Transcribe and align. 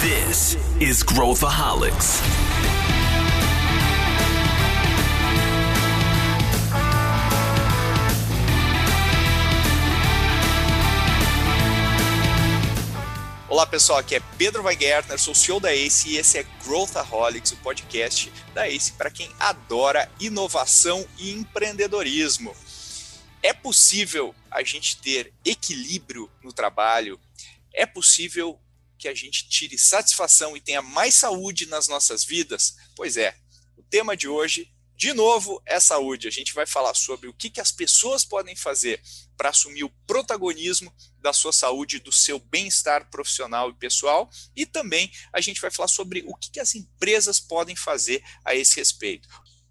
This 0.00 0.58
is 0.78 1.02
Growthaholics. 1.02 2.20
Olá 13.48 13.66
pessoal, 13.66 13.98
aqui 13.98 14.16
é 14.16 14.20
Pedro 14.36 14.62
Weingärtner, 14.64 15.18
sou 15.18 15.34
CEO 15.34 15.58
da 15.58 15.72
ACE 15.72 16.10
e 16.10 16.16
esse 16.18 16.38
é 16.38 16.46
Growthaholics, 16.62 17.52
o 17.52 17.56
podcast 17.56 18.30
da 18.52 18.68
ACE 18.68 18.92
para 18.92 19.10
quem 19.10 19.30
adora 19.40 20.12
inovação 20.20 21.06
e 21.18 21.32
empreendedorismo. 21.32 22.54
É 23.42 23.54
possível 23.54 24.34
a 24.50 24.62
gente 24.62 24.98
ter 24.98 25.32
equilíbrio 25.42 26.30
no 26.42 26.52
trabalho? 26.52 27.18
É 27.72 27.86
possível 27.86 28.60
que 28.96 29.08
a 29.08 29.14
gente 29.14 29.48
tire 29.48 29.78
satisfação 29.78 30.56
e 30.56 30.60
tenha 30.60 30.82
mais 30.82 31.14
saúde 31.14 31.66
nas 31.66 31.88
nossas 31.88 32.24
vidas? 32.24 32.74
Pois 32.94 33.16
é, 33.16 33.36
o 33.76 33.82
tema 33.82 34.16
de 34.16 34.28
hoje 34.28 34.72
de 34.96 35.12
novo, 35.12 35.62
é 35.66 35.78
saúde. 35.78 36.26
A 36.26 36.30
gente 36.30 36.54
vai 36.54 36.66
falar 36.66 36.94
sobre 36.94 37.28
o 37.28 37.34
que, 37.34 37.50
que 37.50 37.60
as 37.60 37.70
pessoas 37.70 38.24
podem 38.24 38.56
fazer 38.56 39.00
para 39.36 39.50
assumir 39.50 39.84
o 39.84 39.92
protagonismo 40.06 40.92
da 41.20 41.34
sua 41.34 41.52
saúde, 41.52 41.98
do 41.98 42.10
seu 42.10 42.38
bem-estar 42.38 43.10
profissional 43.10 43.68
e 43.68 43.74
pessoal. 43.74 44.30
E 44.56 44.64
também 44.64 45.12
a 45.34 45.40
gente 45.40 45.60
vai 45.60 45.70
falar 45.70 45.88
sobre 45.88 46.24
o 46.26 46.34
que, 46.34 46.50
que 46.50 46.60
as 46.60 46.74
empresas 46.74 47.38
podem 47.38 47.76
fazer 47.76 48.24
a 48.42 48.54
esse 48.54 48.76
respeito. 48.76 49.28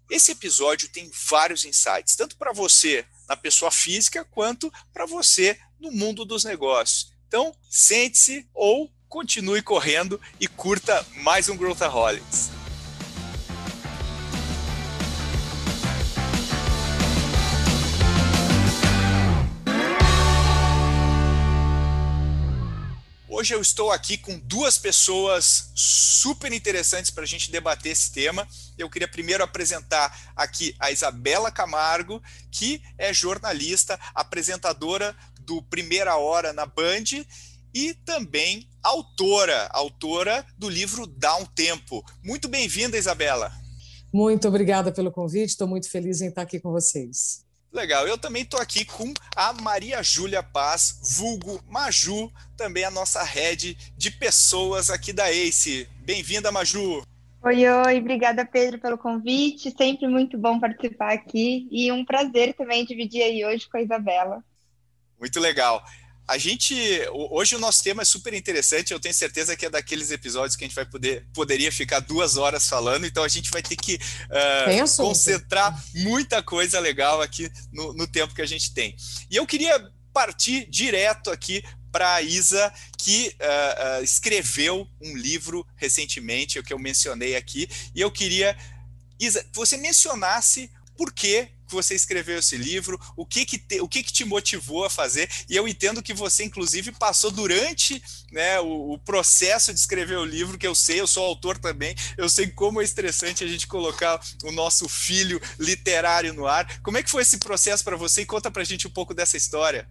Esse 0.08 0.30
episódio 0.30 0.88
tem 0.90 1.10
vários 1.28 1.64
insights, 1.64 2.14
tanto 2.14 2.36
para 2.36 2.52
você 2.52 3.04
na 3.28 3.36
pessoa 3.36 3.72
física, 3.72 4.24
quanto 4.24 4.72
para 4.92 5.06
você 5.06 5.58
no 5.80 5.90
mundo 5.90 6.24
dos 6.24 6.44
negócios. 6.44 7.12
Então, 7.26 7.52
sente-se 7.68 8.48
ou 8.54 8.94
continue 9.16 9.62
correndo 9.62 10.20
e 10.38 10.46
curta 10.46 11.02
mais 11.22 11.48
um 11.48 11.56
Growthaholics. 11.56 12.50
Hoje 23.26 23.54
eu 23.54 23.62
estou 23.62 23.90
aqui 23.90 24.18
com 24.18 24.38
duas 24.38 24.76
pessoas 24.76 25.72
super 25.74 26.52
interessantes 26.52 27.10
para 27.10 27.22
a 27.22 27.26
gente 27.26 27.50
debater 27.50 27.92
esse 27.92 28.12
tema. 28.12 28.46
Eu 28.76 28.90
queria 28.90 29.08
primeiro 29.08 29.42
apresentar 29.42 30.14
aqui 30.36 30.76
a 30.78 30.90
Isabela 30.90 31.50
Camargo, 31.50 32.22
que 32.50 32.82
é 32.98 33.14
jornalista, 33.14 33.98
apresentadora 34.14 35.16
do 35.40 35.62
Primeira 35.62 36.16
Hora 36.16 36.52
na 36.52 36.66
Band 36.66 37.24
e 37.76 37.92
também 37.92 38.66
autora, 38.82 39.68
autora 39.70 40.46
do 40.56 40.66
livro 40.66 41.06
Dá 41.06 41.36
um 41.36 41.44
Tempo. 41.44 42.02
Muito 42.24 42.48
bem-vinda, 42.48 42.96
Isabela. 42.96 43.52
Muito 44.10 44.48
obrigada 44.48 44.90
pelo 44.90 45.12
convite, 45.12 45.50
estou 45.50 45.68
muito 45.68 45.90
feliz 45.90 46.22
em 46.22 46.28
estar 46.28 46.40
aqui 46.40 46.58
com 46.58 46.72
vocês. 46.72 47.44
Legal, 47.70 48.08
eu 48.08 48.16
também 48.16 48.44
estou 48.44 48.58
aqui 48.58 48.82
com 48.82 49.12
a 49.36 49.52
Maria 49.52 50.02
Júlia 50.02 50.42
Paz, 50.42 51.18
vulgo 51.18 51.62
Maju, 51.68 52.32
também 52.56 52.82
a 52.82 52.90
nossa 52.90 53.22
rede 53.22 53.76
de 53.94 54.10
pessoas 54.10 54.88
aqui 54.88 55.12
da 55.12 55.30
ACE. 55.30 55.86
Bem-vinda, 56.02 56.50
Maju! 56.50 57.02
Oi, 57.42 57.68
oi, 57.68 57.98
obrigada, 57.98 58.46
Pedro, 58.46 58.80
pelo 58.80 58.96
convite. 58.96 59.70
Sempre 59.76 60.08
muito 60.08 60.38
bom 60.38 60.58
participar 60.58 61.12
aqui 61.12 61.68
e 61.70 61.92
um 61.92 62.06
prazer 62.06 62.54
também 62.54 62.86
dividir 62.86 63.22
aí 63.22 63.44
hoje 63.44 63.68
com 63.68 63.76
a 63.76 63.82
Isabela. 63.82 64.42
Muito 65.20 65.38
legal. 65.38 65.84
A 66.28 66.38
gente 66.38 66.74
hoje 67.12 67.54
o 67.54 67.58
nosso 67.58 67.82
tema 67.82 68.02
é 68.02 68.04
super 68.04 68.34
interessante. 68.34 68.92
Eu 68.92 69.00
tenho 69.00 69.14
certeza 69.14 69.56
que 69.56 69.66
é 69.66 69.70
daqueles 69.70 70.10
episódios 70.10 70.56
que 70.56 70.64
a 70.64 70.66
gente 70.66 70.74
vai 70.74 70.84
poder 70.84 71.24
poderia 71.32 71.70
ficar 71.70 72.00
duas 72.00 72.36
horas 72.36 72.68
falando. 72.68 73.06
Então 73.06 73.22
a 73.22 73.28
gente 73.28 73.50
vai 73.50 73.62
ter 73.62 73.76
que 73.76 73.94
uh, 73.94 74.96
concentrar 74.96 75.84
muita 75.94 76.42
coisa 76.42 76.80
legal 76.80 77.22
aqui 77.22 77.50
no, 77.72 77.92
no 77.92 78.06
tempo 78.06 78.34
que 78.34 78.42
a 78.42 78.46
gente 78.46 78.72
tem. 78.74 78.96
E 79.30 79.36
eu 79.36 79.46
queria 79.46 79.90
partir 80.12 80.66
direto 80.68 81.30
aqui 81.30 81.62
para 81.92 82.16
a 82.16 82.22
Isa, 82.22 82.72
que 82.98 83.34
uh, 83.40 84.00
uh, 84.00 84.04
escreveu 84.04 84.86
um 85.00 85.16
livro 85.16 85.66
recentemente, 85.76 86.58
o 86.58 86.62
que 86.62 86.72
eu 86.72 86.78
mencionei 86.78 87.36
aqui, 87.36 87.66
e 87.94 88.02
eu 88.02 88.10
queria, 88.10 88.54
Isa, 89.18 89.42
que 89.42 89.56
você 89.56 89.78
mencionasse 89.78 90.70
por 90.94 91.10
que 91.10 91.48
que 91.66 91.74
você 91.74 91.94
escreveu 91.94 92.38
esse 92.38 92.56
livro, 92.56 93.00
o 93.16 93.26
que 93.26 93.44
que, 93.44 93.58
te, 93.58 93.80
o 93.80 93.88
que 93.88 94.02
que 94.02 94.12
te 94.12 94.24
motivou 94.24 94.84
a 94.84 94.90
fazer, 94.90 95.28
e 95.48 95.56
eu 95.56 95.66
entendo 95.66 96.02
que 96.02 96.14
você, 96.14 96.44
inclusive, 96.44 96.92
passou 96.92 97.30
durante 97.30 98.02
né, 98.30 98.60
o, 98.60 98.92
o, 98.92 98.98
processo 98.98 99.72
de 99.72 99.78
escrever 99.78 100.18
o 100.18 100.24
livro, 100.24 100.58
que 100.58 100.66
eu 100.66 100.74
sei, 100.74 101.00
eu 101.00 101.06
sou 101.06 101.24
autor 101.24 101.58
também, 101.58 101.94
eu 102.16 102.28
sei 102.28 102.48
como 102.48 102.80
é 102.80 102.84
estressante 102.84 103.44
a 103.44 103.46
gente 103.46 103.66
colocar 103.66 104.20
o 104.44 104.52
nosso 104.52 104.88
filho 104.88 105.40
literário 105.58 106.32
no 106.32 106.46
ar. 106.46 106.80
Como 106.82 106.98
é 106.98 107.02
que 107.02 107.10
foi 107.10 107.22
esse 107.22 107.38
processo 107.38 107.84
para 107.84 107.96
você? 107.96 108.22
E 108.22 108.26
conta 108.26 108.50
para 108.50 108.62
a 108.62 108.64
gente 108.64 108.86
um 108.86 108.90
pouco 108.90 109.14
dessa 109.14 109.36
história. 109.36 109.88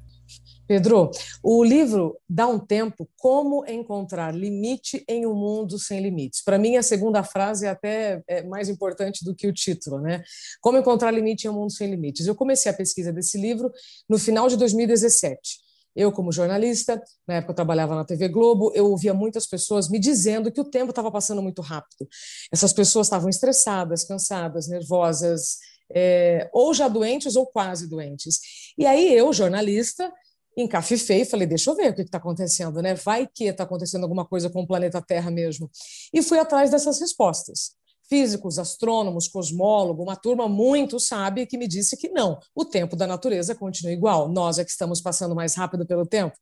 Pedro, 0.67 1.11
o 1.43 1.63
livro 1.63 2.17
dá 2.27 2.47
um 2.47 2.57
tempo 2.57 3.07
como 3.17 3.65
encontrar 3.67 4.33
limite 4.33 5.03
em 5.07 5.25
um 5.25 5.33
mundo 5.35 5.77
sem 5.77 6.01
limites. 6.01 6.43
Para 6.43 6.57
mim, 6.57 6.75
a 6.75 6.83
segunda 6.83 7.23
frase 7.23 7.65
é 7.65 7.69
até 7.69 8.23
é 8.27 8.43
mais 8.43 8.67
importante 8.69 9.23
do 9.23 9.35
que 9.35 9.47
o 9.47 9.53
título, 9.53 9.99
né? 9.99 10.23
Como 10.61 10.77
encontrar 10.77 11.11
limite 11.11 11.45
em 11.45 11.49
um 11.49 11.53
mundo 11.53 11.71
sem 11.71 11.89
limites. 11.89 12.25
Eu 12.25 12.35
comecei 12.35 12.71
a 12.71 12.75
pesquisa 12.75 13.13
desse 13.13 13.37
livro 13.37 13.71
no 14.09 14.17
final 14.17 14.47
de 14.47 14.57
2017. 14.57 15.65
Eu, 15.95 16.11
como 16.11 16.31
jornalista, 16.31 17.01
na 17.25 17.35
época 17.35 17.53
eu 17.53 17.55
trabalhava 17.55 17.95
na 17.95 18.03
TV 18.03 18.27
Globo, 18.27 18.71
eu 18.75 18.85
ouvia 18.89 19.13
muitas 19.13 19.47
pessoas 19.47 19.89
me 19.89 19.97
dizendo 19.97 20.51
que 20.51 20.59
o 20.59 20.65
tempo 20.65 20.89
estava 20.89 21.09
passando 21.09 21.41
muito 21.41 21.61
rápido. 21.61 22.07
Essas 22.51 22.73
pessoas 22.73 23.07
estavam 23.07 23.29
estressadas, 23.29 24.03
cansadas, 24.03 24.67
nervosas, 24.67 25.57
é, 25.93 26.49
ou 26.51 26.73
já 26.73 26.89
doentes 26.89 27.37
ou 27.37 27.45
quase 27.45 27.87
doentes. 27.87 28.39
E 28.77 28.85
aí 28.85 29.13
eu, 29.13 29.31
jornalista, 29.31 30.11
encafifei 30.55 31.21
e 31.21 31.25
falei, 31.25 31.47
deixa 31.47 31.69
eu 31.69 31.75
ver 31.75 31.91
o 31.91 31.95
que 31.95 32.01
está 32.01 32.17
acontecendo, 32.17 32.81
né? 32.81 32.95
Vai 32.95 33.27
que 33.27 33.45
está 33.45 33.63
acontecendo 33.63 34.03
alguma 34.03 34.25
coisa 34.25 34.49
com 34.49 34.61
o 34.61 34.67
planeta 34.67 35.01
Terra 35.01 35.29
mesmo. 35.29 35.69
E 36.13 36.21
fui 36.21 36.39
atrás 36.39 36.71
dessas 36.71 36.99
respostas. 36.99 37.71
Físicos, 38.07 38.59
astrônomos, 38.59 39.27
cosmólogos, 39.27 40.03
uma 40.03 40.15
turma 40.15 40.47
muito 40.47 40.99
sábia 40.99 41.45
que 41.45 41.57
me 41.57 41.67
disse 41.67 41.97
que 41.97 42.09
não, 42.09 42.39
o 42.53 42.63
tempo 42.63 42.95
da 42.95 43.07
natureza 43.07 43.55
continua 43.55 43.91
igual, 43.91 44.29
nós 44.29 44.59
é 44.59 44.63
que 44.63 44.69
estamos 44.69 45.01
passando 45.01 45.33
mais 45.33 45.55
rápido 45.55 45.87
pelo 45.87 46.05
tempo. 46.05 46.37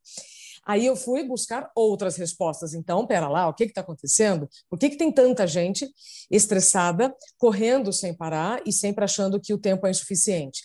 Aí 0.66 0.86
eu 0.86 0.96
fui 0.96 1.24
buscar 1.24 1.70
outras 1.76 2.16
respostas. 2.16 2.74
Então, 2.74 3.06
pera 3.06 3.28
lá, 3.28 3.48
o 3.48 3.54
que 3.54 3.66
está 3.66 3.82
acontecendo? 3.82 4.50
Por 4.70 4.80
que, 4.80 4.90
que 4.90 4.98
tem 4.98 5.12
tanta 5.12 5.46
gente 5.46 5.90
estressada, 6.32 7.14
correndo 7.38 7.92
sem 7.92 8.14
parar 8.14 8.62
e 8.66 8.72
sempre 8.72 9.04
achando 9.04 9.40
que 9.40 9.54
o 9.54 9.58
tempo 9.58 9.86
é 9.86 9.92
insuficiente? 9.92 10.62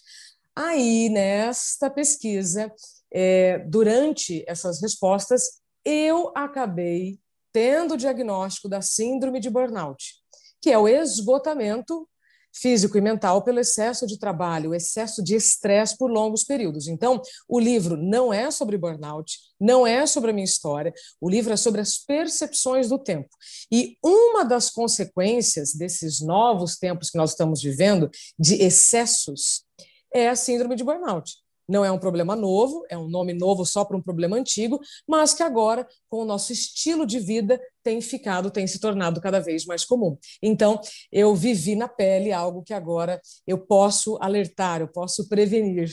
Aí, 0.55 1.09
nesta 1.09 1.91
pesquisa, 1.91 2.73
é, 3.13 3.59
durante 3.67 4.45
essas 4.47 4.81
respostas, 4.81 5.61
eu 5.85 6.33
acabei 6.35 7.19
tendo 7.53 7.95
o 7.95 7.97
diagnóstico 7.97 8.69
da 8.69 8.83
síndrome 8.83 9.41
de 9.41 9.51
burnout, 9.51 10.15
que 10.61 10.71
é 10.71 10.79
o 10.79 10.89
esgotamento 10.89 12.09
físico 12.53 12.99
e 12.99 13.01
mental 13.01 13.43
pelo 13.43 13.61
excesso 13.61 14.07
de 14.07 14.19
trabalho, 14.19 14.71
o 14.71 14.75
excesso 14.75 15.23
de 15.23 15.35
estresse 15.35 15.97
por 15.97 16.11
longos 16.11 16.45
períodos. 16.45 16.89
Então, 16.89 17.21
o 17.49 17.59
livro 17.59 17.97
não 17.97 18.33
é 18.33 18.51
sobre 18.51 18.77
burnout, 18.77 19.39
não 19.61 19.87
é 19.87 20.07
sobre 20.07 20.31
a 20.31 20.35
minha 20.35 20.45
história, 20.45 20.93
o 21.21 21.29
livro 21.29 21.53
é 21.53 21.57
sobre 21.57 21.81
as 21.81 21.99
percepções 21.99 22.89
do 22.89 22.99
tempo. 22.99 23.29
E 23.71 23.97
uma 24.03 24.45
das 24.45 24.71
consequências 24.71 25.73
desses 25.75 26.21
novos 26.21 26.77
tempos 26.77 27.11
que 27.11 27.19
nós 27.19 27.31
estamos 27.31 27.63
vivendo, 27.63 28.11
de 28.39 28.55
excessos, 28.63 29.65
é 30.13 30.29
a 30.29 30.37
síndrome 30.37 30.75
de 30.75 30.85
burnout. 30.85 31.33
Não 31.69 31.85
é 31.85 31.93
um 31.93 31.99
problema 31.99 32.35
novo, 32.35 32.85
é 32.89 32.97
um 32.97 33.09
nome 33.09 33.35
novo 33.35 33.67
só 33.67 33.85
para 33.85 33.97
um 33.97 34.03
problema 34.03 34.37
antigo, 34.37 34.81
mas 35.07 35.35
que 35.35 35.43
agora, 35.43 35.87
com 36.09 36.23
o 36.23 36.25
nosso 36.25 36.53
estilo 36.53 37.07
de 37.07 37.21
vida, 37.21 37.61
tem 37.83 38.01
ficado, 38.01 38.51
tem 38.51 38.67
se 38.67 38.79
tornado 38.79 39.21
cada 39.21 39.39
vez 39.39 39.67
mais 39.67 39.85
comum. 39.85 40.17
Então, 40.43 40.81
eu 41.13 41.35
vivi 41.35 41.77
na 41.77 41.87
pele 41.89 42.33
algo 42.33 42.63
que 42.63 42.73
agora 42.73 43.21
eu 43.47 43.59
posso 43.59 44.17
alertar, 44.21 44.81
eu 44.81 44.89
posso 44.89 45.29
prevenir. 45.29 45.91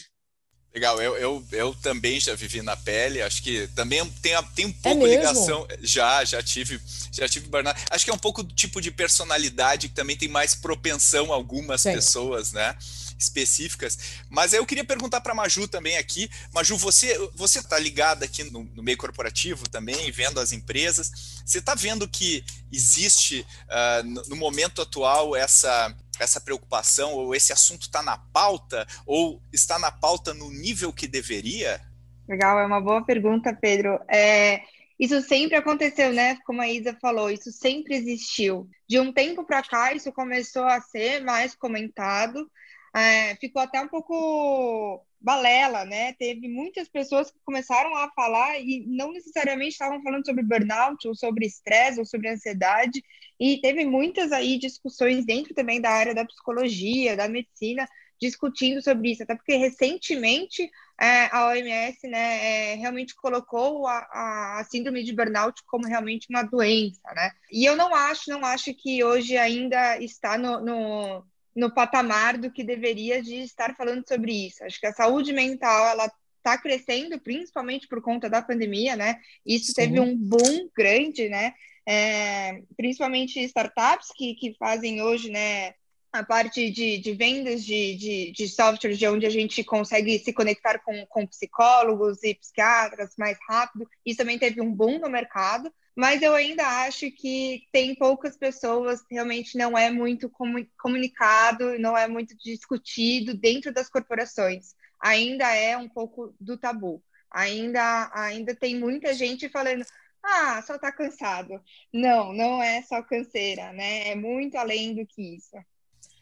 Legal, 0.76 1.02
eu, 1.02 1.16
eu, 1.16 1.46
eu 1.54 1.74
também 1.76 2.20
já 2.20 2.36
vivi 2.36 2.62
na 2.62 2.76
pele, 2.76 3.22
acho 3.22 3.42
que 3.42 3.66
também 3.68 4.06
tem, 4.22 4.34
tem 4.54 4.66
um 4.66 4.70
é 4.70 4.74
pouco 4.84 5.08
é 5.08 5.10
ligação. 5.10 5.66
Já, 5.80 6.26
já 6.26 6.44
tive, 6.44 6.82
já 7.14 7.30
tive 7.30 7.48
burnout. 7.48 7.80
Acho 7.90 8.04
que 8.04 8.12
é 8.12 8.14
um 8.14 8.18
pouco 8.18 8.44
do 8.44 8.54
tipo 8.54 8.82
de 8.82 8.92
personalidade 8.92 9.88
que 9.88 9.96
também 9.96 10.18
tem 10.18 10.28
mais 10.28 10.54
propensão 10.54 11.32
a 11.32 11.36
algumas 11.36 11.82
Sim. 11.82 11.94
pessoas, 11.94 12.52
né? 12.52 12.78
Específicas. 13.18 14.24
Mas 14.30 14.54
eu 14.54 14.66
queria 14.66 14.84
perguntar 14.84 15.22
para 15.22 15.32
a 15.32 15.36
Maju 15.36 15.68
também 15.68 15.98
aqui. 15.98 16.30
Maju, 16.54 16.78
você 16.78 17.18
você 17.34 17.60
está 17.60 17.78
ligada 17.80 18.26
aqui 18.26 18.44
no, 18.44 18.64
no, 18.64 18.84
meio 18.84 18.98
corporativo 18.98 19.68
também, 19.70 20.12
vendo 20.12 20.40
as 20.40 20.52
empresas. 20.52 21.42
Você 21.46 21.60
está 21.60 21.76
vendo 21.76 22.08
que 22.08 22.44
existe 22.72 23.46
uh, 23.66 24.04
no, 24.04 24.24
no 24.30 24.36
momento 24.36 24.82
atual 24.82 25.36
essa 25.36 25.96
essa 26.18 26.40
preocupação 26.40 27.14
ou 27.14 27.36
esse 27.36 27.52
assunto 27.52 27.84
está 27.84 28.02
na 28.02 28.18
pauta 28.18 28.88
ou 29.06 29.42
está 29.52 29.78
na 29.78 29.92
pauta 29.92 30.34
no 30.34 30.50
nível 30.50 30.94
que 30.94 31.08
deveria? 31.08 31.82
Legal, 32.28 32.60
é 32.60 32.66
uma 32.66 32.82
boa 32.82 33.04
pergunta, 33.04 33.54
Pedro. 33.54 34.00
É, 34.10 34.62
isso 35.00 35.22
sempre 35.22 35.58
aconteceu, 35.58 36.14
né? 36.14 36.38
Como 36.46 36.62
a 36.62 36.70
Isa 36.70 36.98
falou, 37.02 37.30
isso 37.30 37.52
sempre 37.52 37.96
existiu. 37.96 38.68
De 38.88 39.00
um 39.00 39.12
tempo 39.12 39.44
para 39.44 39.62
cá, 39.62 39.94
isso 39.94 40.12
começou 40.12 40.64
a 40.64 40.80
ser 40.82 41.22
mais 41.22 41.54
comentado. 41.54 42.50
É, 42.96 43.36
ficou 43.36 43.62
até 43.62 43.82
um 43.82 43.88
pouco 43.90 45.06
balela, 45.20 45.84
né? 45.86 46.14
Teve 46.14 46.48
muitas 46.48 46.88
pessoas 46.88 47.32
que 47.32 47.38
começaram 47.44 47.96
a 47.96 48.10
falar 48.12 48.60
e 48.60 48.86
não 48.88 49.12
necessariamente 49.12 49.72
estavam 49.72 50.02
falando 50.02 50.26
sobre 50.26 50.44
burnout 50.44 51.08
ou 51.08 51.16
sobre 51.16 51.46
estresse 51.46 52.00
ou 52.00 52.06
sobre 52.06 52.30
ansiedade. 52.30 53.04
E 53.40 53.60
teve 53.60 53.84
muitas 53.84 54.32
aí 54.32 54.58
discussões 54.58 55.26
dentro 55.26 55.54
também 55.54 55.82
da 55.82 55.90
área 55.90 56.14
da 56.14 56.24
psicologia, 56.24 57.18
da 57.18 57.28
medicina, 57.28 57.88
discutindo 58.22 58.82
sobre 58.82 59.12
isso, 59.12 59.24
até 59.24 59.36
porque 59.36 59.56
recentemente 59.56 60.70
é, 61.02 61.26
a 61.36 61.48
OMS 61.48 62.08
né, 62.08 62.74
é, 62.74 62.76
realmente 62.76 63.14
colocou 63.16 63.88
a, 63.88 64.60
a, 64.60 64.64
síndrome 64.70 65.04
de 65.04 65.14
burnout 65.14 65.62
como 65.66 65.88
realmente 65.88 66.28
uma 66.30 66.44
doença, 66.44 67.02
né? 67.14 67.32
E 67.52 67.66
eu 67.66 67.76
não 67.76 67.94
acho, 67.94 68.30
não 68.30 68.46
acho 68.46 68.74
que 68.74 69.04
hoje 69.04 69.36
ainda 69.36 69.98
está 70.00 70.38
no, 70.38 70.62
no, 70.62 71.26
no 71.56 71.74
patamar 71.74 72.38
do 72.38 72.52
que 72.52 72.64
deveria 72.64 73.22
de 73.22 73.36
estar 73.36 73.76
falando 73.76 74.06
sobre 74.08 74.48
isso. 74.48 74.64
Acho 74.64 74.80
que 74.80 74.88
a 74.88 74.94
saúde 74.94 75.32
mental 75.32 75.88
ela 75.88 76.12
está 76.38 76.58
crescendo, 76.58 77.20
principalmente 77.20 77.88
por 77.88 78.02
conta 78.02 78.30
da 78.30 78.42
pandemia, 78.42 78.96
né? 78.96 79.20
Isso 79.46 79.68
Sim. 79.68 79.74
teve 79.74 80.00
um 80.00 80.16
boom 80.16 80.70
grande, 80.76 81.30
né? 81.30 81.54
É, 81.88 82.62
principalmente 82.76 83.40
startups 83.44 84.10
que, 84.16 84.36
que 84.36 84.56
fazem 84.58 85.02
hoje, 85.04 85.30
né, 85.30 85.76
a 86.12 86.24
parte 86.24 86.72
de, 86.72 86.98
de 86.98 87.14
vendas 87.14 87.64
de, 87.64 87.96
de, 87.96 88.32
de 88.32 88.50
software, 88.50 88.94
de 88.94 89.08
onde 89.08 89.26
a 89.26 89.30
gente 89.30 89.64
consegue 89.64 90.18
se 90.18 90.34
conectar 90.34 90.80
com, 90.80 91.06
com 91.08 91.28
psicólogos 91.28 92.24
e 92.24 92.34
psiquiatras 92.34 93.12
mais 93.18 93.38
rápido. 93.48 93.88
Isso 94.06 94.18
também 94.18 94.40
teve 94.40 94.62
um 94.62 94.74
boom 94.74 95.00
no 95.00 95.10
mercado, 95.10 95.72
mas 95.96 96.22
eu 96.22 96.34
ainda 96.34 96.66
acho 96.86 97.10
que 97.12 97.68
tem 97.72 97.96
poucas 97.96 98.38
pessoas, 98.38 99.04
realmente 99.10 99.58
não 99.58 99.78
é 99.78 99.90
muito 99.90 100.30
comunicado, 100.78 101.80
não 101.80 101.98
é 101.98 102.08
muito 102.08 102.36
discutido 102.38 103.34
dentro 103.34 103.74
das 103.74 103.90
corporações. 103.90 104.76
Ainda 105.00 105.50
é 105.56 105.78
um 105.78 105.88
pouco 105.88 106.36
do 106.40 106.58
tabu. 106.58 107.02
Ainda, 107.32 108.12
ainda 108.14 108.54
tem 108.56 108.78
muita 108.78 109.14
gente 109.14 109.50
falando, 109.50 109.86
ah, 110.22 110.62
só 110.62 110.78
tá 110.78 110.92
cansado. 110.92 111.62
Não, 111.94 112.34
não 112.34 112.62
é 112.62 112.82
só 112.82 113.02
canseira, 113.02 113.72
né? 113.72 114.10
É 114.10 114.16
muito 114.16 114.58
além 114.58 114.96
do 114.96 115.06
que 115.06 115.36
isso. 115.36 115.56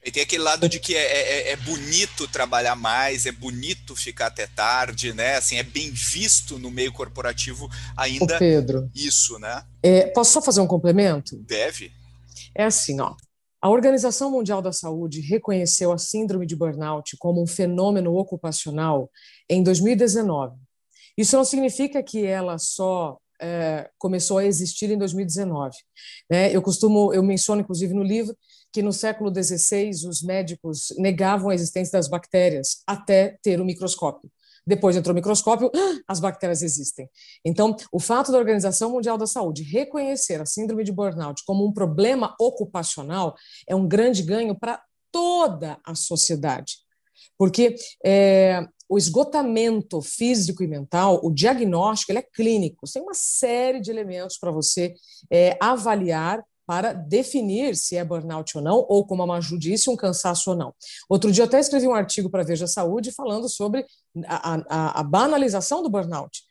E 0.06 0.12
tem 0.12 0.24
aquele 0.24 0.44
lado 0.44 0.68
de 0.68 0.80
que 0.80 0.96
é, 0.96 1.02
é, 1.02 1.52
é, 1.52 1.56
bonito 1.56 2.28
trabalhar 2.28 2.76
mais, 2.76 3.26
é 3.26 3.32
bonito 3.32 3.96
ficar 3.96 4.28
até 4.28 4.46
tarde, 4.48 5.14
né? 5.14 5.38
Assim, 5.38 5.56
é 5.56 5.64
bem 5.64 5.92
visto 5.92 6.60
no 6.60 6.70
meio 6.70 6.92
corporativo 6.92 7.70
ainda 7.96 8.36
Ô 8.36 8.40
Pedro, 8.40 8.90
isso, 8.94 9.40
né? 9.40 9.64
É, 9.82 10.08
posso 10.08 10.34
só 10.34 10.42
fazer 10.42 10.60
um 10.60 10.68
complemento? 10.68 11.38
Deve. 11.38 11.92
É 12.54 12.66
assim, 12.66 13.00
ó. 13.00 13.16
A 13.62 13.70
Organização 13.70 14.30
Mundial 14.30 14.62
da 14.62 14.74
Saúde 14.74 15.22
reconheceu 15.22 15.94
a 15.94 15.98
síndrome 15.98 16.46
de 16.46 16.54
burnout 16.54 17.16
como 17.18 17.42
um 17.42 17.48
fenômeno 17.48 18.14
ocupacional 18.14 19.10
em 19.50 19.64
2019. 19.64 20.58
Isso 21.18 21.38
não 21.38 21.46
significa 21.46 22.04
que 22.04 22.26
ela 22.26 22.58
só 22.58 23.18
é, 23.42 23.90
começou 23.98 24.38
a 24.38 24.46
existir 24.46 24.92
em 24.92 24.98
2019. 24.98 25.78
Né? 26.30 26.54
Eu 26.54 26.62
costumo, 26.62 27.14
eu 27.14 27.24
menciono 27.24 27.62
inclusive 27.62 27.94
no 27.94 28.04
livro 28.04 28.36
que 28.74 28.81
no 28.81 28.92
século 28.92 29.31
XVI 29.31 29.92
os 30.08 30.24
médicos 30.24 30.94
negavam 30.98 31.52
a 31.52 31.56
existência 31.56 31.92
das 31.94 32.10
bactérias 32.10 32.81
até 32.88 33.38
ter 33.44 33.62
o 33.62 33.66
microscópio. 33.66 34.30
Depois 34.66 34.96
entrou 34.96 35.12
o 35.12 35.16
microscópio, 35.16 35.70
as 36.08 36.20
bactérias 36.20 36.64
existem. 36.64 37.08
Então, 37.46 37.75
o 37.92 38.00
fato 38.00 38.31
da 38.31 38.38
Organização 38.38 38.92
Mundial 38.92 39.18
da 39.18 39.28
Saúde 39.28 39.62
reconhecer 39.62 40.42
a 40.42 40.46
síndrome 40.46 40.84
de 40.84 40.92
burnout 40.92 41.44
como 41.46 41.66
um 41.66 41.72
problema 41.72 42.36
ocupacional 42.40 43.36
é 43.68 43.75
um 43.75 43.88
grande 43.88 44.24
ganho 44.24 44.58
para 44.58 44.81
toda 45.12 45.78
a 45.86 45.94
sociedade. 45.94 46.78
Porque 47.38 47.75
é, 48.04 48.66
o 48.90 48.98
esgotamento 48.98 50.02
físico 50.02 50.64
e 50.64 50.68
mental, 50.68 51.20
o 51.24 51.31
diagnóstico, 51.31 52.12
ele 52.12 52.20
é 52.20 52.28
clínico. 52.34 52.86
Tem 52.92 53.02
uma 53.02 53.14
série 53.14 53.80
de 53.80 53.92
elementos 53.92 54.38
para 54.38 54.50
você 54.50 54.96
é, 55.30 55.58
avaliar 55.62 56.44
para 56.65 56.94
definir 56.94 57.75
se 57.75 57.95
é 57.95 58.04
burnout 58.04 58.57
ou 58.57 58.63
não, 58.63 58.86
ou, 58.88 59.06
como 59.06 59.24
a 59.24 59.27
Maju 59.27 59.57
disse, 59.57 59.89
um 59.89 59.95
cansaço 59.95 60.51
ou 60.51 60.56
não. 60.56 60.74
Outro 61.10 61.31
dia 61.31 61.44
eu 61.44 61.48
até 61.48 61.60
escrevi 61.60 61.88
um 61.88 61.94
artigo 61.94 62.30
para 62.30 62.44
Veja 62.44 62.68
Saúde 62.68 63.12
falando 63.12 63.50
sobre 63.50 63.86
a, 64.25 64.56
a, 64.69 65.00
a 65.00 65.04
banalização 65.04 65.83
do 65.83 65.89
burnout. 65.89 66.44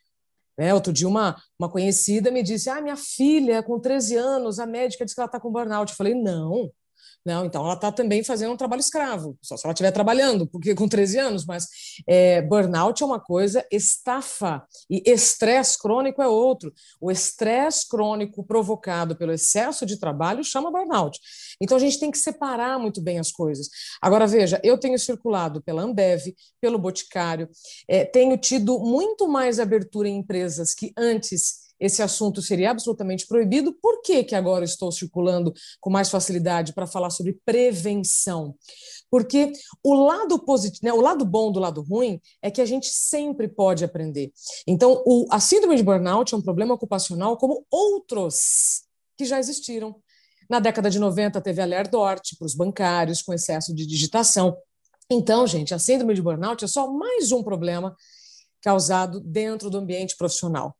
É, 0.57 0.73
outro 0.73 0.93
dia 0.93 1.07
uma, 1.07 1.35
uma 1.57 1.69
conhecida 1.69 2.29
me 2.29 2.43
disse, 2.43 2.69
ah, 2.69 2.79
minha 2.79 2.95
filha 2.95 3.63
com 3.63 3.79
13 3.79 4.15
anos, 4.15 4.59
a 4.59 4.65
médica 4.67 5.03
disse 5.03 5.15
que 5.15 5.21
ela 5.21 5.25
está 5.25 5.39
com 5.39 5.51
burnout. 5.51 5.91
Eu 5.91 5.97
falei, 5.97 6.13
não, 6.13 6.71
não, 7.25 7.45
então 7.45 7.63
ela 7.63 7.75
está 7.75 7.89
também 7.89 8.21
fazendo 8.21 8.51
um 8.51 8.57
trabalho 8.57 8.81
escravo, 8.81 9.37
só 9.41 9.55
se 9.55 9.65
ela 9.65 9.73
estiver 9.73 9.91
trabalhando, 9.91 10.45
porque 10.45 10.75
com 10.75 10.89
13 10.89 11.19
anos, 11.19 11.45
mas 11.45 11.67
é, 12.05 12.41
burnout 12.41 13.01
é 13.01 13.05
uma 13.05 13.19
coisa, 13.19 13.65
estafa 13.71 14.61
e 14.89 15.01
estresse 15.09 15.79
crônico 15.79 16.21
é 16.21 16.27
outro. 16.27 16.73
O 16.99 17.09
estresse 17.09 17.87
crônico 17.87 18.43
provocado 18.43 19.15
pelo 19.15 19.31
excesso 19.31 19.85
de 19.85 19.97
trabalho 19.97 20.43
chama 20.43 20.69
burnout. 20.69 21.17
Então 21.61 21.77
a 21.77 21.79
gente 21.79 21.97
tem 21.97 22.11
que 22.11 22.17
separar 22.17 22.77
muito 22.77 23.01
bem 23.01 23.19
as 23.19 23.31
coisas. 23.31 23.69
Agora, 24.01 24.27
veja, 24.27 24.59
eu 24.61 24.77
tenho 24.77 24.99
circulado 24.99 25.61
pela 25.63 25.81
Ambev, 25.81 26.35
pelo 26.59 26.77
Boticário, 26.77 27.49
é, 27.87 28.03
tenho 28.03 28.37
tido 28.37 28.79
muito 28.79 29.29
mais 29.29 29.59
abertura 29.59 30.09
em 30.09 30.17
empresas 30.17 30.73
que 30.73 30.91
antes 30.97 31.62
esse 31.83 32.01
assunto 32.01 32.41
seria 32.41 32.71
absolutamente 32.71 33.27
proibido. 33.27 33.73
Por 33.73 34.01
que, 34.01 34.23
que 34.23 34.35
agora 34.35 34.63
estou 34.63 34.89
circulando 34.89 35.53
com 35.81 35.89
mais 35.89 36.09
facilidade 36.09 36.71
para 36.71 36.87
falar 36.87 37.09
sobre 37.09 37.37
prevenção? 37.45 38.55
Porque 39.11 39.51
o 39.83 39.93
lado 39.93 40.39
positivo, 40.39 40.85
né, 40.85 40.93
o 40.93 41.01
lado 41.01 41.25
bom 41.25 41.51
do 41.51 41.59
lado 41.59 41.81
ruim 41.81 42.21
é 42.41 42.49
que 42.49 42.61
a 42.61 42.65
gente 42.65 42.87
sempre 42.87 43.49
pode 43.49 43.83
aprender. 43.83 44.31
Então, 44.65 45.03
o, 45.05 45.27
a 45.29 45.41
síndrome 45.41 45.75
de 45.75 45.83
burnout 45.83 46.33
é 46.33 46.37
um 46.37 46.41
problema 46.41 46.73
ocupacional 46.73 47.35
como 47.35 47.65
outros 47.69 48.83
que 49.17 49.25
já 49.25 49.37
existiram. 49.37 49.93
Na 50.49 50.61
década 50.61 50.89
de 50.89 50.99
90 50.99 51.41
teve 51.41 51.61
a 51.61 51.65
Lerdort 51.65 52.37
para 52.39 52.45
os 52.45 52.55
bancários 52.55 53.21
com 53.21 53.33
excesso 53.33 53.75
de 53.75 53.85
digitação. 53.85 54.55
Então, 55.09 55.45
gente, 55.45 55.73
a 55.73 55.79
síndrome 55.79 56.13
de 56.13 56.21
burnout 56.21 56.63
é 56.63 56.67
só 56.67 56.89
mais 56.89 57.33
um 57.33 57.43
problema 57.43 57.93
causado 58.61 59.19
dentro 59.19 59.69
do 59.69 59.77
ambiente 59.77 60.15
profissional. 60.15 60.77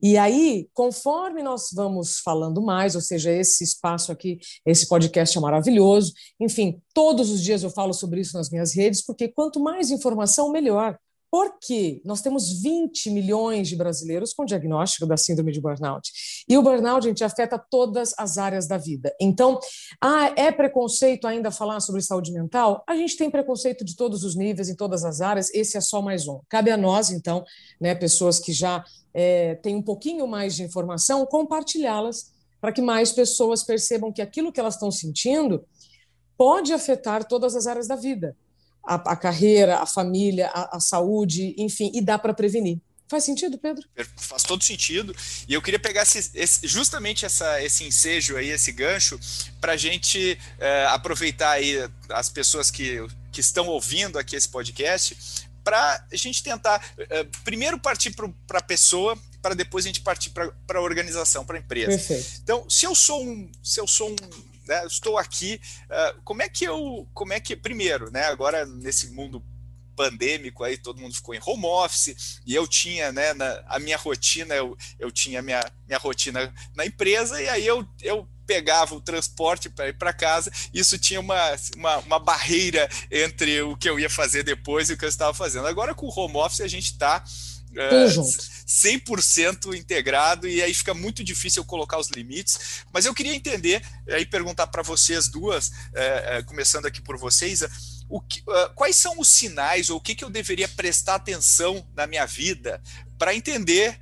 E 0.00 0.16
aí, 0.16 0.68
conforme 0.72 1.42
nós 1.42 1.70
vamos 1.72 2.20
falando 2.20 2.62
mais, 2.62 2.94
ou 2.94 3.00
seja, 3.00 3.32
esse 3.32 3.64
espaço 3.64 4.12
aqui, 4.12 4.38
esse 4.64 4.88
podcast 4.88 5.36
é 5.36 5.40
maravilhoso. 5.40 6.12
Enfim, 6.40 6.80
todos 6.94 7.30
os 7.30 7.42
dias 7.42 7.62
eu 7.62 7.70
falo 7.70 7.92
sobre 7.92 8.20
isso 8.20 8.36
nas 8.36 8.50
minhas 8.50 8.74
redes, 8.74 9.04
porque 9.04 9.28
quanto 9.28 9.60
mais 9.60 9.90
informação, 9.90 10.50
melhor. 10.50 10.98
Porque 11.30 12.00
nós 12.04 12.22
temos 12.22 12.62
20 12.62 13.10
milhões 13.10 13.68
de 13.68 13.76
brasileiros 13.76 14.32
com 14.32 14.46
diagnóstico 14.46 15.06
da 15.06 15.16
síndrome 15.16 15.52
de 15.52 15.60
burnout. 15.60 16.10
E 16.48 16.56
o 16.56 16.62
burnout, 16.62 17.04
gente, 17.04 17.22
afeta 17.22 17.58
todas 17.58 18.14
as 18.16 18.38
áreas 18.38 18.66
da 18.66 18.78
vida. 18.78 19.14
Então, 19.20 19.60
ah, 20.02 20.32
é 20.36 20.50
preconceito 20.50 21.26
ainda 21.26 21.50
falar 21.50 21.80
sobre 21.80 22.00
saúde 22.00 22.32
mental? 22.32 22.82
A 22.88 22.96
gente 22.96 23.16
tem 23.16 23.30
preconceito 23.30 23.84
de 23.84 23.94
todos 23.94 24.24
os 24.24 24.34
níveis, 24.34 24.70
em 24.70 24.74
todas 24.74 25.04
as 25.04 25.20
áreas, 25.20 25.52
esse 25.52 25.76
é 25.76 25.80
só 25.80 26.00
mais 26.00 26.26
um. 26.26 26.40
Cabe 26.48 26.70
a 26.70 26.76
nós, 26.78 27.10
então, 27.10 27.44
né, 27.78 27.94
pessoas 27.94 28.38
que 28.38 28.52
já 28.52 28.82
é, 29.12 29.54
têm 29.56 29.76
um 29.76 29.82
pouquinho 29.82 30.26
mais 30.26 30.54
de 30.54 30.62
informação, 30.62 31.26
compartilhá-las 31.26 32.32
para 32.60 32.72
que 32.72 32.82
mais 32.82 33.12
pessoas 33.12 33.62
percebam 33.62 34.12
que 34.12 34.22
aquilo 34.22 34.52
que 34.52 34.60
elas 34.60 34.74
estão 34.74 34.90
sentindo 34.90 35.64
pode 36.36 36.72
afetar 36.72 37.24
todas 37.24 37.54
as 37.54 37.66
áreas 37.66 37.86
da 37.88 37.96
vida 37.96 38.36
a, 38.88 38.94
a 38.94 39.16
carreira, 39.16 39.78
a 39.78 39.86
família, 39.86 40.48
a, 40.48 40.78
a 40.78 40.80
saúde, 40.80 41.54
enfim, 41.58 41.90
e 41.94 42.00
dá 42.00 42.18
para 42.18 42.32
prevenir. 42.32 42.78
Faz 43.06 43.24
sentido, 43.24 43.56
Pedro? 43.58 43.86
Faz 44.16 44.42
todo 44.42 44.62
sentido. 44.62 45.14
E 45.48 45.54
eu 45.54 45.62
queria 45.62 45.78
pegar 45.78 46.02
esse, 46.02 46.30
esse, 46.34 46.66
justamente 46.66 47.24
essa, 47.24 47.62
esse 47.62 47.84
ensejo 47.84 48.36
aí, 48.36 48.50
esse 48.50 48.70
gancho, 48.70 49.18
para 49.60 49.72
a 49.72 49.76
gente 49.76 50.38
é, 50.58 50.86
aproveitar 50.86 51.52
aí 51.52 51.88
as 52.10 52.28
pessoas 52.28 52.70
que, 52.70 53.06
que 53.32 53.40
estão 53.40 53.66
ouvindo 53.66 54.18
aqui 54.18 54.36
esse 54.36 54.48
podcast, 54.48 55.16
para 55.68 56.06
a 56.10 56.16
gente 56.16 56.42
tentar 56.42 56.82
é, 56.98 57.24
primeiro 57.44 57.78
partir 57.78 58.10
para 58.10 58.58
a 58.58 58.62
pessoa, 58.62 59.18
para 59.42 59.54
depois 59.54 59.84
a 59.84 59.88
gente 59.88 60.00
partir 60.00 60.30
para 60.30 60.78
a 60.78 60.80
organização, 60.80 61.44
para 61.44 61.58
a 61.58 61.60
empresa. 61.60 61.90
Perfeito. 61.90 62.40
Então, 62.42 62.70
se 62.70 62.86
eu 62.86 62.94
sou 62.94 63.22
um, 63.22 63.52
se 63.62 63.78
eu 63.78 63.86
sou 63.86 64.10
um 64.10 64.16
né, 64.66 64.86
estou 64.86 65.18
aqui, 65.18 65.60
uh, 65.84 66.22
como 66.22 66.42
é 66.42 66.48
que 66.48 66.64
eu, 66.64 67.06
como 67.12 67.34
é 67.34 67.40
que, 67.40 67.54
primeiro, 67.54 68.10
né, 68.10 68.24
agora 68.24 68.64
nesse 68.64 69.08
mundo 69.08 69.44
pandêmico 69.94 70.62
aí 70.62 70.78
todo 70.78 71.00
mundo 71.00 71.16
ficou 71.16 71.34
em 71.34 71.40
home 71.44 71.66
office 71.66 72.40
e 72.46 72.54
eu 72.54 72.68
tinha 72.68 73.10
né 73.10 73.34
na, 73.34 73.64
a 73.66 73.80
minha 73.80 73.96
rotina 73.96 74.54
eu, 74.54 74.76
eu 74.96 75.10
tinha 75.10 75.42
minha, 75.42 75.60
minha 75.88 75.98
rotina 75.98 76.54
na 76.76 76.86
empresa 76.86 77.42
e 77.42 77.48
aí 77.48 77.66
eu, 77.66 77.84
eu 78.00 78.28
pegava 78.48 78.94
o 78.94 79.00
transporte 79.00 79.68
para 79.68 79.88
ir 79.88 79.92
para 79.92 80.10
casa 80.10 80.50
isso 80.72 80.98
tinha 80.98 81.20
uma, 81.20 81.56
uma, 81.76 81.98
uma, 81.98 82.18
barreira 82.18 82.88
entre 83.10 83.60
o 83.60 83.76
que 83.76 83.90
eu 83.90 84.00
ia 84.00 84.08
fazer 84.08 84.42
depois 84.42 84.88
e 84.88 84.94
o 84.94 84.96
que 84.96 85.04
eu 85.04 85.08
estava 85.08 85.34
fazendo 85.34 85.66
agora 85.66 85.94
com 85.94 86.06
o 86.06 86.18
home 86.18 86.36
office 86.36 86.62
a 86.62 86.66
gente 86.66 86.86
está 86.86 87.22
uh, 87.72 88.66
100% 88.66 89.76
integrado 89.76 90.48
e 90.48 90.62
aí 90.62 90.72
fica 90.72 90.94
muito 90.94 91.22
difícil 91.22 91.62
eu 91.62 91.66
colocar 91.66 91.98
os 91.98 92.08
limites. 92.08 92.84
Mas 92.92 93.04
eu 93.04 93.14
queria 93.14 93.34
entender, 93.34 93.82
aí 94.08 94.24
perguntar 94.26 94.66
para 94.68 94.82
vocês 94.82 95.28
duas, 95.28 95.68
uh, 95.68 96.40
uh, 96.40 96.44
começando 96.46 96.86
aqui 96.86 97.00
por 97.00 97.16
vocês, 97.16 97.62
que, 98.28 98.42
quais 98.74 98.96
são 98.96 99.18
os 99.18 99.28
sinais 99.28 99.90
ou 99.90 99.98
o 99.98 100.00
que, 100.00 100.14
que 100.14 100.24
eu 100.24 100.30
deveria 100.30 100.68
prestar 100.68 101.16
atenção 101.16 101.86
na 101.94 102.06
minha 102.06 102.24
vida 102.24 102.80
para 103.18 103.34
entender 103.34 103.98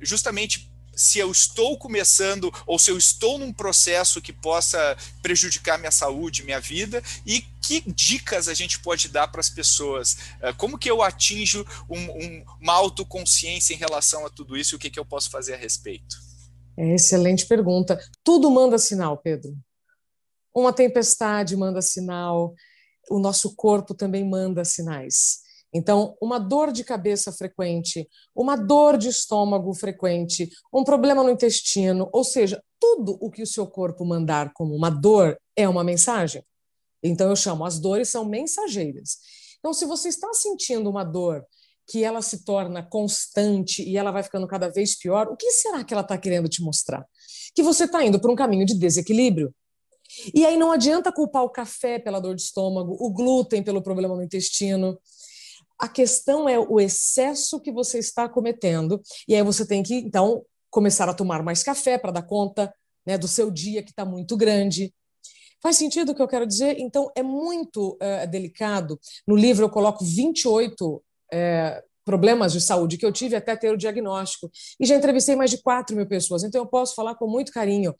justamente 0.00 0.71
se 1.02 1.18
eu 1.18 1.30
estou 1.30 1.76
começando 1.76 2.52
ou 2.66 2.78
se 2.78 2.90
eu 2.90 2.96
estou 2.96 3.38
num 3.38 3.52
processo 3.52 4.22
que 4.22 4.32
possa 4.32 4.96
prejudicar 5.20 5.78
minha 5.78 5.90
saúde, 5.90 6.44
minha 6.44 6.60
vida 6.60 7.02
e 7.26 7.42
que 7.60 7.82
dicas 7.92 8.48
a 8.48 8.54
gente 8.54 8.80
pode 8.80 9.08
dar 9.08 9.28
para 9.28 9.40
as 9.40 9.50
pessoas? 9.50 10.16
Eh, 10.40 10.52
como 10.54 10.78
que 10.78 10.90
eu 10.90 11.02
atinjo 11.02 11.66
um, 11.88 11.98
um, 11.98 12.44
uma 12.60 12.72
autoconsciência 12.74 13.74
em 13.74 13.76
relação 13.76 14.24
a 14.24 14.30
tudo 14.30 14.56
isso 14.56 14.74
e 14.74 14.76
o 14.76 14.78
que, 14.78 14.90
que 14.90 14.98
eu 14.98 15.04
posso 15.04 15.30
fazer 15.30 15.54
a 15.54 15.56
respeito? 15.58 16.16
É 16.76 16.94
excelente 16.94 17.46
pergunta. 17.46 18.00
Tudo 18.24 18.50
manda 18.50 18.78
sinal, 18.78 19.18
Pedro. 19.18 19.56
Uma 20.54 20.72
tempestade 20.72 21.56
manda 21.56 21.82
sinal, 21.82 22.54
o 23.10 23.18
nosso 23.18 23.54
corpo 23.54 23.94
também 23.94 24.24
manda 24.28 24.64
sinais. 24.64 25.41
Então, 25.72 26.16
uma 26.20 26.38
dor 26.38 26.70
de 26.70 26.84
cabeça 26.84 27.32
frequente, 27.32 28.06
uma 28.34 28.56
dor 28.56 28.98
de 28.98 29.08
estômago 29.08 29.72
frequente, 29.72 30.50
um 30.72 30.84
problema 30.84 31.22
no 31.22 31.30
intestino, 31.30 32.10
ou 32.12 32.22
seja, 32.22 32.62
tudo 32.78 33.16
o 33.20 33.30
que 33.30 33.42
o 33.42 33.46
seu 33.46 33.66
corpo 33.66 34.04
mandar 34.04 34.52
como 34.52 34.74
uma 34.74 34.90
dor 34.90 35.38
é 35.56 35.66
uma 35.68 35.82
mensagem. 35.82 36.44
Então, 37.02 37.30
eu 37.30 37.36
chamo 37.36 37.64
as 37.64 37.78
dores 37.78 38.08
são 38.08 38.24
mensageiras. 38.24 39.18
Então, 39.58 39.72
se 39.72 39.86
você 39.86 40.08
está 40.08 40.32
sentindo 40.34 40.90
uma 40.90 41.04
dor 41.04 41.44
que 41.86 42.04
ela 42.04 42.22
se 42.22 42.44
torna 42.44 42.82
constante 42.82 43.82
e 43.82 43.96
ela 43.96 44.10
vai 44.10 44.22
ficando 44.22 44.46
cada 44.46 44.68
vez 44.68 44.96
pior, 44.96 45.28
o 45.28 45.36
que 45.36 45.50
será 45.50 45.82
que 45.82 45.92
ela 45.92 46.02
está 46.02 46.18
querendo 46.18 46.48
te 46.48 46.62
mostrar? 46.62 47.04
Que 47.54 47.62
você 47.62 47.84
está 47.84 48.04
indo 48.04 48.20
para 48.20 48.30
um 48.30 48.36
caminho 48.36 48.66
de 48.66 48.74
desequilíbrio. 48.74 49.54
E 50.34 50.44
aí 50.44 50.56
não 50.56 50.70
adianta 50.70 51.12
culpar 51.12 51.42
o 51.42 51.50
café 51.50 51.98
pela 51.98 52.20
dor 52.20 52.34
de 52.34 52.42
estômago, 52.42 52.96
o 53.00 53.10
glúten 53.10 53.62
pelo 53.62 53.82
problema 53.82 54.14
no 54.14 54.22
intestino. 54.22 54.98
A 55.82 55.88
questão 55.88 56.48
é 56.48 56.56
o 56.60 56.78
excesso 56.78 57.58
que 57.58 57.72
você 57.72 57.98
está 57.98 58.28
cometendo, 58.28 59.02
e 59.26 59.34
aí 59.34 59.42
você 59.42 59.66
tem 59.66 59.82
que, 59.82 59.96
então, 59.96 60.44
começar 60.70 61.08
a 61.08 61.12
tomar 61.12 61.42
mais 61.42 61.64
café 61.64 61.98
para 61.98 62.12
dar 62.12 62.22
conta 62.22 62.72
né, 63.04 63.18
do 63.18 63.26
seu 63.26 63.50
dia 63.50 63.82
que 63.82 63.90
está 63.90 64.04
muito 64.04 64.36
grande. 64.36 64.94
Faz 65.60 65.76
sentido 65.76 66.12
o 66.12 66.14
que 66.14 66.22
eu 66.22 66.28
quero 66.28 66.46
dizer? 66.46 66.78
Então, 66.78 67.10
é 67.16 67.22
muito 67.24 67.96
é, 68.00 68.28
delicado. 68.28 68.96
No 69.26 69.34
livro, 69.34 69.64
eu 69.64 69.68
coloco 69.68 70.04
28 70.04 71.02
é, 71.32 71.82
problemas 72.04 72.52
de 72.52 72.60
saúde 72.60 72.96
que 72.96 73.04
eu 73.04 73.10
tive 73.10 73.34
até 73.34 73.56
ter 73.56 73.72
o 73.72 73.76
diagnóstico. 73.76 74.52
E 74.78 74.86
já 74.86 74.94
entrevistei 74.94 75.34
mais 75.34 75.50
de 75.50 75.60
4 75.60 75.96
mil 75.96 76.06
pessoas, 76.06 76.44
então 76.44 76.60
eu 76.60 76.66
posso 76.68 76.94
falar 76.94 77.16
com 77.16 77.26
muito 77.26 77.50
carinho. 77.50 77.92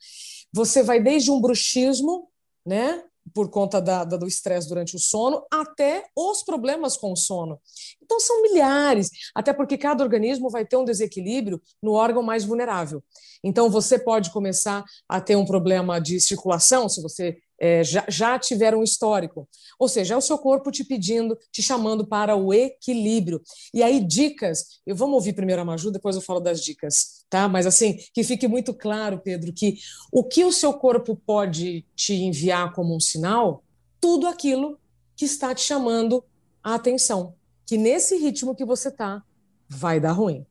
Você 0.53 0.85
vai 0.85 1.03
desde 1.03 1.33
um 1.33 1.41
bruxismo, 1.41 2.29
né? 2.65 3.03
Por 3.35 3.51
conta 3.51 3.81
da, 3.81 4.05
da, 4.05 4.17
do 4.17 4.27
estresse 4.27 4.69
durante 4.69 4.97
o 4.97 4.99
sono, 4.99 5.45
até 5.51 6.05
os 6.17 6.43
problemas 6.43 6.97
com 6.97 7.13
o 7.13 7.17
sono. 7.17 7.61
Então, 8.03 8.19
são 8.21 8.43
milhares, 8.43 9.11
até 9.35 9.53
porque 9.53 9.79
cada 9.79 10.03
organismo 10.03 10.51
vai 10.51 10.67
ter 10.67 10.77
um 10.77 10.85
desequilíbrio 10.85 11.61
no 11.83 11.93
órgão 11.93 12.23
mais 12.23 12.45
vulnerável. 12.45 13.03
Então, 13.43 13.71
você 13.71 13.99
pode 13.99 14.31
começar 14.31 14.85
a 15.09 15.21
ter 15.21 15.37
um 15.37 15.45
problema 15.45 16.01
de 16.01 16.21
circulação, 16.21 16.89
se 16.89 17.01
você 17.01 17.39
é, 17.59 17.85
já, 17.85 18.05
já 18.09 18.39
tiver 18.39 18.75
um 18.75 18.83
histórico. 18.83 19.49
Ou 19.79 19.89
seja, 19.89 20.15
é 20.15 20.17
o 20.17 20.21
seu 20.21 20.37
corpo 20.37 20.71
te 20.71 20.85
pedindo, 20.85 21.39
te 21.51 21.63
chamando 21.63 22.07
para 22.07 22.35
o 22.35 22.53
equilíbrio. 22.53 23.41
E 23.73 23.83
aí, 23.83 24.01
dicas, 24.01 24.81
eu 24.85 24.97
vamos 24.97 25.15
ouvir 25.15 25.33
primeiro 25.33 25.63
a 25.63 25.65
Maju, 25.65 25.91
depois 25.91 26.17
eu 26.17 26.23
falo 26.23 26.41
das 26.41 26.63
dicas, 26.63 27.22
tá? 27.33 27.49
Mas 27.49 27.67
assim, 27.67 27.99
que 28.13 28.23
fique 28.23 28.47
muito 28.47 28.75
claro, 28.75 29.19
Pedro, 29.19 29.53
que 29.53 29.79
o 30.13 30.23
que 30.23 30.45
o 30.45 30.53
seu 30.53 30.75
corpo 30.75 31.17
pode 31.17 31.85
te 31.97 32.13
enviar 32.13 32.73
como 32.73 32.95
um 32.95 33.01
sinal, 33.01 33.65
tudo 34.01 34.29
aquilo 34.29 34.79
que 35.17 35.25
está 35.25 35.55
te 35.55 35.63
chamando 35.63 36.23
a 36.63 36.75
atenção. 36.75 37.35
Que 37.67 37.79
nesse 37.79 38.17
ritmo 38.17 38.55
que 38.55 38.65
você 38.65 38.89
está, 38.89 39.23
vai 39.69 39.99
dar 39.99 40.13
ruim. 40.13 40.47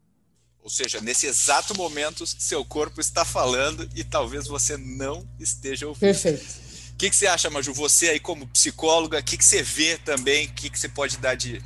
Ou 0.63 0.69
seja, 0.69 0.99
nesse 0.99 1.27
exato 1.27 1.77
momento, 1.77 2.25
seu 2.25 2.65
corpo 2.65 2.99
está 2.99 3.23
falando 3.23 3.87
e 3.95 4.03
talvez 4.03 4.47
você 4.47 4.75
não 4.75 5.27
esteja 5.39 5.87
ouvindo. 5.87 6.01
Perfeito 6.01 6.71
que, 7.01 7.09
que 7.09 7.15
você 7.15 7.25
acha, 7.25 7.49
Maju? 7.49 7.73
Você 7.73 8.09
aí 8.09 8.19
como 8.19 8.47
psicóloga, 8.49 9.17
o 9.17 9.23
que, 9.23 9.35
que 9.35 9.43
você 9.43 9.63
vê 9.63 9.97
também? 9.97 10.45
O 10.45 10.53
que, 10.53 10.69
que 10.69 10.77
você 10.77 10.87
pode 10.87 11.17
dar 11.17 11.33
de, 11.33 11.59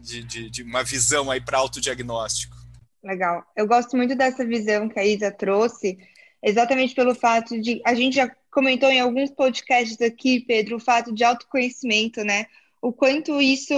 de, 0.00 0.24
de, 0.24 0.50
de 0.50 0.62
uma 0.64 0.82
visão 0.82 1.30
aí 1.30 1.40
para 1.40 1.58
autodiagnóstico? 1.58 2.56
Legal. 3.02 3.44
Eu 3.56 3.66
gosto 3.66 3.96
muito 3.96 4.14
dessa 4.14 4.44
visão 4.44 4.88
que 4.88 4.98
a 4.98 5.04
Isa 5.04 5.32
trouxe, 5.32 5.98
exatamente 6.42 6.94
pelo 6.94 7.14
fato 7.14 7.58
de. 7.60 7.80
A 7.84 7.94
gente 7.94 8.16
já 8.16 8.30
comentou 8.50 8.90
em 8.90 9.00
alguns 9.00 9.30
podcasts 9.30 10.00
aqui, 10.00 10.40
Pedro, 10.40 10.76
o 10.76 10.80
fato 10.80 11.12
de 11.14 11.24
autoconhecimento, 11.24 12.22
né? 12.22 12.46
O 12.82 12.92
quanto 12.92 13.40
isso, 13.40 13.74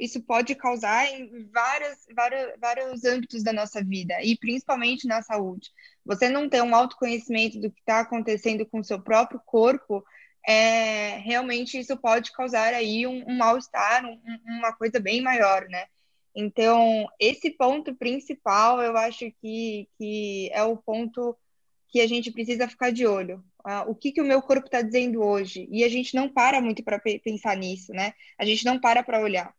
isso 0.00 0.20
pode 0.22 0.54
causar 0.54 1.06
em 1.06 1.48
vários, 1.52 1.98
vários, 2.14 2.52
vários 2.60 3.04
âmbitos 3.04 3.42
da 3.42 3.52
nossa 3.52 3.82
vida, 3.82 4.14
e 4.22 4.36
principalmente 4.36 5.06
na 5.08 5.22
saúde. 5.22 5.70
Você 6.04 6.28
não 6.28 6.48
ter 6.48 6.62
um 6.62 6.74
autoconhecimento 6.74 7.60
do 7.60 7.70
que 7.70 7.80
está 7.80 8.00
acontecendo 8.00 8.64
com 8.66 8.78
o 8.80 8.84
seu 8.84 9.00
próprio 9.00 9.40
corpo 9.44 10.04
é, 10.46 11.18
realmente 11.18 11.78
isso 11.78 11.96
pode 11.96 12.32
causar 12.32 12.72
aí 12.72 13.06
um, 13.06 13.22
um 13.28 13.36
mal-estar, 13.36 14.04
um, 14.06 14.18
uma 14.46 14.72
coisa 14.72 14.98
bem 14.98 15.20
maior, 15.20 15.68
né? 15.68 15.86
Então, 16.34 17.06
esse 17.18 17.50
ponto 17.50 17.94
principal, 17.94 18.80
eu 18.80 18.96
acho 18.96 19.30
que, 19.40 19.88
que 19.98 20.50
é 20.52 20.62
o 20.62 20.76
ponto 20.76 21.36
que 21.88 22.00
a 22.00 22.06
gente 22.06 22.30
precisa 22.30 22.68
ficar 22.68 22.90
de 22.92 23.06
olho. 23.06 23.42
Uh, 23.60 23.90
o 23.90 23.94
que, 23.94 24.12
que 24.12 24.20
o 24.20 24.24
meu 24.24 24.40
corpo 24.40 24.66
está 24.66 24.82
dizendo 24.82 25.22
hoje? 25.22 25.68
E 25.70 25.82
a 25.84 25.88
gente 25.88 26.14
não 26.14 26.28
para 26.28 26.60
muito 26.60 26.82
para 26.82 26.98
pensar 26.98 27.56
nisso, 27.56 27.92
né? 27.92 28.12
A 28.38 28.44
gente 28.44 28.64
não 28.64 28.78
para 28.78 29.02
para 29.02 29.20
olhar. 29.20 29.52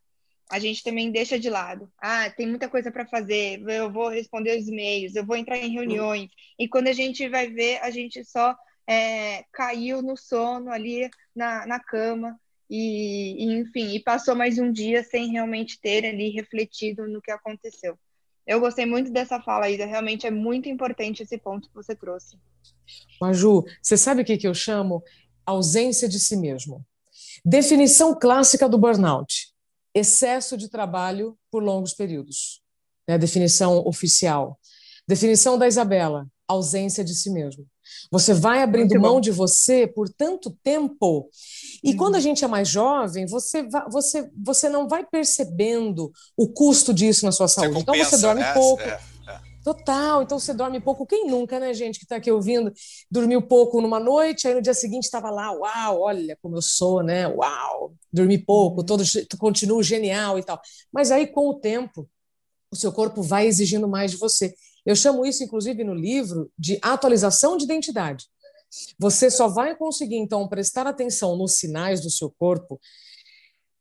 A 0.50 0.58
gente 0.58 0.84
também 0.84 1.12
deixa 1.12 1.40
de 1.40 1.50
lado. 1.50 1.92
Ah, 2.00 2.30
tem 2.30 2.48
muita 2.48 2.68
coisa 2.70 2.92
para 2.92 3.06
fazer, 3.06 3.62
eu 3.70 3.92
vou 3.92 4.10
responder 4.10 4.58
os 4.58 4.68
e-mails, 4.68 5.16
eu 5.16 5.26
vou 5.26 5.36
entrar 5.36 5.58
em 5.58 5.72
reuniões. 5.72 6.30
E 6.58 6.68
quando 6.68 6.88
a 6.88 6.94
gente 6.94 7.28
vai 7.30 7.48
ver, 7.48 7.80
a 7.84 7.92
gente 7.92 8.24
só 8.26 8.56
é, 8.88 9.44
caiu 9.52 10.02
no 10.02 10.18
sono 10.18 10.72
ali 10.72 11.08
na, 11.36 11.68
na 11.68 11.80
cama 11.80 12.40
e, 12.70 13.44
e, 13.44 13.60
enfim, 13.60 13.96
e 13.96 14.00
passou 14.00 14.36
mais 14.36 14.60
um 14.60 14.72
dia 14.72 15.04
sem 15.04 15.32
realmente 15.32 15.80
ter 15.82 16.06
ali 16.06 16.30
refletido 16.30 17.08
no 17.08 17.22
que 17.22 17.32
aconteceu. 17.32 17.98
Eu 18.46 18.60
gostei 18.60 18.86
muito 18.86 19.12
dessa 19.12 19.40
fala, 19.42 19.70
Isa. 19.70 19.86
Realmente 19.86 20.26
é 20.26 20.32
muito 20.32 20.70
importante 20.70 21.24
esse 21.24 21.38
ponto 21.38 21.68
que 21.68 21.76
você 21.76 21.96
trouxe. 21.96 22.38
Maju, 23.22 23.64
você 23.82 23.98
sabe 23.98 24.22
o 24.22 24.26
que, 24.26 24.38
que 24.38 24.48
eu 24.48 24.54
chamo? 24.54 25.04
Ausência 25.46 26.08
de 26.08 26.20
si 26.20 26.36
mesmo. 26.36 26.86
Definição 27.46 28.18
clássica 28.18 28.68
do 28.68 28.78
burnout: 28.78 29.54
excesso 29.94 30.58
de 30.58 30.70
trabalho 30.70 31.38
por 31.52 31.64
longos 31.64 31.94
períodos. 31.94 32.62
Né? 33.08 33.18
Definição 33.18 33.86
oficial. 33.86 34.60
Definição 35.08 35.58
da 35.58 35.68
Isabela: 35.68 36.28
ausência 36.48 37.04
de 37.04 37.14
si 37.14 37.32
mesmo. 37.32 37.68
Você 38.12 38.34
vai 38.34 38.62
abrindo 38.62 39.00
mão 39.00 39.22
de 39.22 39.32
você 39.32 39.88
por 39.88 40.10
tanto 40.10 40.56
tempo. 40.64 41.30
E 41.84 41.92
uhum. 41.92 41.98
quando 41.98 42.16
a 42.16 42.20
gente 42.20 42.44
é 42.44 42.48
mais 42.48 42.68
jovem, 42.68 43.26
você, 43.26 43.64
vai, 43.64 43.90
você, 43.90 44.30
você 44.38 44.70
não 44.70 44.88
vai 44.88 45.06
percebendo 45.06 46.12
o 46.36 46.48
custo 46.48 46.94
disso 46.94 47.26
na 47.26 47.32
sua 47.32 47.48
saúde. 47.48 47.74
Você 47.74 47.86
compensa, 47.86 48.08
então 48.08 48.20
você 48.20 48.22
dorme 48.26 48.42
né? 48.42 48.54
pouco. 48.54 48.82
É, 48.84 49.00
é. 49.28 49.40
Total, 49.64 50.24
então 50.24 50.40
você 50.40 50.54
dorme 50.54 50.80
pouco. 50.80 51.06
Quem 51.06 51.28
nunca, 51.28 51.60
né, 51.60 51.74
gente, 51.74 52.00
que 52.00 52.06
está 52.06 52.16
aqui 52.16 52.32
ouvindo, 52.32 52.72
dormiu 53.12 53.42
pouco 53.42 53.82
numa 53.82 54.00
noite, 54.00 54.48
aí 54.48 54.56
no 54.56 54.62
dia 54.62 54.74
seguinte 54.74 55.04
estava 55.04 55.30
lá, 55.30 55.52
uau, 55.52 56.02
olha 56.02 56.38
como 56.42 56.56
eu 56.56 56.62
sou, 56.62 57.04
né? 57.04 57.28
Uau, 57.28 57.94
dormi 58.12 58.38
pouco, 58.38 58.80
uhum. 58.80 58.86
todo 58.86 59.04
continuo 59.38 59.84
genial 59.84 60.40
e 60.40 60.44
tal. 60.44 60.60
Mas 60.92 61.12
aí, 61.12 61.28
com 61.28 61.50
o 61.50 61.60
tempo, 61.60 62.10
o 62.72 62.76
seu 62.76 62.92
corpo 62.92 63.22
vai 63.22 63.48
exigindo 63.48 63.88
mais 63.88 64.12
de 64.12 64.18
você. 64.18 64.54
Eu 64.90 64.96
chamo 64.96 65.24
isso, 65.24 65.44
inclusive, 65.44 65.84
no 65.84 65.94
livro, 65.94 66.52
de 66.58 66.80
atualização 66.82 67.56
de 67.56 67.64
identidade. 67.64 68.26
Você 68.98 69.30
só 69.30 69.48
vai 69.48 69.76
conseguir, 69.76 70.16
então, 70.16 70.48
prestar 70.48 70.88
atenção 70.88 71.38
nos 71.38 71.60
sinais 71.60 72.02
do 72.02 72.10
seu 72.10 72.32
corpo, 72.32 72.82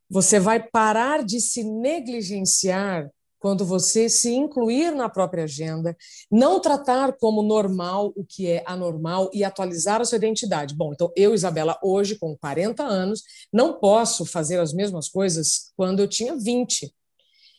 você 0.06 0.38
vai 0.38 0.62
parar 0.62 1.24
de 1.24 1.40
se 1.40 1.64
negligenciar 1.64 3.10
quando 3.38 3.64
você 3.64 4.10
se 4.10 4.34
incluir 4.34 4.94
na 4.94 5.08
própria 5.08 5.44
agenda, 5.44 5.96
não 6.30 6.60
tratar 6.60 7.14
como 7.14 7.42
normal 7.42 8.12
o 8.14 8.22
que 8.22 8.46
é 8.46 8.62
anormal 8.66 9.30
e 9.32 9.42
atualizar 9.42 10.02
a 10.02 10.04
sua 10.04 10.16
identidade. 10.16 10.74
Bom, 10.74 10.92
então 10.92 11.10
eu, 11.16 11.32
Isabela, 11.32 11.78
hoje 11.82 12.18
com 12.18 12.36
40 12.36 12.82
anos, 12.82 13.22
não 13.50 13.80
posso 13.80 14.26
fazer 14.26 14.60
as 14.60 14.74
mesmas 14.74 15.08
coisas 15.08 15.72
quando 15.74 16.00
eu 16.00 16.08
tinha 16.08 16.36
20. 16.36 16.92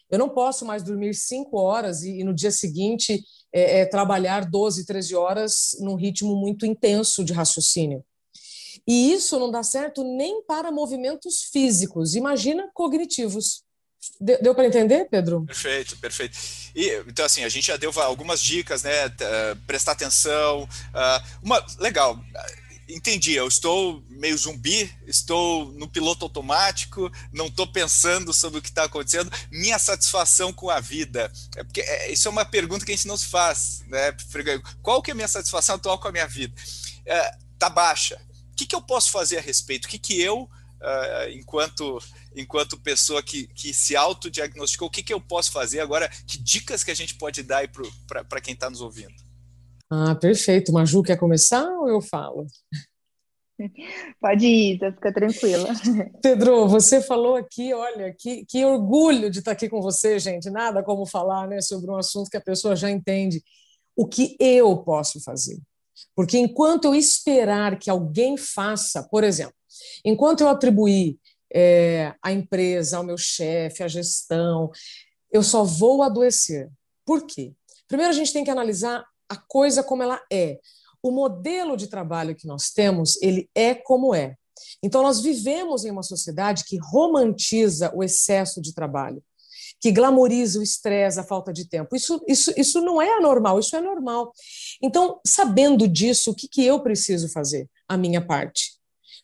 Eu 0.10 0.18
não 0.18 0.30
posso 0.30 0.66
mais 0.66 0.84
dormir 0.84 1.14
cinco 1.14 1.58
horas 1.58 2.04
e, 2.04 2.20
e 2.20 2.24
no 2.24 2.34
dia 2.34 2.52
seguinte 2.52 3.24
é, 3.54 3.82
é, 3.82 3.86
trabalhar 3.86 4.46
12, 4.46 4.86
13 4.86 5.16
horas 5.16 5.76
num 5.80 5.96
ritmo 5.96 6.36
muito 6.36 6.66
intenso 6.66 7.24
de 7.24 7.34
raciocínio. 7.34 8.04
E 8.88 9.14
isso 9.14 9.40
não 9.40 9.52
dá 9.52 9.64
certo 9.64 10.04
nem 10.04 10.44
para 10.44 10.72
movimentos 10.72 11.44
físicos, 11.52 12.16
imagina 12.16 12.70
cognitivos. 12.74 13.64
Deu, 14.20 14.56
para 14.56 14.66
entender, 14.66 15.10
Pedro? 15.10 15.46
Perfeito, 15.46 15.98
perfeito. 15.98 16.38
E, 16.74 17.04
então, 17.08 17.26
assim, 17.26 17.44
a 17.44 17.50
gente 17.50 17.68
já 17.68 17.76
deu 17.76 17.92
algumas 18.02 18.42
dicas, 18.42 18.82
né? 18.82 19.08
Uh, 19.08 19.56
prestar 19.68 19.92
atenção. 19.92 20.64
Uh, 20.64 21.40
uma, 21.44 21.66
legal, 21.80 22.18
entendi, 22.90 23.34
eu 23.34 23.48
estou 23.48 24.04
meio 24.10 24.38
zumbi, 24.38 24.92
estou 25.06 25.72
no 25.74 25.88
piloto 25.88 26.26
automático, 26.26 27.12
não 27.32 27.48
estou 27.48 27.68
pensando 27.68 28.34
sobre 28.34 28.60
o 28.60 28.62
que 28.62 28.70
está 28.70 28.84
acontecendo. 28.84 29.32
Minha 29.52 29.78
satisfação 29.78 30.52
com 30.52 30.70
a 30.70 30.80
vida. 30.80 31.32
É 31.56 31.64
porque 31.64 31.82
é, 31.82 32.12
isso 32.12 32.28
é 32.28 32.32
uma 32.32 32.46
pergunta 32.46 32.86
que 32.86 32.92
a 32.92 32.96
gente 32.96 33.08
não 33.08 33.18
se 33.18 33.28
faz, 33.28 33.84
né? 33.88 34.16
Qual 34.82 35.02
que 35.02 35.12
é 35.12 35.14
a 35.14 35.16
minha 35.16 35.28
satisfação 35.28 35.76
atual 35.76 36.00
com 36.00 36.08
a 36.08 36.12
minha 36.12 36.28
vida? 36.28 36.54
É, 37.06 37.38
tá 37.58 37.70
baixa. 37.70 38.20
O 38.52 38.56
que, 38.56 38.66
que 38.66 38.76
eu 38.76 38.82
posso 38.82 39.12
fazer 39.12 39.38
a 39.38 39.42
respeito? 39.42 39.86
O 39.86 39.88
que, 39.88 40.00
que 40.00 40.20
eu, 40.22 40.42
uh, 40.44 41.30
enquanto 41.32 42.02
enquanto 42.36 42.78
pessoa 42.78 43.22
que, 43.22 43.48
que 43.48 43.74
se 43.74 43.96
autodiagnosticou, 43.96 44.88
o 44.88 44.92
que, 44.92 45.04
que 45.04 45.14
eu 45.14 45.20
posso 45.20 45.52
fazer 45.52 45.80
agora? 45.80 46.10
Que 46.26 46.38
dicas 46.38 46.84
que 46.84 46.92
a 46.92 46.96
gente 46.96 47.16
pode 47.16 47.44
dar 47.44 47.68
para 48.08 48.42
quem 48.42 48.54
está 48.54 48.70
nos 48.70 48.82
ouvindo? 48.82 49.29
Ah, 49.90 50.16
perfeito. 50.16 50.72
Maju, 50.72 51.02
quer 51.02 51.18
começar 51.18 51.68
ou 51.80 51.90
eu 51.90 52.02
falo? 52.02 52.46
Pode 54.22 54.46
ir, 54.46 54.80
fica 54.80 55.14
tranquila. 55.14 55.70
Pedro, 56.22 56.68
você 56.68 57.02
falou 57.02 57.36
aqui, 57.36 57.74
olha, 57.74 58.16
que, 58.18 58.46
que 58.46 58.64
orgulho 58.64 59.30
de 59.30 59.40
estar 59.40 59.52
aqui 59.52 59.68
com 59.68 59.82
você, 59.82 60.18
gente. 60.20 60.50
Nada 60.50 60.84
como 60.84 61.06
falar 61.06 61.48
né, 61.48 61.60
sobre 61.62 61.92
um 61.92 61.98
assunto 61.98 62.30
que 62.30 62.38
a 62.38 62.42
pessoa 62.42 62.76
já 62.76 62.90
entende. 62.90 63.44
O 63.96 64.08
que 64.08 64.38
eu 64.40 64.78
posso 64.78 65.22
fazer? 65.22 65.60
Porque 66.16 66.38
enquanto 66.38 66.86
eu 66.86 66.96
esperar 66.96 67.78
que 67.78 67.90
alguém 67.90 68.38
faça, 68.38 69.04
por 69.04 69.24
exemplo, 69.24 69.54
enquanto 70.06 70.42
eu 70.42 70.48
atribuir 70.48 71.18
é, 71.54 72.14
a 72.24 72.32
empresa, 72.32 72.98
ao 72.98 73.04
meu 73.04 73.18
chefe, 73.18 73.84
a 73.84 73.88
gestão, 73.88 74.72
eu 75.32 75.44
só 75.44 75.64
vou 75.64 76.02
adoecer. 76.02 76.70
Por 77.06 77.26
quê? 77.26 77.54
Primeiro, 77.88 78.12
a 78.12 78.16
gente 78.16 78.32
tem 78.32 78.44
que 78.44 78.52
analisar 78.52 79.04
a 79.30 79.38
coisa 79.38 79.84
como 79.84 80.04
ela 80.04 80.22
é. 80.32 80.60
O 81.02 81.12
modelo 81.12 81.78
de 81.78 81.88
trabalho 81.88 82.36
que 82.36 82.48
nós 82.48 82.72
temos, 82.72 83.22
ele 83.22 83.50
é 83.56 83.74
como 83.74 84.14
é. 84.14 84.36
Então, 84.84 85.04
nós 85.04 85.22
vivemos 85.22 85.86
em 85.86 85.92
uma 85.92 86.04
sociedade 86.04 86.66
que 86.66 86.78
romantiza 86.78 87.92
o 87.96 88.04
excesso 88.04 88.62
de 88.62 88.74
trabalho, 88.74 89.24
que 89.80 89.92
glamoriza 89.92 90.60
o 90.60 90.64
estresse, 90.64 91.20
a 91.20 91.24
falta 91.24 91.54
de 91.54 91.70
tempo. 91.70 91.96
Isso, 91.96 92.22
isso, 92.28 92.52
isso 92.58 92.82
não 92.82 93.02
é 93.02 93.18
anormal, 93.18 93.60
isso 93.60 93.76
é 93.76 93.82
normal. 93.82 94.34
Então, 94.82 95.20
sabendo 95.26 95.88
disso, 95.88 96.32
o 96.32 96.36
que, 96.36 96.48
que 96.48 96.66
eu 96.66 96.82
preciso 96.82 97.30
fazer? 97.30 97.70
A 97.88 97.96
minha 97.96 98.26
parte. 98.26 98.74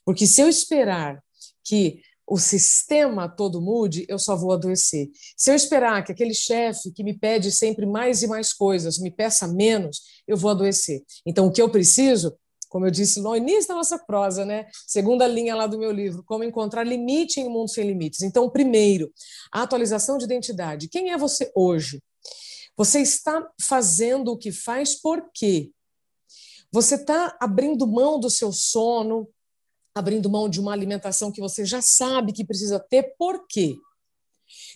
Porque 0.06 0.26
se 0.26 0.42
eu 0.42 0.48
esperar 0.48 1.22
que 1.64 2.02
o 2.28 2.40
sistema 2.40 3.30
todo 3.30 3.62
mude, 3.62 4.06
eu 4.10 4.18
só 4.18 4.36
vou 4.36 4.52
adoecer. 4.52 5.10
Se 5.38 5.52
eu 5.52 5.56
esperar 5.56 6.04
que 6.04 6.12
aquele 6.12 6.34
chefe 6.34 6.92
que 6.92 7.04
me 7.04 7.18
pede 7.18 7.52
sempre 7.52 7.86
mais 7.86 8.24
e 8.24 8.28
mais 8.28 8.52
coisas 8.52 8.98
me 8.98 9.12
peça 9.12 9.48
menos, 9.48 10.02
eu 10.28 10.36
vou 10.36 10.52
adoecer. 10.52 11.04
Então, 11.26 11.48
o 11.48 11.52
que 11.52 11.62
eu 11.62 11.70
preciso, 11.70 12.36
como 12.68 12.88
eu 12.88 12.92
disse 12.92 13.22
no 13.22 13.36
início 13.36 13.68
da 13.68 13.76
nossa 13.76 14.00
prosa, 14.00 14.44
né? 14.44 14.66
Segunda 14.88 15.28
linha 15.28 15.56
lá 15.56 15.68
do 15.68 15.78
meu 15.78 15.92
livro, 15.92 16.24
como 16.26 16.44
encontrar 16.44 16.84
limite 16.84 17.40
em 17.40 17.48
um 17.48 17.52
mundo 17.52 17.70
sem 17.70 17.86
limites. 17.86 18.22
Então, 18.22 18.50
primeiro, 18.50 19.12
a 19.52 19.62
atualização 19.62 20.18
de 20.18 20.26
identidade. 20.26 20.90
Quem 20.90 21.12
é 21.12 21.18
você 21.18 21.52
hoje? 21.56 22.02
Você 22.76 23.00
está 23.00 23.48
fazendo 23.62 24.32
o 24.32 24.38
que 24.38 24.52
faz 24.52 24.96
por 25.00 25.30
quê? 25.34 25.72
Você 26.72 26.96
está 26.96 27.38
abrindo 27.40 27.88
mão 27.88 28.20
do 28.20 28.30
seu 28.30 28.52
sono, 28.52 29.30
abrindo 29.96 30.30
mão 30.30 30.50
de 30.50 30.60
uma 30.60 30.74
alimentação 30.74 31.32
que 31.32 31.40
você 31.40 31.66
já 31.66 31.82
sabe 31.82 32.34
que 32.34 32.44
precisa 32.44 32.78
ter, 32.78 33.16
por 33.18 33.48
quê? 33.48 33.76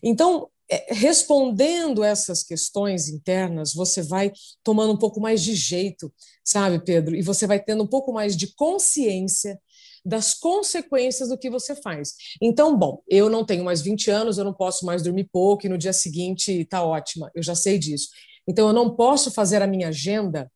Então, 0.02 0.50
é, 0.72 0.94
respondendo 0.94 2.04
essas 2.04 2.42
questões 2.42 3.10
internas, 3.10 3.74
você 3.74 4.02
vai 4.02 4.32
tomando 4.64 4.94
um 4.94 4.98
pouco 4.98 5.20
mais 5.20 5.44
de 5.44 5.54
jeito, 5.54 6.12
sabe, 6.44 6.84
Pedro? 6.84 7.16
E 7.16 7.22
você 7.22 7.46
vai 7.46 7.60
tendo 7.62 7.84
um 7.84 7.88
pouco 7.88 8.14
mais 8.14 8.38
de 8.38 8.54
consciência 8.56 9.60
das 10.06 10.34
consequências 10.34 11.28
do 11.28 11.38
que 11.38 11.50
você 11.50 11.76
faz. 11.76 12.14
Então, 12.42 12.78
bom, 12.78 13.02
eu 13.10 13.30
não 13.30 13.46
tenho 13.46 13.66
mais 13.66 13.82
20 13.82 14.10
anos, 14.10 14.38
eu 14.38 14.46
não 14.46 14.54
posso 14.54 14.86
mais 14.86 15.04
dormir 15.04 15.28
pouco 15.32 15.66
e 15.66 15.70
no 15.70 15.78
dia 15.78 15.92
seguinte 15.92 16.64
tá 16.66 16.82
ótima, 16.82 17.30
eu 17.36 17.44
já 17.44 17.54
sei 17.54 17.78
disso. 17.78 18.08
Então, 18.48 18.68
eu 18.68 18.74
não 18.74 18.96
posso 18.96 19.30
fazer 19.32 19.62
a 19.62 19.68
minha 19.68 19.90
agenda 19.90 20.50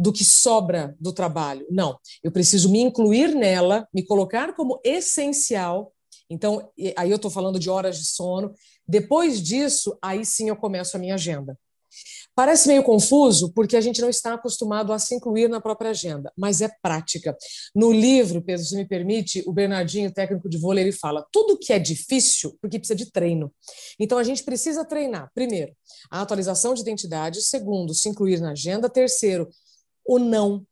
do 0.00 0.12
que 0.14 0.24
sobra 0.24 0.96
do 0.98 1.12
trabalho. 1.12 1.66
Não, 1.70 1.98
eu 2.24 2.32
preciso 2.32 2.70
me 2.70 2.80
incluir 2.80 3.34
nela, 3.34 3.86
me 3.92 4.02
colocar 4.02 4.54
como 4.54 4.80
essencial. 4.82 5.92
Então, 6.30 6.70
aí 6.96 7.10
eu 7.10 7.16
estou 7.16 7.30
falando 7.30 7.58
de 7.58 7.68
horas 7.68 7.98
de 7.98 8.06
sono. 8.06 8.54
Depois 8.88 9.42
disso, 9.42 9.98
aí 10.00 10.24
sim 10.24 10.48
eu 10.48 10.56
começo 10.56 10.96
a 10.96 11.00
minha 11.00 11.14
agenda. 11.14 11.54
Parece 12.34 12.68
meio 12.68 12.82
confuso 12.82 13.52
porque 13.52 13.76
a 13.76 13.80
gente 13.80 14.00
não 14.00 14.08
está 14.08 14.32
acostumado 14.34 14.92
a 14.92 14.98
se 14.98 15.14
incluir 15.14 15.48
na 15.48 15.60
própria 15.60 15.90
agenda, 15.90 16.32
mas 16.34 16.62
é 16.62 16.70
prática. 16.80 17.36
No 17.74 17.92
livro, 17.92 18.40
Pedro, 18.40 18.64
se 18.64 18.76
me 18.76 18.86
permite, 18.86 19.42
o 19.46 19.52
Bernardinho, 19.52 20.10
técnico 20.10 20.48
de 20.48 20.56
vôlei, 20.56 20.84
ele 20.84 20.92
fala: 20.92 21.26
tudo 21.30 21.58
que 21.58 21.74
é 21.74 21.78
difícil, 21.78 22.56
porque 22.62 22.78
precisa 22.78 22.96
de 22.96 23.10
treino. 23.10 23.52
Então 23.98 24.16
a 24.16 24.24
gente 24.24 24.42
precisa 24.44 24.82
treinar, 24.82 25.30
primeiro, 25.34 25.74
a 26.10 26.22
atualização 26.22 26.72
de 26.72 26.80
identidade, 26.80 27.42
segundo, 27.42 27.92
se 27.92 28.08
incluir 28.08 28.40
na 28.40 28.52
agenda, 28.52 28.88
terceiro, 28.88 29.46
o 30.10 30.18
não. 30.18 30.66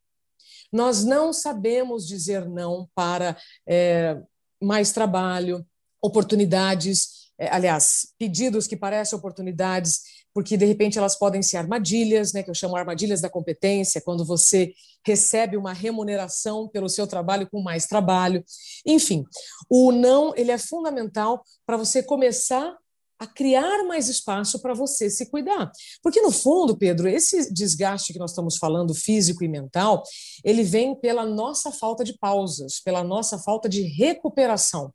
Nós 0.73 1.05
não 1.05 1.33
sabemos 1.33 2.09
dizer 2.09 2.49
não 2.49 2.89
para 2.93 3.37
é, 3.67 4.21
mais 4.61 4.91
trabalho, 4.91 5.65
oportunidades, 6.03 7.31
é, 7.39 7.49
aliás, 7.49 8.13
pedidos 8.19 8.67
que 8.67 8.77
parecem 8.77 9.17
oportunidades, 9.17 10.03
porque 10.35 10.57
de 10.57 10.65
repente 10.65 10.99
elas 10.99 11.17
podem 11.17 11.41
ser 11.41 11.57
armadilhas, 11.57 12.33
né, 12.33 12.43
que 12.43 12.51
eu 12.51 12.55
chamo 12.55 12.77
armadilhas 12.77 13.21
da 13.21 13.31
competência, 13.31 14.01
quando 14.01 14.25
você 14.25 14.73
recebe 15.07 15.57
uma 15.57 15.73
remuneração 15.73 16.69
pelo 16.69 16.89
seu 16.89 17.07
trabalho 17.07 17.49
com 17.49 17.63
mais 17.63 17.87
trabalho. 17.87 18.45
Enfim, 18.85 19.25
o 19.71 19.93
não 19.93 20.35
ele 20.37 20.51
é 20.51 20.59
fundamental 20.59 21.45
para 21.65 21.77
você 21.77 22.03
começar 22.03 22.77
a 23.19 23.27
criar 23.27 23.85
mais 23.85 24.09
espaço 24.09 24.61
para 24.61 24.75
você 24.75 25.11
se 25.11 25.27
cuidar. 25.27 25.71
Porque, 26.03 26.21
no 26.21 26.31
fundo, 26.31 26.77
Pedro, 26.77 27.09
esse 27.09 27.53
desgaste 27.53 28.13
que 28.13 28.19
nós 28.19 28.31
estamos 28.31 28.57
falando, 28.57 28.95
físico 28.95 29.43
e 29.43 29.49
mental, 29.49 30.03
ele 30.45 30.63
vem 30.63 30.95
pela 30.95 31.27
nossa 31.27 31.73
falta 31.73 32.05
de 32.05 32.17
pausas, 32.17 32.81
pela 32.81 33.03
nossa 33.03 33.39
falta 33.39 33.69
de 33.69 33.83
recuperação. 33.83 34.93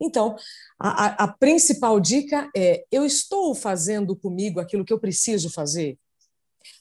Então, 0.00 0.36
a, 0.78 1.24
a, 1.24 1.28
principal 1.28 1.98
dica 2.00 2.50
é: 2.54 2.84
eu 2.90 3.04
estou 3.06 3.54
fazendo 3.54 4.14
comigo 4.14 4.60
aquilo 4.60 4.84
que 4.84 4.92
eu 4.92 5.00
preciso 5.00 5.48
fazer? 5.48 5.98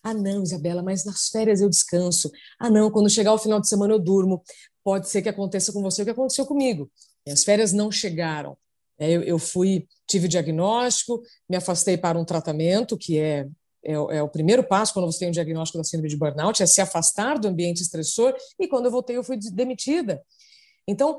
Ah, 0.04 0.14
não, 0.14 0.44
Isabela, 0.44 0.82
mas 0.82 1.06
nas 1.06 1.30
férias 1.30 1.62
eu 1.62 1.70
descanso. 1.70 2.30
Ah, 2.60 2.70
não, 2.70 2.92
quando 2.92 3.10
chegar 3.10 3.34
o 3.34 3.38
final 3.38 3.62
de 3.62 3.70
semana 3.70 3.94
eu 3.94 4.00
durmo. 4.00 4.44
Pode 4.84 5.10
ser 5.10 5.22
que 5.22 5.30
aconteça 5.30 5.72
com 5.72 5.82
você 5.82 6.02
o 6.02 6.06
que 6.06 6.12
aconteceu 6.12 6.46
comigo. 6.46 6.92
As 7.28 7.44
férias 7.44 7.72
não 7.72 7.92
chegaram. 7.92 8.58
É, 8.98 9.12
eu, 9.12 9.24
eu 9.24 9.40
fui, 9.40 9.88
tive 10.08 10.28
diagnóstico, 10.28 11.22
me 11.50 11.58
afastei 11.58 11.98
para 11.98 12.18
um 12.18 12.26
tratamento, 12.26 12.98
que 12.98 13.20
é, 13.20 13.48
é, 13.84 13.94
é, 13.94 14.24
o 14.24 14.30
primeiro 14.30 14.64
passo 14.64 14.94
quando 14.94 15.06
você 15.06 15.20
tem 15.20 15.28
um 15.28 15.32
diagnóstico 15.32 15.78
da 15.78 15.84
síndrome 15.84 16.10
de 16.10 16.18
burnout, 16.18 16.62
é 16.62 16.66
se 16.66 16.82
afastar 16.82 17.38
do 17.38 17.48
ambiente 17.48 17.82
estressor, 17.82 18.34
e 18.60 18.68
quando 18.68 18.86
eu 18.86 18.92
voltei 18.92 19.16
eu 19.16 19.24
fui 19.24 19.38
demitida. 19.38 20.24
Então, 20.88 21.18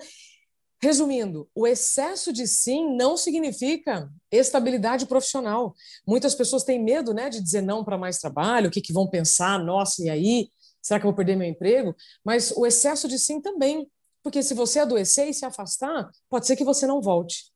resumindo, 0.82 1.48
o 1.54 1.66
excesso 1.66 2.32
de 2.32 2.46
sim 2.46 2.96
não 2.96 3.16
significa 3.16 4.10
estabilidade 4.30 5.06
profissional. 5.06 5.74
Muitas 6.06 6.34
pessoas 6.34 6.64
têm 6.64 6.82
medo 6.82 7.14
né, 7.14 7.30
de 7.30 7.40
dizer 7.40 7.62
não 7.62 7.84
para 7.84 7.96
mais 7.96 8.18
trabalho, 8.18 8.68
o 8.68 8.70
que, 8.70 8.80
que 8.80 8.92
vão 8.92 9.08
pensar, 9.08 9.62
nossa, 9.62 10.02
e 10.02 10.10
aí? 10.10 10.50
Será 10.82 11.00
que 11.00 11.06
eu 11.06 11.10
vou 11.10 11.16
perder 11.16 11.36
meu 11.36 11.48
emprego? 11.48 11.96
Mas 12.24 12.52
o 12.52 12.64
excesso 12.64 13.08
de 13.08 13.18
sim 13.18 13.40
também, 13.40 13.88
porque 14.22 14.42
se 14.42 14.54
você 14.54 14.78
adoecer 14.78 15.28
e 15.28 15.34
se 15.34 15.44
afastar, 15.44 16.08
pode 16.30 16.46
ser 16.46 16.54
que 16.54 16.64
você 16.64 16.86
não 16.86 17.00
volte. 17.00 17.55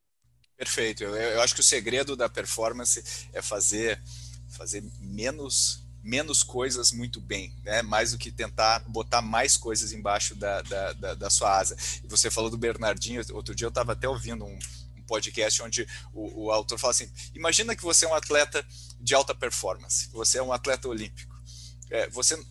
Perfeito. 0.60 1.02
Eu, 1.02 1.14
eu, 1.16 1.40
acho 1.40 1.54
que 1.54 1.62
o 1.62 1.64
segredo 1.64 2.14
da 2.14 2.28
performance 2.28 3.02
é 3.32 3.40
fazer, 3.40 3.98
fazer 4.50 4.84
menos 5.00 5.82
menos 6.02 6.42
coisas 6.42 6.92
muito 6.92 7.20
bem, 7.20 7.54
né? 7.62 7.82
mais 7.82 8.12
do 8.12 8.18
que 8.18 8.30
tentar 8.30 8.80
botar 8.86 9.20
mais 9.20 9.54
coisas 9.56 9.92
embaixo 9.92 10.34
da, 10.34 10.62
da, 10.62 10.92
da, 10.94 11.14
da 11.14 11.30
sua 11.30 11.58
asa. 11.58 11.76
E 12.02 12.08
você 12.08 12.30
falou 12.30 12.50
do 12.50 12.56
Bernardinho, 12.56 13.22
outro 13.32 13.54
dia 13.54 13.66
eu 13.66 13.70
estava 13.70 13.92
até 13.92 14.08
ouvindo 14.08 14.44
um, 14.46 14.58
um 14.96 15.02
podcast 15.02 15.62
onde 15.62 15.86
o, 16.14 16.44
o, 16.44 16.50
autor 16.50 16.78
fala 16.78 16.92
assim: 16.92 17.10
imagina 17.34 17.76
que 17.76 17.82
você 17.82 18.04
é 18.04 18.08
um 18.08 18.14
atleta 18.14 18.64
de 18.98 19.14
alta 19.14 19.34
performance, 19.34 20.08
você 20.10 20.38
é 20.38 20.42
um 20.42 20.52
atleta 20.52 20.88
olímpico. 20.88 21.38
É, 21.90 22.08
você, 22.08 22.42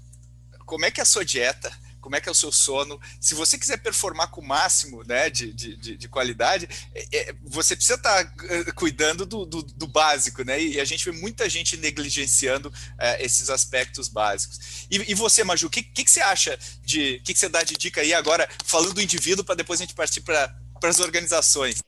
como 0.66 0.86
é 0.86 0.92
que 0.92 1.00
é 1.00 1.04
a 1.04 1.08
sua 1.08 1.26
dieta? 1.26 1.72
Como 2.00 2.16
é 2.16 2.22
que 2.22 2.30
é 2.30 2.32
o 2.32 2.36
seu 2.36 2.52
sono. 2.52 3.00
Se 3.20 3.36
você 3.36 3.58
quiser 3.58 3.78
performar 3.78 4.30
com 4.30 4.42
o 4.42 4.48
máximo 4.48 5.04
né, 5.04 5.30
de, 5.30 5.54
de, 5.54 5.98
de 5.98 6.08
qualidade, 6.08 6.68
é, 6.94 7.08
é, 7.12 7.36
você 7.44 7.76
precisa 7.76 7.96
estar 7.96 8.26
tá, 8.26 8.34
uh, 8.46 8.74
cuidando 8.74 9.26
do, 9.26 9.46
do, 9.46 9.64
do, 9.64 9.88
básico, 9.88 10.44
né? 10.44 10.62
E 10.62 10.80
a 10.80 10.86
gente 10.86 11.10
vê 11.10 11.18
muita 11.18 11.50
gente 11.50 11.78
negligenciando 11.78 12.70
uh, 12.70 13.20
esses 13.20 13.50
aspectos 13.50 14.08
básicos. 14.08 14.88
E, 14.90 15.12
e 15.12 15.14
você, 15.14 15.44
Maju, 15.44 15.68
o 15.68 15.70
que, 15.70 15.84
que, 15.84 16.04
que, 16.04 16.12
você 16.12 16.22
acha 16.22 16.58
de. 16.84 17.16
O 17.16 17.24
que, 17.24 17.34
que 17.34 17.40
você 17.40 17.50
dá 17.50 17.64
de 17.64 17.76
dica 17.76 18.02
aí 18.02 18.14
agora, 18.14 18.48
falando 18.66 18.94
do 18.94 19.02
indivíduo, 19.02 19.44
para 19.44 19.56
depois 19.56 19.80
a 19.80 19.84
gente 19.84 19.96
partir 19.96 20.22
para 20.22 20.54
as 20.84 21.00
organizações? 21.00 21.82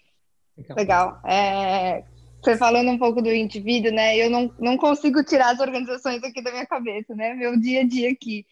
Legal. 0.75 1.21
É, 1.25 2.03
Você 2.41 2.57
falando 2.57 2.89
um 2.89 2.97
pouco 2.97 3.21
do 3.21 3.31
indivíduo, 3.31 3.91
né? 3.91 4.17
Eu 4.17 4.27
não, 4.27 4.51
não 4.59 4.75
consigo 4.75 5.23
tirar 5.23 5.51
as 5.53 5.59
organizações 5.59 6.23
aqui 6.23 6.41
da 6.41 6.51
minha 6.51 6.65
cabeça, 6.65 7.13
né? 7.13 7.35
Meu 7.35 7.59
dia 7.59 7.81
a 7.81 7.87
dia 7.87 8.09
aqui. 8.09 8.45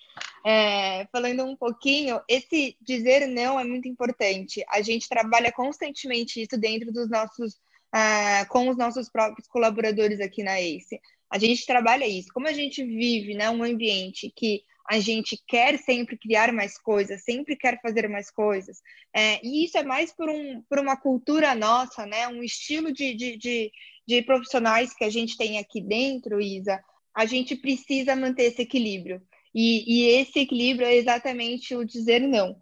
É, 0.45 1.07
falando 1.11 1.43
um 1.43 1.55
pouquinho, 1.55 2.21
esse 2.27 2.77
dizer 2.79 3.27
não 3.27 3.59
é 3.59 3.63
muito 3.63 3.87
importante. 3.87 4.63
A 4.69 4.81
gente 4.83 5.09
trabalha 5.09 5.51
constantemente 5.51 6.39
isso 6.39 6.55
dentro 6.55 6.93
dos 6.93 7.09
nossos, 7.09 7.55
uh, 7.95 8.47
com 8.49 8.69
os 8.69 8.77
nossos 8.77 9.09
próprios 9.09 9.47
colaboradores 9.47 10.19
aqui 10.21 10.43
na 10.43 10.59
ACE. 10.59 11.01
A 11.27 11.39
gente 11.39 11.65
trabalha 11.65 12.07
isso. 12.07 12.29
Como 12.31 12.47
a 12.47 12.53
gente 12.53 12.83
vive, 12.83 13.33
né, 13.33 13.49
um 13.49 13.63
ambiente 13.63 14.31
que 14.35 14.63
a 14.89 14.99
gente 14.99 15.39
quer 15.47 15.77
sempre 15.77 16.17
criar 16.17 16.51
mais 16.51 16.75
coisas, 16.75 17.23
sempre 17.23 17.55
quer 17.55 17.79
fazer 17.79 18.09
mais 18.09 18.31
coisas. 18.31 18.81
É, 19.15 19.39
e 19.45 19.63
isso 19.63 19.77
é 19.77 19.83
mais 19.83 20.11
por, 20.11 20.27
um, 20.27 20.63
por 20.67 20.79
uma 20.79 20.97
cultura 20.97 21.53
nossa, 21.53 22.07
né? 22.07 22.27
um 22.27 22.41
estilo 22.41 22.91
de, 22.91 23.13
de, 23.13 23.37
de, 23.37 23.71
de 24.07 24.21
profissionais 24.23 24.91
que 24.95 25.03
a 25.03 25.09
gente 25.09 25.37
tem 25.37 25.59
aqui 25.59 25.79
dentro, 25.79 26.41
Isa. 26.41 26.83
A 27.13 27.27
gente 27.27 27.55
precisa 27.55 28.15
manter 28.15 28.45
esse 28.45 28.63
equilíbrio. 28.63 29.21
E, 29.53 29.83
e 29.85 30.07
esse 30.21 30.39
equilíbrio 30.39 30.87
é 30.87 30.95
exatamente 30.95 31.75
o 31.75 31.85
dizer 31.85 32.21
não. 32.21 32.57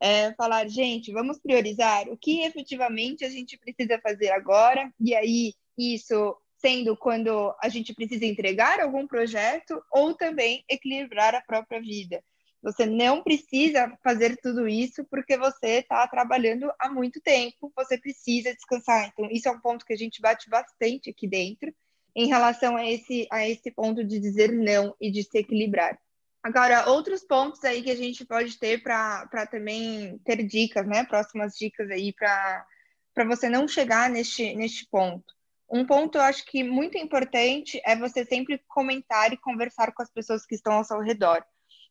É 0.00 0.32
falar, 0.34 0.68
gente, 0.68 1.12
vamos 1.12 1.40
priorizar 1.40 2.08
o 2.08 2.16
que 2.16 2.42
efetivamente 2.42 3.24
a 3.24 3.28
gente 3.28 3.58
precisa 3.58 4.00
fazer 4.00 4.30
agora, 4.30 4.92
e 5.00 5.14
aí 5.14 5.54
isso 5.76 6.36
sendo 6.62 6.96
quando 6.96 7.54
a 7.60 7.68
gente 7.68 7.92
precisa 7.92 8.24
entregar 8.24 8.80
algum 8.80 9.06
projeto 9.06 9.82
ou 9.90 10.14
também 10.14 10.64
equilibrar 10.68 11.34
a 11.34 11.42
própria 11.42 11.80
vida. 11.80 12.22
Você 12.62 12.86
não 12.86 13.24
precisa 13.24 13.92
fazer 14.04 14.36
tudo 14.40 14.68
isso 14.68 15.04
porque 15.10 15.36
você 15.36 15.80
está 15.80 16.06
trabalhando 16.06 16.72
há 16.78 16.88
muito 16.88 17.20
tempo, 17.20 17.72
você 17.74 17.98
precisa 17.98 18.54
descansar. 18.54 19.08
Então, 19.12 19.28
isso 19.30 19.48
é 19.48 19.50
um 19.50 19.60
ponto 19.60 19.84
que 19.84 19.92
a 19.92 19.96
gente 19.96 20.20
bate 20.20 20.48
bastante 20.48 21.10
aqui 21.10 21.26
dentro 21.26 21.74
em 22.14 22.28
relação 22.28 22.76
a 22.76 22.88
esse, 22.88 23.26
a 23.32 23.48
esse 23.48 23.70
ponto 23.72 24.04
de 24.04 24.20
dizer 24.20 24.52
não 24.52 24.94
e 25.00 25.10
de 25.10 25.24
se 25.24 25.38
equilibrar. 25.38 25.98
Agora, 26.40 26.88
outros 26.90 27.24
pontos 27.24 27.64
aí 27.64 27.82
que 27.82 27.90
a 27.90 27.96
gente 27.96 28.24
pode 28.24 28.58
ter 28.58 28.82
para 28.82 29.46
também 29.50 30.18
ter 30.24 30.42
dicas, 30.44 30.86
né? 30.86 31.04
Próximas 31.04 31.54
dicas 31.56 31.90
aí 31.90 32.12
para 32.12 32.64
você 33.26 33.48
não 33.48 33.66
chegar 33.66 34.08
neste, 34.08 34.54
neste 34.54 34.86
ponto. 34.88 35.34
Um 35.72 35.86
ponto 35.86 36.18
eu 36.18 36.22
acho 36.22 36.44
que 36.44 36.62
muito 36.62 36.98
importante 36.98 37.80
é 37.86 37.96
você 37.96 38.26
sempre 38.26 38.62
comentar 38.68 39.32
e 39.32 39.38
conversar 39.38 39.90
com 39.94 40.02
as 40.02 40.10
pessoas 40.10 40.44
que 40.44 40.54
estão 40.54 40.74
ao 40.74 40.84
seu 40.84 41.00
redor. 41.00 41.42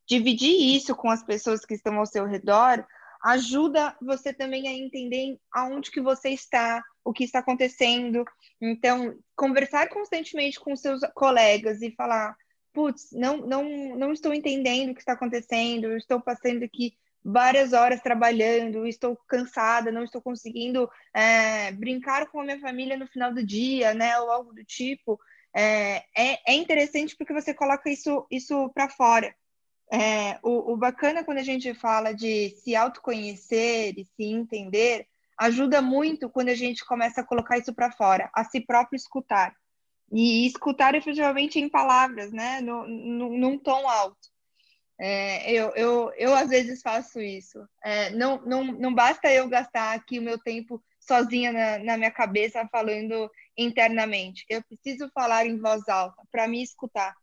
Dividir 0.06 0.76
isso 0.76 0.94
com 0.94 1.10
as 1.10 1.24
pessoas 1.24 1.64
que 1.64 1.74
estão 1.74 1.98
ao 1.98 2.06
seu 2.06 2.24
redor 2.24 2.86
ajuda 3.24 3.96
você 4.00 4.32
também 4.32 4.68
a 4.68 4.72
entender 4.72 5.36
aonde 5.52 5.90
que 5.90 6.00
você 6.00 6.30
está, 6.30 6.82
o 7.04 7.12
que 7.12 7.24
está 7.24 7.40
acontecendo. 7.40 8.24
Então, 8.60 9.16
conversar 9.34 9.88
constantemente 9.88 10.60
com 10.60 10.76
seus 10.76 11.00
colegas 11.14 11.82
e 11.82 11.90
falar, 11.90 12.36
putz, 12.72 13.10
não, 13.12 13.38
não, 13.38 13.96
não 13.96 14.12
estou 14.12 14.32
entendendo 14.32 14.90
o 14.90 14.94
que 14.94 15.00
está 15.00 15.14
acontecendo, 15.14 15.96
estou 15.96 16.20
passando 16.20 16.64
aqui 16.64 16.96
várias 17.24 17.72
horas 17.72 18.00
trabalhando, 18.00 18.86
estou 18.86 19.16
cansada, 19.28 19.92
não 19.92 20.04
estou 20.04 20.20
conseguindo 20.20 20.90
é, 21.14 21.70
brincar 21.72 22.26
com 22.28 22.40
a 22.40 22.44
minha 22.44 22.60
família 22.60 22.96
no 22.96 23.06
final 23.06 23.32
do 23.32 23.44
dia, 23.44 23.94
né, 23.94 24.18
ou 24.18 24.30
algo 24.30 24.52
do 24.52 24.64
tipo, 24.64 25.20
é, 25.54 26.04
é, 26.16 26.52
é 26.52 26.54
interessante 26.54 27.16
porque 27.16 27.32
você 27.32 27.52
coloca 27.52 27.90
isso, 27.90 28.26
isso 28.30 28.70
para 28.70 28.88
fora. 28.88 29.34
É, 29.92 30.38
o, 30.42 30.72
o 30.72 30.76
bacana 30.76 31.22
quando 31.22 31.38
a 31.38 31.42
gente 31.42 31.74
fala 31.74 32.12
de 32.12 32.50
se 32.56 32.74
autoconhecer 32.74 33.94
e 33.98 34.04
se 34.04 34.24
entender, 34.24 35.06
ajuda 35.38 35.82
muito 35.82 36.30
quando 36.30 36.48
a 36.48 36.54
gente 36.54 36.84
começa 36.84 37.20
a 37.20 37.24
colocar 37.24 37.58
isso 37.58 37.74
para 37.74 37.92
fora, 37.92 38.30
a 38.34 38.42
si 38.44 38.60
próprio 38.60 38.96
escutar. 38.96 39.54
E 40.10 40.46
escutar 40.46 40.94
efetivamente 40.94 41.58
em 41.58 41.68
palavras, 41.68 42.32
né, 42.32 42.60
no, 42.60 42.86
no, 42.86 43.38
num 43.38 43.58
tom 43.58 43.88
alto. 43.88 44.31
É, 45.00 45.50
eu, 45.50 45.70
eu, 45.74 46.12
eu, 46.16 46.34
às 46.34 46.48
vezes, 46.48 46.82
faço 46.82 47.20
isso. 47.20 47.66
É, 47.82 48.10
não, 48.10 48.40
não, 48.42 48.64
não 48.64 48.94
basta 48.94 49.32
eu 49.32 49.48
gastar 49.48 49.94
aqui 49.94 50.18
o 50.18 50.22
meu 50.22 50.38
tempo 50.38 50.82
sozinha 51.00 51.52
na, 51.52 51.78
na 51.78 51.96
minha 51.96 52.10
cabeça 52.10 52.68
falando 52.70 53.30
internamente. 53.56 54.44
Eu 54.48 54.62
preciso 54.62 55.10
falar 55.12 55.46
em 55.46 55.58
voz 55.58 55.88
alta 55.88 56.22
para 56.30 56.46
me 56.46 56.62
escutar. 56.62 57.14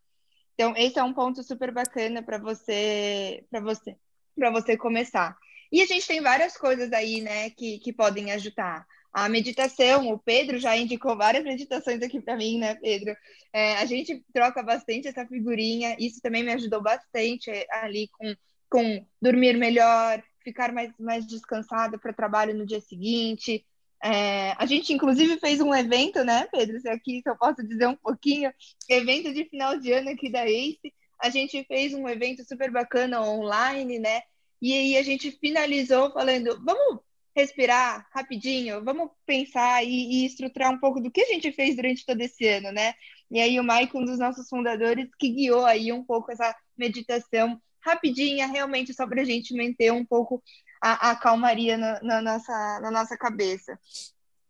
Então, 0.54 0.74
esse 0.76 1.00
é 1.00 1.04
um 1.04 1.14
ponto 1.14 1.42
super 1.42 1.72
bacana 1.72 2.22
para 2.22 2.38
você, 2.38 3.46
para 3.50 3.62
você, 3.62 3.96
para 4.36 4.52
você 4.52 4.76
começar. 4.76 5.38
E 5.72 5.82
a 5.82 5.86
gente 5.86 6.06
tem 6.06 6.22
várias 6.22 6.58
coisas 6.58 6.92
aí, 6.92 7.22
né, 7.22 7.50
que, 7.52 7.80
que 7.80 7.94
podem 7.94 8.32
ajudar 8.32 8.86
a 9.12 9.28
meditação, 9.28 10.12
o 10.12 10.20
Pedro 10.20 10.60
já 10.60 10.78
indicou 10.78 11.18
várias 11.18 11.44
meditações 11.44 12.02
aqui 12.02 12.22
para 12.22 12.38
mim, 12.38 12.60
né, 12.60 12.76
Pedro? 12.76 13.16
É, 13.52 13.76
a 13.78 13.86
gente 13.86 14.24
troca 14.34 14.62
bastante 14.62 15.08
essa 15.08 15.26
figurinha, 15.26 15.96
isso 16.00 16.22
também 16.22 16.44
me 16.44 16.54
ajudou 16.54 16.82
bastante 16.82 17.50
é, 17.50 17.66
ali 17.72 18.08
com, 18.14 18.36
com 18.70 19.06
dormir 19.22 19.58
melhor, 19.58 20.24
ficar 20.44 20.72
mais, 20.72 20.92
mais 21.00 21.26
descansado 21.26 22.00
para 22.00 22.12
o 22.12 22.16
trabalho 22.16 22.54
no 22.54 22.66
dia 22.66 22.82
seguinte. 22.82 23.66
É, 24.04 24.54
a 24.58 24.66
gente, 24.66 24.94
inclusive, 24.94 25.40
fez 25.40 25.60
um 25.60 25.74
evento, 25.74 26.24
né, 26.24 26.48
Pedro? 26.52 26.80
Se 26.80 26.88
aqui 26.88 27.22
se 27.22 27.30
eu 27.30 27.36
posso 27.36 27.64
dizer 27.68 27.88
um 27.88 27.96
pouquinho, 27.96 28.54
evento 28.88 29.34
de 29.34 29.46
final 29.46 29.78
de 29.78 29.92
ano 29.92 30.10
aqui 30.10 30.32
da 30.32 30.46
ACE. 30.46 30.94
A 31.22 31.30
gente 31.30 31.64
fez 31.66 31.94
um 31.94 32.08
evento 32.08 32.48
super 32.48 32.72
bacana 32.72 33.22
online, 33.22 34.00
né? 34.00 34.22
E 34.62 34.74
aí 34.74 34.98
a 34.98 35.04
gente 35.04 35.32
finalizou 35.32 36.14
falando, 36.14 36.64
vamos 36.64 37.02
respirar 37.40 38.08
rapidinho, 38.12 38.84
vamos 38.84 39.10
pensar 39.26 39.84
e, 39.84 39.88
e, 39.90 40.26
estruturar 40.26 40.72
um 40.72 40.80
pouco 40.80 41.00
do 41.00 41.10
que 41.10 41.22
a 41.22 41.26
gente 41.26 41.52
fez 41.52 41.76
durante 41.76 42.06
todo 42.06 42.20
esse 42.22 42.48
ano, 42.48 42.72
né? 42.72 42.94
E 43.32 43.40
aí 43.40 43.60
o 43.60 43.64
Mike, 43.64 43.96
um 43.96 44.04
dos 44.04 44.20
nossos 44.20 44.50
fundadores, 44.50 45.08
que 45.18 45.30
guiou 45.30 45.66
aí 45.66 45.92
um 45.92 46.04
pouco 46.04 46.32
essa 46.32 46.56
meditação 46.78 47.60
rapidinha, 47.82 48.48
realmente 48.48 48.94
só 48.94 49.08
para 49.08 49.22
a 49.22 49.26
gente 49.26 49.56
manter 49.56 49.92
um 49.92 50.06
pouco 50.06 50.44
a, 50.82 51.12
a 51.12 51.16
calmaria 51.16 51.78
na, 51.78 52.02
na, 52.02 52.22
nossa, 52.22 52.80
na 52.82 52.92
nossa 52.92 53.18
cabeça. 53.18 53.80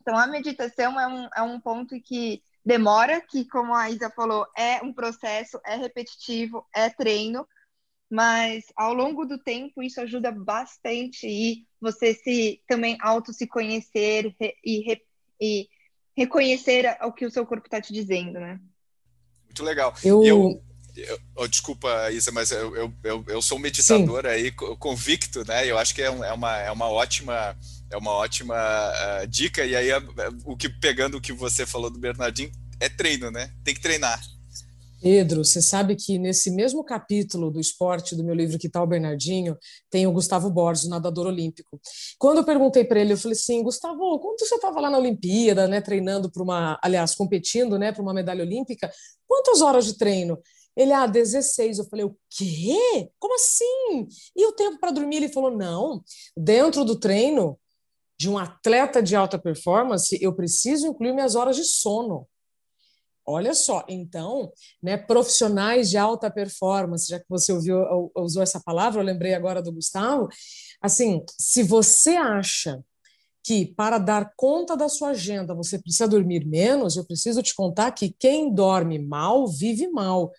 Então, 0.02 0.17
a 0.17 0.25
meditação 0.28 0.99
é 0.99 1.08
um, 1.08 1.30
é 1.36 1.41
um 1.41 1.60
ponto 1.60 1.99
que 2.02 2.41
demora, 2.65 3.21
que, 3.21 3.45
como 3.45 3.73
a 3.73 3.89
Isa 3.89 4.10
falou, 4.10 4.47
é 4.58 4.82
um 4.82 4.93
processo, 4.93 5.60
é 5.65 5.75
repetitivo, 5.75 6.65
é 6.73 6.89
treino, 6.89 7.47
mas 8.10 8.65
ao 8.76 8.93
longo 8.93 9.26
do 9.26 9.38
tempo 9.38 9.84
isso 9.84 10.02
ajuda 10.02 10.32
bastante 10.32 11.28
e 11.28 11.65
você 11.80 12.13
se 12.13 12.62
também 12.67 12.98
auto 13.02 13.32
se 13.32 13.45
conhecer 13.45 14.36
e, 14.65 15.02
e 15.39 15.69
reconhecer 16.17 16.98
o 17.04 17.13
que 17.13 17.26
o 17.26 17.32
seu 17.32 17.45
corpo 17.45 17.67
está 17.67 17.80
te 17.80 17.93
dizendo, 17.93 18.39
né? 18.39 18.60
Muito 19.45 19.63
legal. 19.63 19.93
Eu... 20.04 20.24
eu, 20.24 20.63
eu 20.95 21.19
oh, 21.36 21.48
desculpa, 21.48 22.12
Isa, 22.12 22.32
mas 22.32 22.52
eu, 22.52 22.76
eu, 23.04 23.24
eu, 23.28 23.41
sou 23.41 23.58
um 23.58 23.62
meditador 23.62 24.24
Sim. 24.24 24.30
aí 24.30 24.52
convicto, 24.52 25.45
né? 25.45 25.65
Eu 25.65 25.78
acho 25.78 25.93
que 25.93 26.02
é, 26.02 26.12
um, 26.12 26.24
é, 26.24 26.34
uma, 26.34 26.58
é 26.58 26.72
uma 26.72 26.89
ótima 26.89 27.56
é 27.91 27.98
uma 27.98 28.12
ótima 28.12 28.56
uh, 28.56 29.28
dica 29.28 29.65
e 29.65 29.76
aí 29.76 29.89
o 30.45 30.56
que 30.56 30.69
pegando 30.69 31.17
o 31.17 31.22
que 31.22 31.34
você 31.34 31.65
falou 31.65 31.89
do 31.89 32.00
Bernardinho 32.00 32.52
é 32.80 32.88
treino, 32.88 33.32
né? 33.32 33.52
Tem 33.63 33.74
que 33.74 33.82
treinar. 33.82 34.22
Pedro, 35.01 35.45
você 35.45 35.62
sabe 35.62 35.95
que 35.95 36.19
nesse 36.19 36.51
mesmo 36.51 36.83
capítulo 36.83 37.49
do 37.49 37.59
esporte 37.59 38.15
do 38.15 38.23
meu 38.23 38.35
livro 38.35 38.59
Que 38.59 38.69
tal 38.69 38.85
Bernardinho, 38.85 39.57
tem 39.89 40.05
o 40.05 40.12
Gustavo 40.12 40.49
Borges, 40.49 40.85
o 40.85 40.89
nadador 40.89 41.27
olímpico. 41.27 41.79
Quando 42.17 42.39
eu 42.39 42.43
perguntei 42.43 42.83
para 42.83 42.99
ele, 42.99 43.13
eu 43.13 43.17
falei 43.17 43.38
assim, 43.38 43.63
Gustavo, 43.63 44.19
quando 44.19 44.39
você 44.39 44.55
estava 44.55 44.79
lá 44.79 44.89
na 44.89 44.97
Olimpíada, 44.97 45.67
né, 45.67 45.79
treinando 45.81 46.29
para 46.31 46.43
uma, 46.43 46.79
aliás, 46.83 47.15
competindo, 47.15 47.77
né, 47.79 47.91
para 47.91 48.01
uma 48.01 48.13
medalha 48.13 48.43
olímpica, 48.43 48.91
quantas 49.27 49.62
horas 49.62 49.85
de 49.85 49.97
treino? 49.97 50.38
Ele, 50.75 50.93
ah, 50.93 51.07
16. 51.07 51.79
Eu 51.79 51.85
falei, 51.85 52.05
o 52.05 52.15
quê? 52.29 53.09
Como 53.19 53.35
assim? 53.35 54.07
E 54.35 54.45
o 54.45 54.53
tempo 54.53 54.79
para 54.79 54.91
dormir? 54.91 55.17
Ele 55.17 55.29
falou, 55.29 55.51
não, 55.51 56.01
dentro 56.38 56.85
do 56.85 56.97
treino 56.97 57.57
de 58.17 58.29
um 58.29 58.38
atleta 58.38 59.01
de 59.01 59.15
alta 59.15 59.39
performance, 59.39 60.17
eu 60.21 60.33
preciso 60.35 60.88
incluir 60.88 61.13
minhas 61.13 61.35
horas 61.35 61.55
de 61.55 61.63
sono. 61.63 62.27
Olha 63.32 63.54
só, 63.54 63.86
então, 63.88 64.52
né, 64.82 64.98
profissionais 64.98 65.88
de 65.88 65.98
alta 66.00 66.32
performance, 66.32 67.08
já 67.08 67.20
que 67.20 67.28
você 67.30 67.54
ouviu, 67.54 67.78
usou 68.18 68.42
essa 68.42 68.60
palavra, 68.60 69.00
eu 69.00 69.06
lembrei 69.06 69.36
agora 69.36 69.62
do 69.62 69.72
Gustavo. 69.72 70.28
Assim, 70.82 71.24
se 71.39 71.62
você 71.62 72.15
acha 72.15 72.84
que 73.44 73.68
para 73.68 74.00
dar 74.00 74.34
conta 74.36 74.76
da 74.76 74.89
sua 74.89 75.10
agenda 75.10 75.54
você 75.54 75.78
precisa 75.78 76.08
dormir 76.08 76.44
menos, 76.44 76.98
eu 76.98 77.06
preciso 77.06 77.44
te 77.44 77.54
contar 77.54 77.92
que 77.92 78.15
quem 78.18 78.52
dorme 78.52 78.98
mal 78.98 79.48
vive 79.48 79.88
mal. 79.88 80.32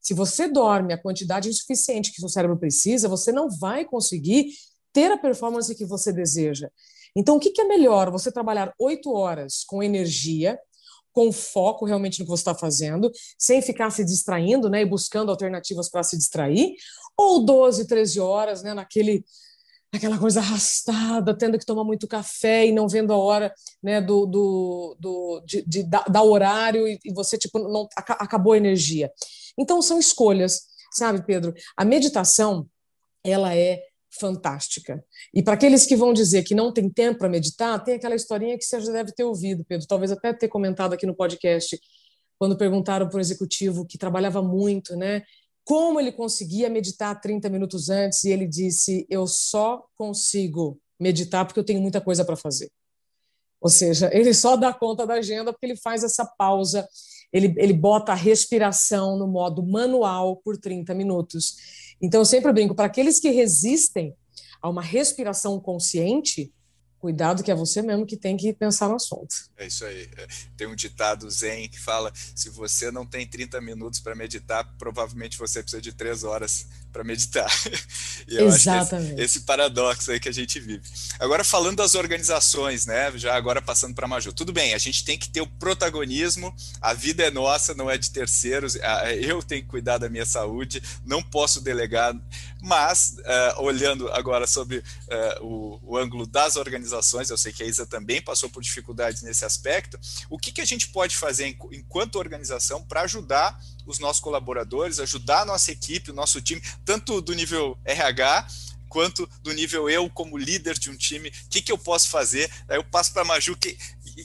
Se 0.00 0.14
você 0.14 0.48
dorme 0.48 0.94
a 0.94 0.98
quantidade 0.98 1.50
insuficiente 1.50 2.10
que 2.10 2.20
seu 2.20 2.30
cérebro 2.30 2.58
precisa, 2.58 3.08
você 3.08 3.30
não 3.30 3.50
vai 3.50 3.84
conseguir 3.84 4.52
ter 4.90 5.12
a 5.12 5.18
performance 5.18 5.74
que 5.74 5.84
você 5.84 6.14
deseja. 6.14 6.70
Então, 7.14 7.36
o 7.36 7.40
que 7.40 7.60
é 7.60 7.64
melhor? 7.64 8.10
Você 8.10 8.32
trabalhar 8.32 8.72
oito 8.78 9.12
horas 9.12 9.64
com 9.64 9.82
energia, 9.82 10.58
com 11.18 11.32
foco 11.32 11.84
realmente 11.84 12.20
no 12.20 12.24
que 12.24 12.30
você 12.30 12.42
está 12.42 12.54
fazendo, 12.54 13.10
sem 13.36 13.60
ficar 13.60 13.90
se 13.90 14.04
distraindo 14.04 14.70
né, 14.70 14.82
e 14.82 14.86
buscando 14.86 15.32
alternativas 15.32 15.90
para 15.90 16.04
se 16.04 16.16
distrair, 16.16 16.76
ou 17.16 17.44
12, 17.44 17.88
13 17.88 18.20
horas 18.20 18.62
né, 18.62 18.72
naquele 18.72 19.24
aquela 19.92 20.16
coisa 20.16 20.38
arrastada, 20.38 21.36
tendo 21.36 21.58
que 21.58 21.66
tomar 21.66 21.82
muito 21.82 22.06
café 22.06 22.66
e 22.66 22.72
não 22.72 22.86
vendo 22.86 23.12
a 23.12 23.16
hora 23.16 23.52
né, 23.82 24.00
do, 24.00 24.26
do, 24.26 24.96
do 25.00 25.42
de, 25.44 25.64
de, 25.66 25.82
dar 25.82 26.22
horário 26.22 26.86
e, 26.86 27.00
e, 27.04 27.12
você 27.12 27.36
tipo 27.36 27.58
não 27.58 27.88
acabou 27.98 28.52
a 28.52 28.56
energia. 28.56 29.10
Então 29.58 29.82
são 29.82 29.98
escolhas, 29.98 30.66
sabe, 30.92 31.26
Pedro? 31.26 31.52
A 31.76 31.84
meditação 31.84 32.68
ela 33.24 33.56
é 33.56 33.82
fantástica. 34.10 35.04
E 35.34 35.42
para 35.42 35.54
aqueles 35.54 35.86
que 35.86 35.96
vão 35.96 36.12
dizer 36.12 36.42
que 36.42 36.54
não 36.54 36.72
tem 36.72 36.88
tempo 36.88 37.18
para 37.18 37.28
meditar, 37.28 37.82
tem 37.82 37.94
aquela 37.94 38.14
historinha 38.14 38.56
que 38.56 38.64
você 38.64 38.80
já 38.80 38.92
deve 38.92 39.12
ter 39.12 39.24
ouvido, 39.24 39.64
Pedro, 39.64 39.86
talvez 39.86 40.10
até 40.10 40.32
ter 40.32 40.48
comentado 40.48 40.92
aqui 40.92 41.06
no 41.06 41.14
podcast, 41.14 41.78
quando 42.38 42.56
perguntaram 42.56 43.08
para 43.08 43.18
o 43.18 43.20
executivo 43.20 43.86
que 43.86 43.98
trabalhava 43.98 44.42
muito, 44.42 44.96
né? 44.96 45.22
Como 45.64 46.00
ele 46.00 46.12
conseguia 46.12 46.70
meditar 46.70 47.20
30 47.20 47.50
minutos 47.50 47.90
antes, 47.90 48.24
e 48.24 48.30
ele 48.30 48.46
disse: 48.46 49.06
Eu 49.10 49.26
só 49.26 49.84
consigo 49.96 50.80
meditar 50.98 51.44
porque 51.44 51.60
eu 51.60 51.64
tenho 51.64 51.80
muita 51.80 52.00
coisa 52.00 52.24
para 52.24 52.36
fazer. 52.36 52.70
Ou 53.60 53.68
seja, 53.68 54.08
ele 54.14 54.32
só 54.32 54.56
dá 54.56 54.72
conta 54.72 55.06
da 55.06 55.14
agenda 55.14 55.52
porque 55.52 55.66
ele 55.66 55.76
faz 55.76 56.02
essa 56.04 56.24
pausa, 56.24 56.88
ele, 57.32 57.54
ele 57.58 57.72
bota 57.72 58.12
a 58.12 58.14
respiração 58.14 59.18
no 59.18 59.26
modo 59.26 59.62
manual 59.62 60.36
por 60.36 60.56
30 60.56 60.94
minutos. 60.94 61.56
Então, 62.00 62.20
eu 62.20 62.24
sempre 62.24 62.52
brinco, 62.52 62.74
para 62.74 62.86
aqueles 62.86 63.18
que 63.18 63.30
resistem 63.30 64.14
a 64.60 64.68
uma 64.68 64.82
respiração 64.82 65.60
consciente, 65.60 66.52
cuidado 66.98 67.42
que 67.42 67.50
é 67.50 67.54
você 67.54 67.80
mesmo 67.82 68.06
que 68.06 68.16
tem 68.16 68.36
que 68.36 68.52
pensar 68.52 68.88
no 68.88 68.96
assunto. 68.96 69.34
É 69.56 69.66
isso 69.66 69.84
aí. 69.84 70.08
É, 70.16 70.26
tem 70.56 70.66
um 70.66 70.74
ditado 70.74 71.30
zen 71.30 71.68
que 71.68 71.80
fala: 71.80 72.12
se 72.34 72.50
você 72.50 72.90
não 72.90 73.06
tem 73.06 73.26
30 73.26 73.60
minutos 73.60 74.00
para 74.00 74.14
meditar, 74.14 74.64
provavelmente 74.78 75.38
você 75.38 75.62
precisa 75.62 75.80
de 75.80 75.92
três 75.92 76.24
horas 76.24 76.66
para 76.92 77.04
meditar. 77.04 77.48
E 78.26 78.36
eu 78.36 78.48
Exatamente. 78.48 79.14
Esse, 79.14 79.22
esse, 79.22 79.40
paradoxo 79.40 80.10
aí 80.10 80.20
que 80.20 80.28
a 80.28 80.32
gente 80.32 80.60
vive. 80.60 80.82
Agora 81.18 81.42
falando 81.42 81.78
das 81.78 81.94
organizações, 81.94 82.84
né? 82.84 83.10
Já 83.16 83.34
agora 83.34 83.62
passando 83.62 83.94
para 83.94 84.06
Maju. 84.06 84.34
Tudo 84.34 84.52
bem, 84.52 84.74
a 84.74 84.78
gente 84.78 85.02
tem 85.02 85.16
que 85.16 85.30
ter 85.30 85.40
o 85.40 85.46
protagonismo. 85.46 86.54
A 86.78 86.92
vida 86.92 87.22
é 87.22 87.30
nossa, 87.30 87.74
não 87.74 87.90
é 87.90 87.96
de 87.96 88.10
terceiros. 88.10 88.76
Eu 89.22 89.42
tenho 89.42 89.62
que 89.62 89.68
cuidar 89.68 89.96
da 89.96 90.10
minha 90.10 90.26
saúde. 90.26 90.82
Não 91.06 91.22
posso 91.22 91.62
delegar. 91.62 92.14
Mas 92.60 93.16
uh, 93.18 93.62
olhando 93.62 94.08
agora 94.12 94.46
sobre 94.46 94.78
uh, 94.78 95.44
o, 95.44 95.80
o, 95.82 95.96
ângulo 95.96 96.26
das 96.26 96.56
organizações, 96.56 96.87
eu 96.92 97.36
sei 97.36 97.52
que 97.52 97.62
a 97.62 97.66
Isa 97.66 97.86
também 97.86 98.20
passou 98.20 98.48
por 98.48 98.62
dificuldades 98.62 99.22
nesse 99.22 99.44
aspecto. 99.44 99.98
O 100.28 100.38
que, 100.38 100.52
que 100.52 100.60
a 100.60 100.64
gente 100.64 100.88
pode 100.88 101.16
fazer 101.16 101.46
enquanto 101.72 102.16
organização 102.16 102.84
para 102.84 103.02
ajudar 103.02 103.58
os 103.86 103.98
nossos 103.98 104.22
colaboradores, 104.22 105.00
ajudar 105.00 105.42
a 105.42 105.44
nossa 105.44 105.72
equipe, 105.72 106.10
o 106.10 106.14
nosso 106.14 106.40
time, 106.40 106.62
tanto 106.84 107.20
do 107.20 107.34
nível 107.34 107.78
RH 107.84 108.46
quanto 108.88 109.28
do 109.42 109.52
nível 109.52 109.88
eu 109.88 110.08
como 110.08 110.38
líder 110.38 110.78
de 110.78 110.90
um 110.90 110.96
time, 110.96 111.28
o 111.28 111.48
que, 111.50 111.60
que 111.60 111.70
eu 111.70 111.78
posso 111.78 112.08
fazer? 112.08 112.50
Aí 112.68 112.76
eu 112.76 112.84
passo 112.84 113.12
para 113.12 113.22
a 113.22 113.24
Maju, 113.24 113.56
que, 113.56 113.76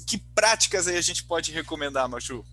que 0.07 0.17
práticas 0.33 0.87
aí 0.87 0.97
a 0.97 1.01
gente 1.01 1.23
pode 1.23 1.51
recomendar, 1.51 2.07
Maju? 2.07 2.45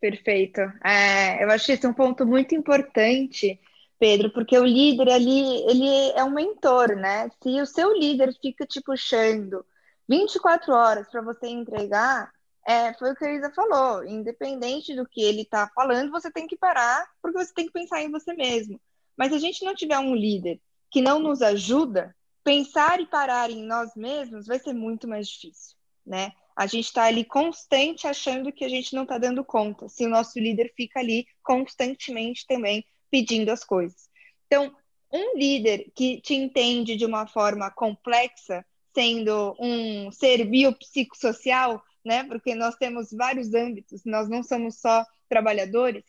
Perfeito. 0.00 0.60
É, 0.84 1.42
eu 1.42 1.50
acho 1.50 1.72
é 1.72 1.88
um 1.88 1.92
ponto 1.92 2.24
muito 2.24 2.54
importante, 2.54 3.58
Pedro, 3.98 4.30
porque 4.30 4.56
o 4.56 4.64
líder 4.64 5.10
ali, 5.10 5.62
ele 5.68 6.12
é 6.14 6.22
um 6.22 6.30
mentor, 6.30 6.96
né? 6.96 7.28
Se 7.42 7.60
o 7.60 7.66
seu 7.66 7.92
líder 7.92 8.32
fica 8.40 8.64
te 8.66 8.80
puxando 8.80 9.64
24 10.08 10.72
horas 10.72 11.08
para 11.08 11.20
você 11.20 11.48
entregar, 11.48 12.32
é, 12.66 12.92
foi 12.94 13.12
o 13.12 13.16
que 13.16 13.24
a 13.24 13.32
Isa 13.32 13.50
falou. 13.50 14.04
Independente 14.04 14.94
do 14.94 15.06
que 15.06 15.22
ele 15.22 15.42
está 15.42 15.68
falando, 15.74 16.10
você 16.10 16.30
tem 16.30 16.46
que 16.46 16.56
parar, 16.56 17.06
porque 17.20 17.38
você 17.38 17.52
tem 17.52 17.66
que 17.66 17.72
pensar 17.72 18.02
em 18.02 18.10
você 18.10 18.32
mesmo. 18.34 18.80
Mas 19.16 19.30
se 19.30 19.36
a 19.36 19.40
gente 19.40 19.64
não 19.64 19.74
tiver 19.74 19.98
um 19.98 20.14
líder 20.14 20.60
que 20.90 21.00
não 21.00 21.18
nos 21.18 21.42
ajuda, 21.42 22.14
pensar 22.44 23.00
e 23.00 23.06
parar 23.06 23.50
em 23.50 23.64
nós 23.64 23.94
mesmos 23.96 24.46
vai 24.46 24.58
ser 24.58 24.72
muito 24.72 25.08
mais 25.08 25.26
difícil, 25.28 25.76
né? 26.06 26.32
A 26.56 26.66
gente 26.66 26.86
está 26.86 27.04
ali 27.04 27.24
constante 27.24 28.06
achando 28.06 28.52
que 28.52 28.64
a 28.64 28.68
gente 28.68 28.94
não 28.94 29.02
está 29.02 29.18
dando 29.18 29.44
conta, 29.44 29.88
se 29.88 30.04
o 30.06 30.08
nosso 30.08 30.38
líder 30.38 30.72
fica 30.76 31.00
ali 31.00 31.26
constantemente 31.42 32.46
também 32.46 32.84
pedindo 33.10 33.50
as 33.50 33.64
coisas. 33.64 34.08
Então, 34.46 34.74
um 35.12 35.38
líder 35.38 35.90
que 35.94 36.20
te 36.20 36.34
entende 36.34 36.96
de 36.96 37.06
uma 37.06 37.26
forma 37.26 37.70
complexa, 37.70 38.64
sendo 38.94 39.56
um 39.58 40.10
ser 40.12 40.44
biopsicossocial, 40.44 41.82
né? 42.04 42.24
Porque 42.24 42.54
nós 42.54 42.74
temos 42.76 43.10
vários 43.12 43.54
âmbitos, 43.54 44.02
nós 44.04 44.28
não 44.28 44.42
somos 44.42 44.80
só 44.80 45.04
trabalhadores, 45.28 46.04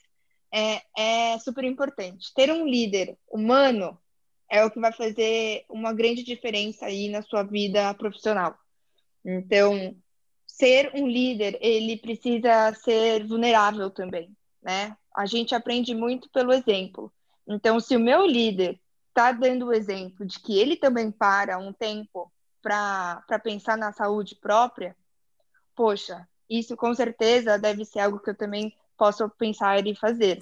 é, 0.51 0.81
é 0.97 1.39
super 1.39 1.63
importante. 1.63 2.33
Ter 2.33 2.51
um 2.51 2.65
líder 2.65 3.17
humano 3.27 3.97
é 4.49 4.63
o 4.65 4.71
que 4.71 4.79
vai 4.79 4.91
fazer 4.91 5.63
uma 5.69 5.93
grande 5.93 6.23
diferença 6.23 6.85
aí 6.85 7.09
na 7.09 7.21
sua 7.21 7.43
vida 7.43 7.93
profissional. 7.93 8.57
Então, 9.23 9.95
ser 10.47 10.91
um 10.95 11.07
líder, 11.07 11.57
ele 11.61 11.97
precisa 11.97 12.73
ser 12.73 13.25
vulnerável 13.27 13.89
também, 13.91 14.35
né? 14.61 14.95
A 15.19 15.25
gente 15.25 15.53
aprende 15.53 15.93
muito 15.93 16.29
pelo 16.29 16.53
exemplo. 16.53 17.11
Então, 17.45 17.77
se 17.77 17.93
o 17.93 17.99
meu 17.99 18.25
líder 18.25 18.79
está 19.09 19.33
dando 19.33 19.65
o 19.65 19.73
exemplo 19.73 20.25
de 20.25 20.39
que 20.39 20.57
ele 20.57 20.77
também 20.77 21.11
para 21.11 21.57
um 21.57 21.73
tempo 21.73 22.31
para 22.61 23.21
pensar 23.43 23.77
na 23.77 23.91
saúde 23.91 24.37
própria, 24.37 24.95
poxa, 25.75 26.25
isso 26.49 26.73
com 26.77 26.95
certeza 26.95 27.59
deve 27.59 27.83
ser 27.83 27.99
algo 27.99 28.21
que 28.21 28.29
eu 28.29 28.37
também 28.37 28.73
posso 28.97 29.29
pensar 29.31 29.85
e 29.85 29.93
fazer. 29.93 30.41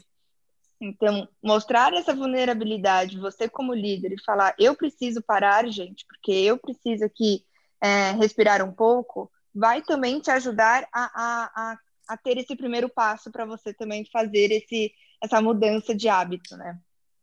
Então, 0.79 1.27
mostrar 1.41 1.91
essa 1.93 2.13
vulnerabilidade, 2.13 3.17
você 3.17 3.49
como 3.49 3.73
líder, 3.73 4.11
e 4.11 4.23
falar: 4.23 4.53
eu 4.59 4.75
preciso 4.75 5.23
parar, 5.23 5.67
gente, 5.69 6.05
porque 6.05 6.31
eu 6.31 6.55
preciso 6.55 7.03
aqui 7.03 7.43
é, 7.81 8.11
respirar 8.11 8.63
um 8.63 8.71
pouco, 8.71 9.31
vai 9.55 9.81
também 9.81 10.19
te 10.19 10.29
ajudar 10.29 10.87
a, 10.93 11.03
a, 11.03 11.71
a, 11.71 11.79
a 12.07 12.17
ter 12.17 12.37
esse 12.37 12.55
primeiro 12.55 12.89
passo 12.89 13.31
para 13.31 13.45
você 13.45 13.73
também 13.73 14.05
fazer 14.11 14.51
esse, 14.51 14.91
essa 15.21 15.41
mudança 15.41 15.93
de 15.95 16.07
hábito, 16.07 16.55
né? 16.55 16.77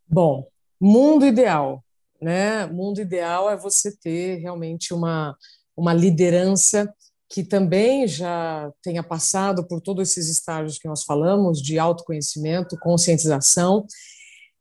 Bom, 0.07 0.47
mundo 0.81 1.25
ideal, 1.25 1.85
né? 2.21 2.67
Mundo 2.67 3.01
ideal 3.01 3.51
é 3.51 3.57
você 3.57 3.97
ter 3.97 4.37
realmente 4.37 4.93
uma, 4.93 5.37
uma 5.77 5.93
liderança 5.93 6.93
que 7.29 7.43
também 7.43 8.07
já 8.07 8.71
tenha 8.83 9.03
passado 9.03 9.67
por 9.67 9.81
todos 9.81 10.11
esses 10.11 10.29
estágios 10.29 10.79
que 10.79 10.87
nós 10.87 11.03
falamos 11.03 11.61
de 11.61 11.79
autoconhecimento, 11.79 12.79
conscientização, 12.79 13.87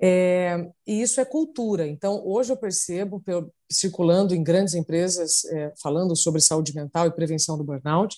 é, 0.01 0.69
e 0.85 1.01
isso 1.01 1.21
é 1.21 1.25
cultura. 1.25 1.87
Então, 1.87 2.21
hoje 2.25 2.51
eu 2.51 2.57
percebo, 2.57 3.23
circulando 3.71 4.35
em 4.35 4.43
grandes 4.43 4.73
empresas, 4.73 5.45
é, 5.45 5.71
falando 5.81 6.15
sobre 6.15 6.41
saúde 6.41 6.75
mental 6.75 7.07
e 7.07 7.15
prevenção 7.15 7.57
do 7.57 7.63
burnout, 7.63 8.17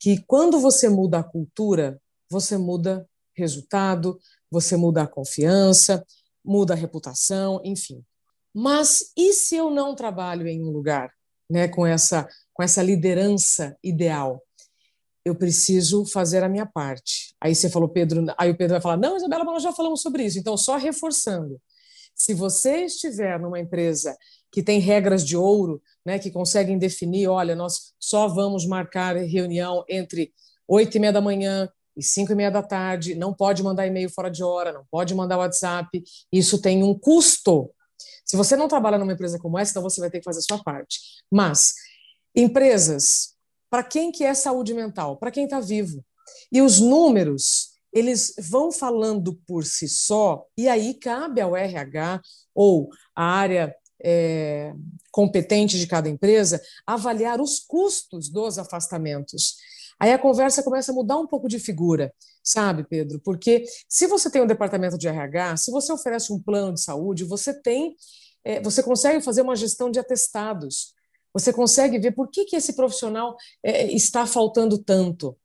que 0.00 0.24
quando 0.26 0.58
você 0.58 0.88
muda 0.88 1.20
a 1.20 1.24
cultura, 1.24 2.00
você 2.28 2.56
muda 2.56 3.06
resultado, 3.36 4.18
você 4.50 4.76
muda 4.76 5.02
a 5.02 5.06
confiança, 5.06 6.04
muda 6.44 6.74
a 6.74 6.76
reputação, 6.76 7.60
enfim. 7.62 8.04
Mas 8.52 9.12
e 9.16 9.32
se 9.32 9.54
eu 9.54 9.70
não 9.70 9.94
trabalho 9.94 10.48
em 10.48 10.60
um 10.60 10.70
lugar 10.70 11.12
né, 11.48 11.68
com 11.68 11.86
essa 11.86 12.28
com 12.60 12.62
essa 12.62 12.82
liderança 12.82 13.74
ideal. 13.82 14.42
Eu 15.24 15.34
preciso 15.34 16.04
fazer 16.04 16.44
a 16.44 16.48
minha 16.48 16.66
parte. 16.66 17.34
Aí 17.40 17.54
você 17.54 17.70
falou, 17.70 17.88
Pedro, 17.88 18.22
aí 18.36 18.50
o 18.50 18.56
Pedro 18.56 18.74
vai 18.74 18.82
falar: 18.82 18.98
Não, 18.98 19.16
Isabela, 19.16 19.44
nós 19.44 19.62
já 19.62 19.72
falamos 19.72 20.02
sobre 20.02 20.24
isso. 20.24 20.38
Então, 20.38 20.58
só 20.58 20.76
reforçando. 20.76 21.58
Se 22.14 22.34
você 22.34 22.84
estiver 22.84 23.40
numa 23.40 23.58
empresa 23.58 24.14
que 24.50 24.62
tem 24.62 24.80
regras 24.80 25.24
de 25.24 25.36
ouro, 25.36 25.80
né, 26.04 26.18
que 26.18 26.30
conseguem 26.30 26.78
definir, 26.78 27.28
olha, 27.28 27.54
nós 27.54 27.92
só 27.98 28.26
vamos 28.28 28.66
marcar 28.66 29.16
reunião 29.16 29.84
entre 29.88 30.32
oito 30.66 30.96
e 30.96 31.00
meia 31.00 31.12
da 31.12 31.20
manhã 31.20 31.68
e 31.96 32.02
cinco 32.02 32.32
e 32.32 32.34
meia 32.34 32.50
da 32.50 32.62
tarde, 32.62 33.14
não 33.14 33.34
pode 33.34 33.62
mandar 33.62 33.86
e-mail 33.86 34.08
fora 34.10 34.30
de 34.30 34.42
hora, 34.42 34.72
não 34.72 34.84
pode 34.90 35.14
mandar 35.14 35.38
WhatsApp, 35.38 36.02
isso 36.32 36.60
tem 36.60 36.82
um 36.82 36.98
custo. 36.98 37.70
Se 38.24 38.36
você 38.36 38.56
não 38.56 38.68
trabalha 38.68 38.98
numa 38.98 39.12
empresa 39.12 39.38
como 39.38 39.58
essa, 39.58 39.72
então 39.72 39.82
você 39.82 40.00
vai 40.00 40.10
ter 40.10 40.18
que 40.18 40.24
fazer 40.24 40.38
a 40.38 40.42
sua 40.42 40.62
parte. 40.62 41.00
Mas 41.30 41.74
Empresas, 42.34 43.34
para 43.68 43.82
quem 43.82 44.12
que 44.12 44.24
é 44.24 44.34
saúde 44.34 44.72
mental? 44.72 45.16
Para 45.16 45.30
quem 45.30 45.44
está 45.44 45.60
vivo. 45.60 46.04
E 46.52 46.62
os 46.62 46.78
números, 46.78 47.70
eles 47.92 48.34
vão 48.38 48.70
falando 48.70 49.34
por 49.46 49.64
si 49.64 49.88
só, 49.88 50.46
e 50.56 50.68
aí 50.68 50.94
cabe 50.94 51.40
ao 51.40 51.56
RH 51.56 52.20
ou 52.54 52.88
à 53.16 53.24
área 53.24 53.74
é, 54.02 54.72
competente 55.10 55.78
de 55.78 55.86
cada 55.86 56.08
empresa 56.08 56.60
avaliar 56.86 57.40
os 57.40 57.58
custos 57.60 58.28
dos 58.28 58.58
afastamentos. 58.58 59.56
Aí 59.98 60.12
a 60.12 60.18
conversa 60.18 60.62
começa 60.62 60.92
a 60.92 60.94
mudar 60.94 61.18
um 61.18 61.26
pouco 61.26 61.46
de 61.46 61.58
figura, 61.58 62.12
sabe, 62.42 62.84
Pedro? 62.84 63.20
Porque 63.20 63.64
se 63.88 64.06
você 64.06 64.30
tem 64.30 64.40
um 64.40 64.46
departamento 64.46 64.96
de 64.96 65.06
RH, 65.06 65.58
se 65.58 65.70
você 65.70 65.92
oferece 65.92 66.32
um 66.32 66.40
plano 66.40 66.72
de 66.72 66.80
saúde, 66.80 67.24
você 67.24 67.52
tem, 67.52 67.94
é, 68.42 68.60
você 68.62 68.82
consegue 68.82 69.22
fazer 69.22 69.42
uma 69.42 69.54
gestão 69.54 69.90
de 69.90 69.98
atestados. 69.98 70.94
Você 71.34 71.52
consegue 71.52 71.98
ver 71.98 72.12
por 72.12 72.30
que, 72.30 72.44
que 72.46 72.56
esse 72.56 72.72
profissional 72.72 73.36
é, 73.62 73.92
está 73.92 74.26
faltando 74.26 74.78
tanto. 74.78 75.36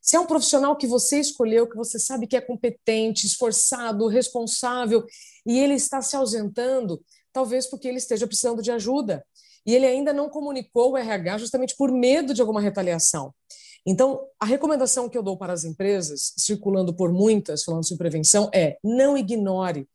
Se 0.00 0.16
é 0.16 0.20
um 0.20 0.26
profissional 0.26 0.76
que 0.76 0.86
você 0.86 1.20
escolheu, 1.20 1.68
que 1.68 1.76
você 1.76 1.98
sabe 1.98 2.26
que 2.26 2.36
é 2.36 2.40
competente, 2.40 3.26
esforçado, 3.26 4.06
responsável, 4.06 5.04
e 5.44 5.58
ele 5.58 5.74
está 5.74 6.00
se 6.00 6.16
ausentando, 6.16 7.02
talvez 7.32 7.66
porque 7.66 7.88
ele 7.88 7.98
esteja 7.98 8.26
precisando 8.26 8.62
de 8.62 8.70
ajuda. 8.70 9.24
E 9.66 9.74
ele 9.74 9.86
ainda 9.86 10.12
não 10.12 10.28
comunicou 10.28 10.92
o 10.92 10.96
RH 10.96 11.38
justamente 11.38 11.76
por 11.76 11.92
medo 11.92 12.32
de 12.32 12.40
alguma 12.40 12.60
retaliação. 12.60 13.34
Então, 13.86 14.26
a 14.38 14.44
recomendação 14.44 15.08
que 15.08 15.16
eu 15.16 15.22
dou 15.22 15.36
para 15.36 15.52
as 15.52 15.64
empresas, 15.64 16.34
circulando 16.36 16.94
por 16.94 17.12
muitas, 17.12 17.64
falando 17.64 17.86
sobre 17.86 18.04
prevenção, 18.04 18.50
é 18.54 18.76
não 18.82 19.16
ignore 19.16 19.88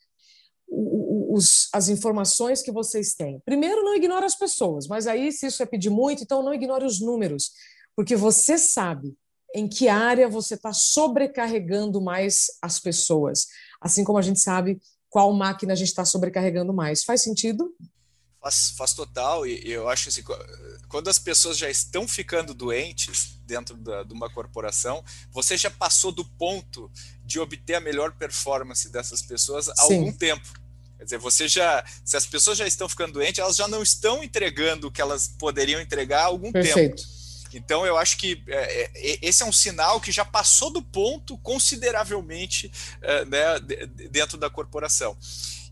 os, 0.67 1.69
as 1.73 1.89
informações 1.89 2.61
que 2.61 2.71
vocês 2.71 3.13
têm. 3.13 3.39
Primeiro, 3.45 3.83
não 3.83 3.95
ignore 3.95 4.25
as 4.25 4.35
pessoas, 4.35 4.87
mas 4.87 5.05
aí, 5.05 5.31
se 5.31 5.47
isso 5.47 5.61
é 5.61 5.65
pedir 5.65 5.89
muito, 5.89 6.23
então 6.23 6.41
não 6.41 6.53
ignore 6.53 6.85
os 6.85 6.99
números, 6.99 7.51
porque 7.95 8.15
você 8.15 8.57
sabe 8.57 9.15
em 9.53 9.69
que 9.69 9.87
área 9.87 10.27
você 10.27 10.55
está 10.55 10.73
sobrecarregando 10.73 12.01
mais 12.01 12.47
as 12.61 12.79
pessoas, 12.79 13.47
assim 13.79 14.03
como 14.03 14.17
a 14.17 14.21
gente 14.21 14.39
sabe 14.39 14.81
qual 15.15 15.31
máquina 15.31 15.71
a 15.71 15.75
gente 15.77 15.87
está 15.87 16.03
sobrecarregando 16.03 16.73
mais. 16.73 17.05
Faz 17.05 17.23
sentido? 17.23 17.73
Faz, 18.41 18.71
faz 18.77 18.93
total, 18.93 19.47
e 19.47 19.71
eu 19.71 19.87
acho 19.87 20.09
assim, 20.09 20.21
quando 20.89 21.09
as 21.09 21.17
pessoas 21.17 21.57
já 21.57 21.69
estão 21.69 22.05
ficando 22.05 22.53
doentes 22.53 23.39
dentro 23.45 23.77
da, 23.77 24.03
de 24.03 24.11
uma 24.11 24.29
corporação, 24.29 25.01
você 25.31 25.55
já 25.55 25.71
passou 25.71 26.11
do 26.11 26.25
ponto 26.25 26.91
de 27.23 27.39
obter 27.39 27.75
a 27.75 27.79
melhor 27.79 28.11
performance 28.17 28.89
dessas 28.89 29.21
pessoas 29.21 29.69
há 29.69 29.75
Sim. 29.83 29.99
algum 29.99 30.11
tempo. 30.11 30.51
Quer 30.97 31.05
dizer, 31.05 31.17
você 31.17 31.47
já, 31.47 31.85
se 32.03 32.17
as 32.17 32.25
pessoas 32.25 32.57
já 32.57 32.67
estão 32.67 32.89
ficando 32.89 33.13
doentes, 33.13 33.39
elas 33.39 33.55
já 33.55 33.69
não 33.69 33.81
estão 33.81 34.21
entregando 34.21 34.87
o 34.87 34.91
que 34.91 34.99
elas 34.99 35.29
poderiam 35.39 35.79
entregar 35.79 36.23
há 36.23 36.25
algum 36.25 36.51
Perfeito. 36.51 36.97
tempo. 36.97 37.14
Então, 37.57 37.85
eu 37.85 37.97
acho 37.97 38.17
que 38.17 38.43
é, 38.47 38.83
é, 38.93 39.19
esse 39.21 39.43
é 39.43 39.45
um 39.45 39.51
sinal 39.51 39.99
que 39.99 40.11
já 40.11 40.25
passou 40.25 40.71
do 40.71 40.81
ponto 40.81 41.37
consideravelmente 41.39 42.71
é, 43.01 43.25
né, 43.25 43.59
dentro 44.09 44.37
da 44.37 44.49
corporação. 44.49 45.17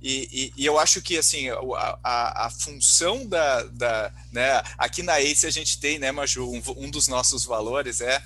E, 0.02 0.52
e, 0.58 0.63
e, 0.63 0.65
eu 0.65 0.78
acho 0.78 1.02
que 1.02 1.17
assim 1.17 1.50
a, 1.50 2.00
a, 2.04 2.48
a 2.48 2.50
função 2.50 3.26
da, 3.26 3.63
da 3.63 4.12
né, 4.34 4.62
aqui 4.78 5.02
na 5.02 5.22
ACE 5.22 5.48
a 5.48 5.50
gente 5.50 5.80
tem, 5.80 5.98
né, 5.98 6.12
Maju, 6.12 6.43
um, 6.46 6.62
um 6.76 6.89
dos 6.91 7.08
nossos 7.08 7.46
valores 7.46 8.02
é 8.02 8.22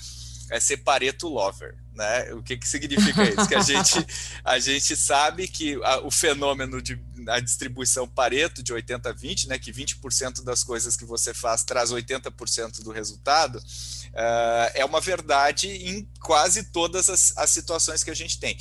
é 0.49 0.59
ser 0.59 0.77
Pareto 0.77 1.27
Lover, 1.27 1.75
né? 1.97 2.31
O 2.33 2.43
que, 2.43 2.55
que 2.55 2.67
significa 2.67 3.23
isso? 3.23 3.47
Que 3.47 3.55
a 3.55 3.61
gente, 3.61 4.05
a 4.45 4.59
gente 4.59 4.95
sabe 4.95 5.47
que 5.47 5.79
a, 5.83 5.99
o 6.01 6.11
fenômeno 6.11 6.81
de 6.81 6.97
a 7.27 7.39
distribuição 7.39 8.07
Pareto 8.07 8.61
de 8.61 8.71
80 8.71 9.09
a 9.09 9.11
20, 9.13 9.49
né? 9.49 9.59
Que 9.59 9.73
20% 9.73 10.43
das 10.43 10.63
coisas 10.63 10.95
que 10.95 11.03
você 11.03 11.33
faz 11.33 11.63
traz 11.63 11.91
80% 11.91 12.83
do 12.83 12.91
resultado, 12.91 13.57
uh, 13.57 14.71
é 14.75 14.85
uma 14.85 15.01
verdade 15.01 15.67
em 15.67 16.07
quase 16.21 16.63
todas 16.65 17.09
as, 17.09 17.35
as 17.35 17.49
situações 17.49 18.03
que 18.03 18.11
a 18.11 18.15
gente 18.15 18.39
tem. 18.39 18.55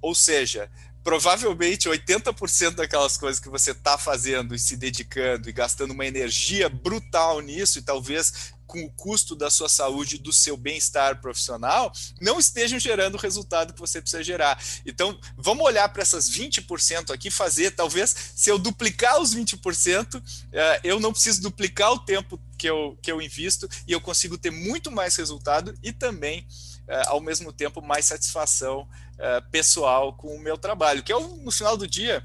Ou 0.00 0.14
seja, 0.14 0.70
provavelmente 1.02 1.88
80% 1.88 2.76
daquelas 2.76 3.16
coisas 3.16 3.40
que 3.40 3.48
você 3.48 3.72
está 3.72 3.98
fazendo 3.98 4.54
e 4.54 4.58
se 4.58 4.76
dedicando 4.76 5.48
e 5.48 5.52
gastando 5.52 5.90
uma 5.90 6.06
energia 6.06 6.68
brutal 6.68 7.40
nisso, 7.40 7.78
e 7.78 7.82
talvez 7.82 8.52
com 8.68 8.84
o 8.84 8.90
custo 8.90 9.34
da 9.34 9.50
sua 9.50 9.68
saúde 9.68 10.18
do 10.18 10.32
seu 10.32 10.56
bem-estar 10.56 11.20
profissional, 11.20 11.90
não 12.20 12.38
estejam 12.38 12.78
gerando 12.78 13.14
o 13.14 13.18
resultado 13.18 13.72
que 13.72 13.80
você 13.80 14.00
precisa 14.00 14.22
gerar. 14.22 14.62
Então, 14.84 15.18
vamos 15.36 15.64
olhar 15.64 15.88
para 15.88 16.02
essas 16.02 16.30
20% 16.30 17.10
aqui, 17.12 17.30
fazer, 17.30 17.72
talvez, 17.72 18.14
se 18.36 18.50
eu 18.50 18.58
duplicar 18.58 19.20
os 19.20 19.34
20%, 19.34 20.22
eh, 20.52 20.80
eu 20.84 21.00
não 21.00 21.12
preciso 21.12 21.40
duplicar 21.40 21.90
o 21.92 21.98
tempo 21.98 22.38
que 22.58 22.68
eu, 22.68 22.98
que 23.00 23.10
eu 23.10 23.22
invisto 23.22 23.68
e 23.86 23.92
eu 23.92 24.00
consigo 24.00 24.36
ter 24.36 24.50
muito 24.50 24.90
mais 24.90 25.16
resultado 25.16 25.74
e 25.82 25.90
também, 25.90 26.46
eh, 26.86 27.02
ao 27.06 27.20
mesmo 27.22 27.52
tempo, 27.52 27.80
mais 27.80 28.04
satisfação 28.04 28.82
uh, 28.82 29.50
pessoal 29.50 30.12
com 30.12 30.36
o 30.36 30.40
meu 30.40 30.58
trabalho, 30.58 31.02
que 31.02 31.12
é 31.12 31.18
no 31.18 31.50
final 31.50 31.76
do 31.76 31.86
dia, 31.86 32.22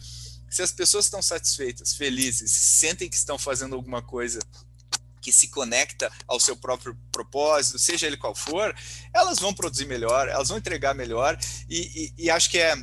se 0.49 0.61
as 0.61 0.71
pessoas 0.71 1.05
estão 1.05 1.21
satisfeitas, 1.21 1.95
felizes, 1.95 2.51
sentem 2.51 3.09
que 3.09 3.15
estão 3.15 3.39
fazendo 3.39 3.75
alguma 3.75 4.01
coisa 4.01 4.39
que 5.23 5.31
se 5.31 5.47
conecta 5.47 6.11
ao 6.27 6.39
seu 6.39 6.55
próprio 6.55 6.97
propósito, 7.11 7.79
seja 7.79 8.05
ele 8.05 8.17
qual 8.17 8.35
for, 8.35 8.75
elas 9.13 9.39
vão 9.39 9.53
produzir 9.53 9.85
melhor, 9.85 10.27
elas 10.27 10.49
vão 10.49 10.57
entregar 10.57 10.93
melhor, 10.93 11.39
e, 11.69 12.13
e, 12.17 12.25
e 12.25 12.29
acho 12.29 12.49
que 12.49 12.59
é 12.59 12.75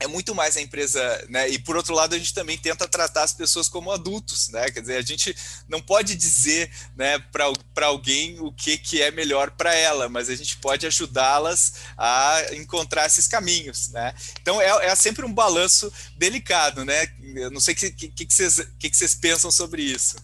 é 0.00 0.06
muito 0.06 0.34
mais 0.34 0.56
a 0.56 0.60
empresa, 0.60 1.26
né? 1.28 1.48
E 1.48 1.58
por 1.58 1.76
outro 1.76 1.94
lado, 1.94 2.14
a 2.14 2.18
gente 2.18 2.32
também 2.32 2.56
tenta 2.56 2.86
tratar 2.86 3.24
as 3.24 3.32
pessoas 3.32 3.68
como 3.68 3.90
adultos, 3.90 4.48
né? 4.50 4.70
Quer 4.70 4.80
dizer, 4.80 4.96
a 4.96 5.02
gente 5.02 5.34
não 5.68 5.80
pode 5.80 6.14
dizer, 6.14 6.70
né, 6.96 7.18
para 7.18 7.86
alguém 7.86 8.38
o 8.40 8.52
que, 8.52 8.78
que 8.78 9.02
é 9.02 9.10
melhor 9.10 9.50
para 9.50 9.74
ela, 9.74 10.08
mas 10.08 10.28
a 10.28 10.36
gente 10.36 10.56
pode 10.58 10.86
ajudá-las 10.86 11.74
a 11.96 12.42
encontrar 12.54 13.06
esses 13.06 13.26
caminhos, 13.26 13.88
né? 13.88 14.14
Então 14.40 14.60
é, 14.60 14.86
é 14.86 14.94
sempre 14.94 15.24
um 15.24 15.32
balanço 15.32 15.92
delicado, 16.16 16.84
né? 16.84 17.08
Eu 17.34 17.50
não 17.50 17.60
sei 17.60 17.74
o 17.74 17.76
que, 17.76 17.90
que, 17.90 18.26
que, 18.26 18.32
vocês, 18.32 18.60
que, 18.78 18.90
que 18.90 18.96
vocês 18.96 19.14
pensam 19.16 19.50
sobre 19.50 19.82
isso. 19.82 20.16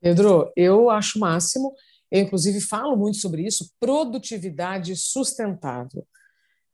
Pedro, 0.00 0.50
eu 0.56 0.90
acho 0.90 1.18
o 1.18 1.20
máximo. 1.20 1.74
Eu, 2.10 2.22
inclusive, 2.22 2.60
falo 2.60 2.96
muito 2.96 3.18
sobre 3.18 3.46
isso, 3.46 3.70
produtividade 3.78 4.96
sustentável. 4.96 6.06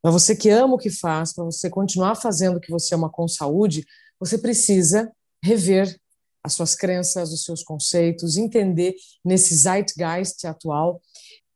Para 0.00 0.10
você 0.10 0.36
que 0.36 0.48
ama 0.48 0.74
o 0.74 0.78
que 0.78 0.90
faz, 0.90 1.34
para 1.34 1.44
você 1.44 1.68
continuar 1.68 2.14
fazendo 2.14 2.56
o 2.56 2.60
que 2.60 2.70
você 2.70 2.94
ama 2.94 3.10
com 3.10 3.26
saúde, 3.26 3.84
você 4.18 4.38
precisa 4.38 5.12
rever 5.42 5.98
as 6.42 6.54
suas 6.54 6.74
crenças, 6.74 7.32
os 7.32 7.44
seus 7.44 7.62
conceitos, 7.62 8.36
entender 8.36 8.94
nesse 9.24 9.54
zeitgeist 9.54 10.46
atual 10.46 11.02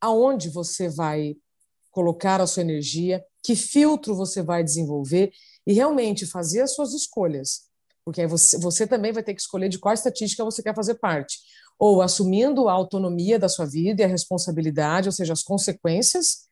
aonde 0.00 0.48
você 0.48 0.88
vai 0.88 1.36
colocar 1.90 2.40
a 2.40 2.46
sua 2.46 2.62
energia, 2.62 3.24
que 3.44 3.54
filtro 3.54 4.14
você 4.14 4.42
vai 4.42 4.64
desenvolver 4.64 5.32
e 5.66 5.72
realmente 5.72 6.26
fazer 6.26 6.62
as 6.62 6.74
suas 6.74 6.92
escolhas. 6.92 7.68
Porque 8.04 8.22
aí 8.22 8.26
você, 8.26 8.58
você 8.58 8.86
também 8.86 9.12
vai 9.12 9.22
ter 9.22 9.34
que 9.34 9.40
escolher 9.40 9.68
de 9.68 9.78
qual 9.78 9.94
estatística 9.94 10.44
você 10.44 10.62
quer 10.62 10.74
fazer 10.74 10.94
parte. 10.94 11.38
Ou 11.80 12.02
assumindo 12.02 12.68
a 12.68 12.72
autonomia 12.72 13.38
da 13.38 13.48
sua 13.48 13.64
vida 13.64 14.02
e 14.02 14.04
a 14.04 14.08
responsabilidade, 14.08 15.08
ou 15.08 15.12
seja, 15.12 15.32
as 15.32 15.42
consequências 15.42 16.46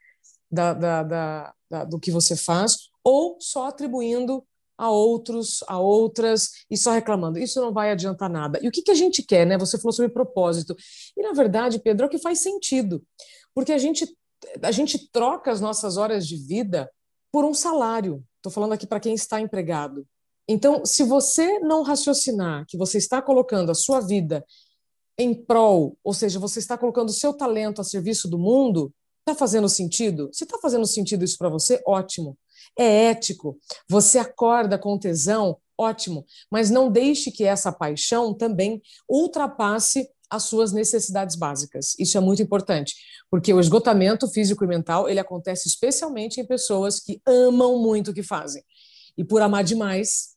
da, 0.50 0.72
da, 0.72 1.02
da, 1.02 1.54
da, 1.70 1.84
do 1.84 2.00
que 2.00 2.10
você 2.10 2.34
faz, 2.34 2.88
ou 3.04 3.36
só 3.38 3.68
atribuindo 3.68 4.42
a 4.78 4.90
outros, 4.90 5.62
a 5.66 5.78
outras, 5.78 6.50
e 6.70 6.76
só 6.76 6.92
reclamando. 6.92 7.38
Isso 7.38 7.60
não 7.60 7.72
vai 7.72 7.90
adiantar 7.90 8.30
nada. 8.30 8.60
E 8.62 8.68
o 8.68 8.70
que, 8.70 8.80
que 8.80 8.92
a 8.92 8.94
gente 8.94 9.22
quer, 9.22 9.44
né? 9.44 9.58
Você 9.58 9.76
falou 9.76 9.92
sobre 9.92 10.12
propósito. 10.12 10.74
E, 11.16 11.22
na 11.22 11.32
verdade, 11.32 11.80
Pedro, 11.80 12.04
é 12.04 12.06
o 12.06 12.10
que 12.10 12.18
faz 12.18 12.40
sentido. 12.40 13.04
Porque 13.52 13.72
a 13.72 13.78
gente, 13.78 14.06
a 14.62 14.70
gente 14.70 15.10
troca 15.10 15.50
as 15.50 15.60
nossas 15.60 15.96
horas 15.96 16.26
de 16.26 16.36
vida 16.36 16.88
por 17.32 17.44
um 17.44 17.52
salário. 17.52 18.24
Estou 18.36 18.52
falando 18.52 18.72
aqui 18.72 18.86
para 18.86 19.00
quem 19.00 19.14
está 19.14 19.40
empregado. 19.40 20.06
Então, 20.46 20.86
se 20.86 21.02
você 21.02 21.58
não 21.58 21.82
raciocinar 21.82 22.64
que 22.66 22.78
você 22.78 22.98
está 22.98 23.20
colocando 23.20 23.70
a 23.70 23.74
sua 23.74 24.00
vida 24.00 24.44
em 25.18 25.34
prol, 25.34 25.96
ou 26.04 26.14
seja, 26.14 26.38
você 26.38 26.58
está 26.58 26.78
colocando 26.78 27.08
o 27.08 27.12
seu 27.12 27.34
talento 27.34 27.80
a 27.80 27.84
serviço 27.84 28.28
do 28.28 28.38
mundo, 28.38 28.92
Está 29.28 29.38
fazendo 29.38 29.68
sentido? 29.68 30.30
Se 30.32 30.44
está 30.44 30.56
fazendo 30.56 30.86
sentido 30.86 31.22
isso 31.22 31.36
para 31.36 31.50
você, 31.50 31.82
ótimo. 31.86 32.38
É 32.78 33.10
ético. 33.10 33.58
Você 33.86 34.18
acorda 34.18 34.78
com 34.78 34.98
tesão, 34.98 35.58
ótimo. 35.76 36.24
Mas 36.50 36.70
não 36.70 36.90
deixe 36.90 37.30
que 37.30 37.44
essa 37.44 37.70
paixão 37.70 38.32
também 38.32 38.80
ultrapasse 39.06 40.08
as 40.30 40.44
suas 40.44 40.72
necessidades 40.72 41.36
básicas. 41.36 41.94
Isso 41.98 42.16
é 42.16 42.20
muito 42.22 42.40
importante, 42.40 42.94
porque 43.30 43.52
o 43.52 43.60
esgotamento 43.60 44.26
físico 44.28 44.64
e 44.64 44.66
mental 44.66 45.06
ele 45.10 45.20
acontece 45.20 45.68
especialmente 45.68 46.40
em 46.40 46.46
pessoas 46.46 46.98
que 46.98 47.20
amam 47.26 47.78
muito 47.82 48.12
o 48.12 48.14
que 48.14 48.22
fazem. 48.22 48.64
E 49.14 49.22
por 49.22 49.42
amar 49.42 49.62
demais, 49.62 50.36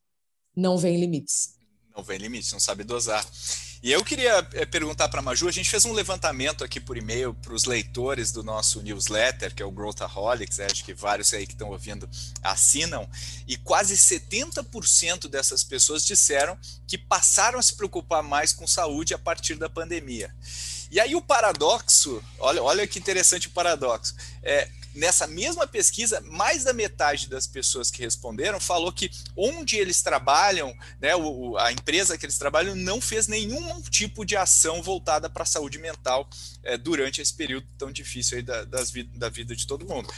não 0.54 0.78
vem 0.78 1.00
limites. 1.00 1.56
Não 1.96 2.04
vem 2.04 2.18
limites, 2.18 2.52
não 2.52 2.60
sabe 2.60 2.84
dosar. 2.84 3.26
E 3.84 3.92
eu 3.92 4.04
queria 4.04 4.48
eh, 4.54 4.64
perguntar 4.64 5.10
para 5.10 5.22
a 5.22 5.24
Maju, 5.24 5.48
a 5.48 5.52
gente 5.52 5.68
fez 5.68 5.86
um 5.86 5.92
levantamento 5.92 6.64
aqui 6.64 6.80
por 6.80 6.98
e-mail 6.98 7.34
para 7.34 7.52
os 7.52 7.66
leitores 7.66 8.32
do 8.32 8.44
nosso 8.44 8.80
newsletter, 8.84 9.56
que 9.56 9.64
é 9.64 9.66
o 9.66 9.72
Growthaholics, 9.72 10.60
né? 10.60 10.68
acho 10.72 10.86
que 10.86 10.94
vários 10.94 11.34
aí 11.34 11.48
que 11.48 11.54
estão 11.54 11.70
ouvindo 11.70 12.08
assinam, 12.44 13.10
e 13.48 13.58
quase 13.58 13.96
70% 13.98 15.28
dessas 15.28 15.64
pessoas 15.64 16.06
disseram 16.06 16.56
que 16.86 16.96
passaram 16.96 17.58
a 17.58 17.62
se 17.64 17.74
preocupar 17.74 18.22
mais 18.22 18.54
com 18.54 18.68
saúde 18.68 19.16
a 19.16 19.18
partir 19.18 19.56
da 19.56 19.68
pandemia. 19.68 20.32
E 20.92 21.00
aí 21.00 21.16
o 21.16 21.22
paradoxo, 21.22 22.24
olha, 22.38 22.62
olha 22.62 22.86
que 22.86 23.00
interessante 23.00 23.48
o 23.48 23.52
paradoxo, 23.52 24.14
é, 24.44 24.70
nessa 24.94 25.28
mesma 25.28 25.66
pesquisa, 25.68 26.22
mais 26.22 26.64
da 26.64 26.74
metade 26.74 27.28
das 27.28 27.48
pessoas 27.48 27.90
que 27.90 28.02
responderam 28.02 28.60
falou 28.60 28.92
que 28.92 29.10
onde 29.36 29.78
eles 29.78 30.02
trabalham, 30.02 30.76
né, 31.00 31.16
o, 31.16 31.58
a 31.58 31.72
empresa 31.72 32.18
que 32.18 32.26
eles 32.26 32.38
trabalham, 32.38 32.76
não 32.76 33.00
fez 33.00 33.28
nenhum 33.28 33.82
tipo 33.84 34.26
de 34.26 34.36
ação 34.36 34.82
voltada 34.82 35.30
para 35.30 35.44
a 35.44 35.46
saúde 35.46 35.78
mental 35.78 36.30
é, 36.64 36.78
durante 36.78 37.22
esse 37.22 37.34
período 37.34 37.68
tão 37.78 37.92
difícil 37.92 38.44
da, 38.44 38.64
das, 38.66 38.92
da 39.14 39.30
vida 39.30 39.56
de 39.56 39.66
todo 39.66 39.88
mundo. 39.88 40.12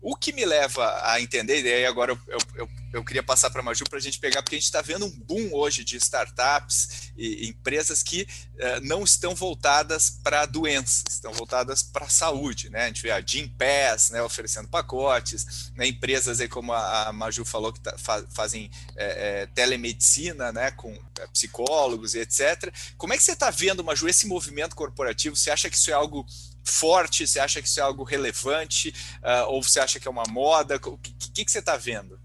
O 0.00 0.14
que 0.14 0.32
me 0.32 0.44
leva 0.44 1.00
a 1.04 1.20
entender, 1.20 1.62
e 1.62 1.72
aí 1.72 1.86
agora 1.86 2.12
eu, 2.12 2.38
eu, 2.54 2.68
eu 2.92 3.04
queria 3.04 3.22
passar 3.22 3.50
para 3.50 3.60
a 3.60 3.64
Maju 3.64 3.84
para 3.84 3.98
a 3.98 4.02
gente 4.02 4.18
pegar, 4.18 4.42
porque 4.42 4.54
a 4.54 4.58
gente 4.58 4.66
está 4.66 4.80
vendo 4.80 5.04
um 5.04 5.10
boom 5.10 5.52
hoje 5.52 5.84
de 5.84 5.96
startups 5.96 7.12
e 7.16 7.48
empresas 7.48 8.02
que 8.02 8.22
uh, 8.22 8.80
não 8.82 9.02
estão 9.02 9.34
voltadas 9.34 10.10
para 10.22 10.46
doenças, 10.46 11.04
estão 11.10 11.32
voltadas 11.32 11.82
para 11.82 12.06
a 12.06 12.08
saúde. 12.08 12.70
Né? 12.70 12.84
A 12.84 12.86
gente 12.86 13.02
vê 13.02 13.10
a 13.10 13.20
Jim 13.20 13.48
Pass 13.48 14.10
né, 14.10 14.22
oferecendo 14.22 14.68
pacotes, 14.68 15.72
né, 15.74 15.86
empresas 15.86 16.40
aí 16.40 16.48
como 16.48 16.72
a, 16.72 17.12
Maju 17.12 17.44
falou 17.44 17.72
que 17.72 17.80
tá, 17.80 17.94
fazem 18.30 18.70
é, 18.96 19.42
é, 19.42 19.46
telemedicina 19.46 20.52
né, 20.52 20.70
com 20.70 20.92
é, 21.18 21.26
psicólogos 21.28 22.14
e 22.14 22.20
etc. 22.20 22.72
Como 22.96 23.12
é 23.12 23.16
que 23.16 23.22
você 23.22 23.32
está 23.32 23.50
vendo, 23.50 23.84
Maju, 23.84 24.08
esse 24.08 24.26
movimento 24.26 24.76
corporativo? 24.76 25.36
Você 25.36 25.50
acha 25.50 25.68
que 25.68 25.76
isso 25.76 25.90
é 25.90 25.94
algo 25.94 26.24
forte? 26.66 27.26
Você 27.26 27.38
acha 27.38 27.62
que 27.62 27.68
isso 27.68 27.80
é 27.80 27.82
algo 27.82 28.02
relevante? 28.02 28.90
Uh, 29.22 29.48
ou 29.48 29.62
você 29.62 29.80
acha 29.80 30.00
que 30.00 30.08
é 30.08 30.10
uma 30.10 30.24
moda? 30.28 30.76
O 30.76 30.98
que, 30.98 31.14
que, 31.34 31.44
que 31.44 31.50
você 31.50 31.60
está 31.60 31.76
vendo? 31.76 32.18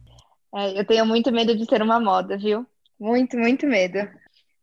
É, 0.53 0.79
eu 0.79 0.85
tenho 0.85 1.05
muito 1.05 1.31
medo 1.31 1.55
de 1.55 1.65
ser 1.65 1.81
uma 1.81 1.99
moda, 1.99 2.37
viu? 2.37 2.65
Muito, 2.99 3.37
muito 3.37 3.65
medo. 3.65 3.99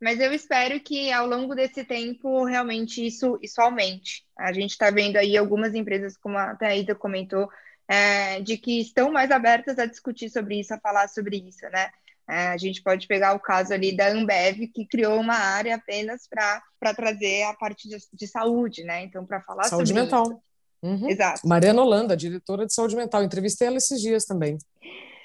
Mas 0.00 0.20
eu 0.20 0.32
espero 0.32 0.78
que 0.80 1.10
ao 1.10 1.26
longo 1.26 1.54
desse 1.54 1.84
tempo 1.84 2.44
realmente 2.44 3.04
isso, 3.04 3.38
isso 3.42 3.60
aumente. 3.60 4.24
A 4.38 4.52
gente 4.52 4.70
está 4.70 4.90
vendo 4.90 5.16
aí 5.16 5.36
algumas 5.36 5.74
empresas, 5.74 6.16
como 6.16 6.38
a 6.38 6.54
Thaisa 6.54 6.94
comentou, 6.94 7.48
é, 7.88 8.40
de 8.40 8.56
que 8.56 8.80
estão 8.80 9.10
mais 9.10 9.30
abertas 9.30 9.78
a 9.78 9.86
discutir 9.86 10.30
sobre 10.30 10.60
isso, 10.60 10.72
a 10.72 10.78
falar 10.78 11.08
sobre 11.08 11.38
isso, 11.38 11.68
né? 11.70 11.90
É, 12.28 12.48
a 12.48 12.56
gente 12.58 12.82
pode 12.82 13.06
pegar 13.06 13.34
o 13.34 13.40
caso 13.40 13.72
ali 13.72 13.96
da 13.96 14.08
Ambev, 14.08 14.66
que 14.74 14.86
criou 14.86 15.18
uma 15.18 15.34
área 15.34 15.76
apenas 15.76 16.28
para 16.28 16.94
trazer 16.94 17.44
a 17.44 17.54
parte 17.54 17.88
de, 17.88 17.96
de, 18.12 18.26
saúde, 18.26 18.84
né? 18.84 19.02
Então, 19.02 19.24
para 19.24 19.40
falar 19.40 19.64
saúde 19.64 19.88
sobre 19.88 20.02
mental. 20.02 20.24
Isso. 20.24 20.42
Uhum. 20.82 21.10
Exato. 21.10 21.48
Mariana 21.48 21.82
Holanda, 21.82 22.16
diretora 22.16 22.66
de 22.66 22.74
saúde 22.74 22.94
mental. 22.94 23.24
Entrevistei 23.24 23.66
ela 23.66 23.78
esses 23.78 24.00
dias 24.00 24.26
também. 24.26 24.58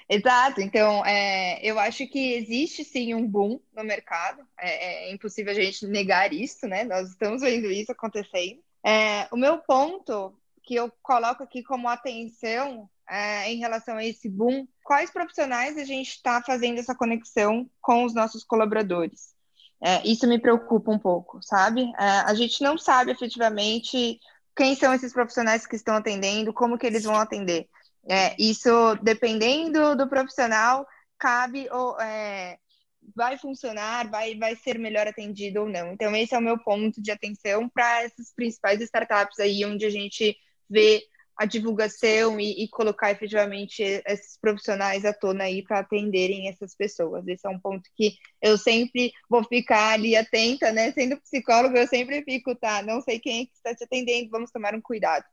Exato, 0.08 0.60
então 0.60 1.04
é, 1.06 1.58
eu 1.62 1.78
acho 1.78 2.06
que 2.06 2.34
existe 2.34 2.84
sim 2.84 3.14
um 3.14 3.26
boom 3.26 3.58
no 3.74 3.82
mercado, 3.82 4.42
é, 4.60 5.06
é, 5.08 5.12
impossível 5.12 5.50
a 5.50 5.54
gente 5.54 5.86
negar 5.86 6.30
isso, 6.30 6.66
né? 6.66 6.84
Nós 6.84 7.08
estamos 7.08 7.40
vendo 7.40 7.70
isso 7.70 7.90
acontecendo. 7.90 8.60
É, 8.84 9.26
o 9.32 9.36
meu 9.36 9.58
ponto 9.58 10.34
que 10.62 10.74
eu 10.74 10.92
coloco 11.02 11.42
aqui 11.42 11.62
como 11.62 11.88
atenção 11.88 12.88
é, 13.08 13.52
em 13.52 13.58
relação 13.58 13.96
a 13.96 14.04
esse 14.04 14.28
boom, 14.28 14.66
quais 14.82 15.10
profissionais 15.10 15.76
a 15.76 15.84
gente 15.84 16.10
está 16.10 16.42
fazendo 16.42 16.78
essa 16.78 16.94
conexão 16.94 17.68
com 17.80 18.04
os 18.04 18.14
nossos 18.14 18.44
colaboradores? 18.44 19.34
É, 19.82 20.06
isso 20.06 20.26
me 20.26 20.38
preocupa 20.38 20.90
um 20.90 20.98
pouco, 20.98 21.42
sabe? 21.42 21.92
a 21.96 22.32
gente 22.34 22.62
não 22.62 22.78
sabe 22.78 23.10
efetivamente 23.10 24.18
quem 24.56 24.74
são 24.74 24.94
esses 24.94 25.12
profissionais 25.12 25.66
que 25.66 25.76
estão 25.76 25.96
atendendo, 25.96 26.52
como 26.52 26.78
que 26.78 26.86
eles 26.86 27.04
vão 27.04 27.16
atender. 27.16 27.68
É, 28.08 28.34
isso, 28.38 28.70
dependendo 29.02 29.96
do 29.96 30.08
profissional, 30.08 30.86
cabe 31.18 31.68
ou 31.70 32.00
é, 32.00 32.58
vai 33.14 33.36
funcionar, 33.38 34.08
vai, 34.10 34.36
vai 34.36 34.54
ser 34.56 34.78
melhor 34.78 35.06
atendido 35.06 35.62
ou 35.62 35.68
não. 35.68 35.92
Então, 35.92 36.14
esse 36.14 36.34
é 36.34 36.38
o 36.38 36.42
meu 36.42 36.58
ponto 36.58 37.00
de 37.02 37.10
atenção 37.10 37.68
para 37.68 38.02
essas 38.02 38.32
principais 38.34 38.80
startups 38.80 39.38
aí, 39.38 39.64
onde 39.64 39.84
a 39.84 39.90
gente 39.90 40.36
vê 40.68 41.02
a 41.36 41.44
divulgação 41.44 42.38
e, 42.38 42.64
e, 42.64 42.68
colocar 42.68 43.10
efetivamente 43.10 43.82
esses 43.82 44.38
profissionais 44.40 45.04
à 45.04 45.12
tona 45.12 45.44
aí 45.44 45.62
para 45.62 45.80
atenderem 45.80 46.48
essas 46.48 46.74
pessoas. 46.76 47.26
Esse 47.26 47.46
é 47.46 47.50
um 47.50 47.58
ponto 47.58 47.88
que 47.96 48.16
eu 48.40 48.56
sempre 48.56 49.12
vou 49.28 49.42
ficar 49.44 49.94
ali 49.94 50.14
atenta, 50.16 50.70
né? 50.72 50.92
Sendo 50.92 51.20
psicólogo, 51.20 51.76
eu 51.76 51.88
sempre 51.88 52.22
fico, 52.22 52.54
tá, 52.54 52.82
não 52.82 53.00
sei 53.00 53.18
quem 53.18 53.42
é 53.42 53.46
que 53.46 53.52
está 53.54 53.74
te 53.74 53.84
atendendo, 53.84 54.30
vamos 54.30 54.50
tomar 54.50 54.74
um 54.74 54.80
cuidado. 54.80 55.24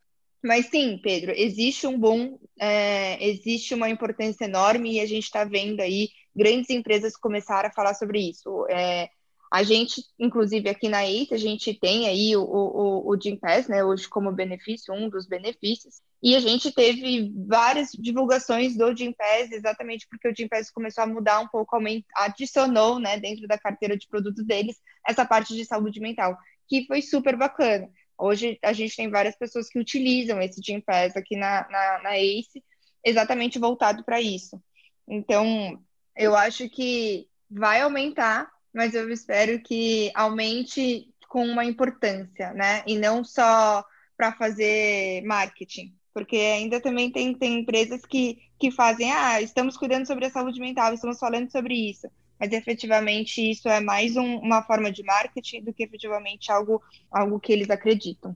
Mas 0.44 0.68
sim, 0.68 1.00
Pedro, 1.04 1.32
existe 1.36 1.86
um 1.86 2.00
bom, 2.00 2.40
é, 2.60 3.24
existe 3.24 3.76
uma 3.76 3.90
importância 3.90 4.46
enorme 4.46 4.94
e 4.94 5.00
a 5.00 5.06
gente 5.06 5.26
está 5.26 5.44
vendo 5.44 5.82
aí 5.82 6.10
grandes 6.36 6.70
empresas 6.72 7.16
começar 7.16 7.64
a 7.64 7.72
falar 7.72 7.94
sobre 7.94 8.20
isso. 8.20 8.66
É, 8.68 9.08
a 9.52 9.64
gente, 9.64 10.02
inclusive 10.18 10.70
aqui 10.70 10.88
na 10.88 11.06
ACE, 11.06 11.34
a 11.34 11.38
gente 11.38 11.74
tem 11.74 12.08
aí 12.08 12.38
o, 12.38 12.42
o, 12.42 13.10
o 13.10 13.22
Gympass, 13.22 13.68
né, 13.68 13.84
hoje 13.84 14.08
como 14.08 14.32
benefício, 14.32 14.94
um 14.94 15.10
dos 15.10 15.28
benefícios, 15.28 16.02
e 16.24 16.36
a 16.36 16.40
gente 16.40 16.72
teve 16.72 17.34
várias 17.48 17.90
divulgações 17.92 18.78
do 18.78 18.96
Gympass, 18.96 19.52
exatamente 19.52 20.08
porque 20.10 20.30
o 20.30 20.34
Gympass 20.34 20.72
começou 20.72 21.04
a 21.04 21.08
mudar 21.08 21.42
um 21.42 21.50
pouco, 21.50 21.78
adicionou, 22.16 22.98
né, 22.98 23.20
dentro 23.20 23.46
da 23.46 23.58
carteira 23.58 23.98
de 23.98 24.08
produtos 24.08 24.46
deles, 24.46 24.78
essa 25.06 25.26
parte 25.26 25.54
de 25.54 25.66
saúde 25.66 26.00
mental, 26.00 26.38
que 26.66 26.86
foi 26.88 27.02
super 27.02 27.36
bacana. 27.36 27.90
Hoje 28.18 28.58
a 28.64 28.72
gente 28.72 28.96
tem 28.96 29.10
várias 29.10 29.36
pessoas 29.36 29.68
que 29.68 29.80
utilizam 29.80 30.42
esse 30.42 30.62
Gym 30.62 30.80
Pass 30.80 31.18
aqui 31.18 31.36
na, 31.36 31.68
na, 31.70 32.04
na 32.04 32.18
ACE, 32.18 32.64
exatamente 33.04 33.60
voltado 33.60 34.06
para 34.06 34.22
isso. 34.22 34.62
Então, 35.10 35.78
eu 36.16 36.38
acho 36.38 36.70
que 36.70 37.28
vai 37.50 37.82
aumentar, 37.82 38.50
mas 38.74 38.94
eu 38.94 39.10
espero 39.12 39.62
que 39.62 40.12
aumente 40.14 41.08
com 41.28 41.46
uma 41.46 41.66
importância, 41.66 42.54
né? 42.54 42.84
E 42.86 42.98
não 42.98 43.24
só 43.24 43.86
para 44.18 44.34
fazer 44.34 45.24
marketing. 45.24 45.96
Porque 46.14 46.36
ainda 46.36 46.82
também 46.82 47.10
tem, 47.10 47.34
tem 47.34 47.60
empresas 47.60 48.02
que, 48.06 48.38
que 48.60 48.70
fazem, 48.70 49.12
ah, 49.12 49.42
estamos 49.42 49.78
cuidando 49.78 50.06
sobre 50.06 50.26
a 50.26 50.30
saúde 50.30 50.60
mental, 50.60 50.94
estamos 50.94 51.18
falando 51.18 51.50
sobre 51.50 51.74
isso 51.74 52.08
mas 52.42 52.52
efetivamente 52.54 53.52
isso 53.52 53.70
é 53.70 53.80
mais 53.80 54.18
um, 54.18 54.38
uma 54.38 54.64
forma 54.64 54.92
de 54.92 55.04
marketing 55.04 55.64
do 55.64 55.72
que 55.72 55.84
efetivamente 55.84 56.52
algo, 56.52 56.82
algo 57.12 57.40
que 57.40 57.54
eles 57.54 57.70
acreditam. 57.70 58.36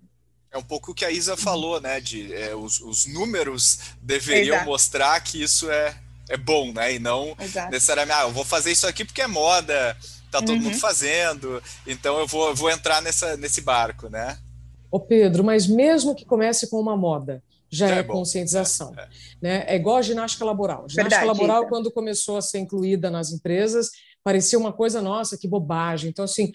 É 0.51 0.57
um 0.59 0.63
pouco 0.63 0.91
o 0.91 0.93
que 0.93 1.03
a 1.03 1.09
Isa 1.09 1.35
falou, 1.35 1.81
né? 1.81 1.99
De 1.99 2.31
é, 2.31 2.55
os, 2.55 2.79
os, 2.81 3.07
números 3.07 3.79
deveriam 3.99 4.57
Exato. 4.57 4.69
mostrar 4.69 5.19
que 5.21 5.41
isso 5.41 5.71
é, 5.71 5.99
é 6.29 6.37
bom, 6.37 6.71
né? 6.71 6.93
E 6.93 6.99
não 6.99 7.35
Exato. 7.39 7.71
necessariamente, 7.71 8.19
ah, 8.19 8.23
eu 8.25 8.31
vou 8.31 8.45
fazer 8.45 8.71
isso 8.71 8.85
aqui 8.85 9.03
porque 9.03 9.23
é 9.23 9.27
moda, 9.27 9.97
tá 10.31 10.39
todo 10.39 10.51
uhum. 10.51 10.61
mundo 10.61 10.77
fazendo, 10.77 11.61
então 11.85 12.19
eu 12.19 12.27
vou, 12.27 12.53
vou 12.55 12.69
entrar 12.69 13.01
nessa, 13.01 13.35
nesse 13.37 13.61
barco, 13.61 14.09
né? 14.09 14.37
Ô 14.91 14.99
Pedro, 14.99 15.43
mas 15.43 15.67
mesmo 15.67 16.15
que 16.15 16.25
comece 16.25 16.69
com 16.69 16.79
uma 16.79 16.95
moda, 16.95 17.43
já, 17.69 17.89
é, 17.89 17.99
é 17.99 18.03
conscientização. 18.03 18.93
É, 18.97 19.01
é. 19.01 19.09
Né? 19.41 19.65
é 19.67 19.75
igual 19.75 19.97
a 19.97 20.01
ginástica 20.01 20.45
laboral. 20.45 20.85
ginástica 20.87 21.21
Verdade, 21.21 21.27
laboral, 21.27 21.61
isso. 21.61 21.69
quando 21.69 21.91
começou 21.91 22.37
a 22.37 22.41
ser 22.41 22.59
incluída 22.59 23.09
nas 23.09 23.31
empresas, 23.31 23.89
parecia 24.23 24.57
uma 24.57 24.71
coisa, 24.71 25.01
nossa, 25.01 25.37
que 25.37 25.47
bobagem. 25.47 26.09
Então, 26.09 26.25
assim, 26.25 26.51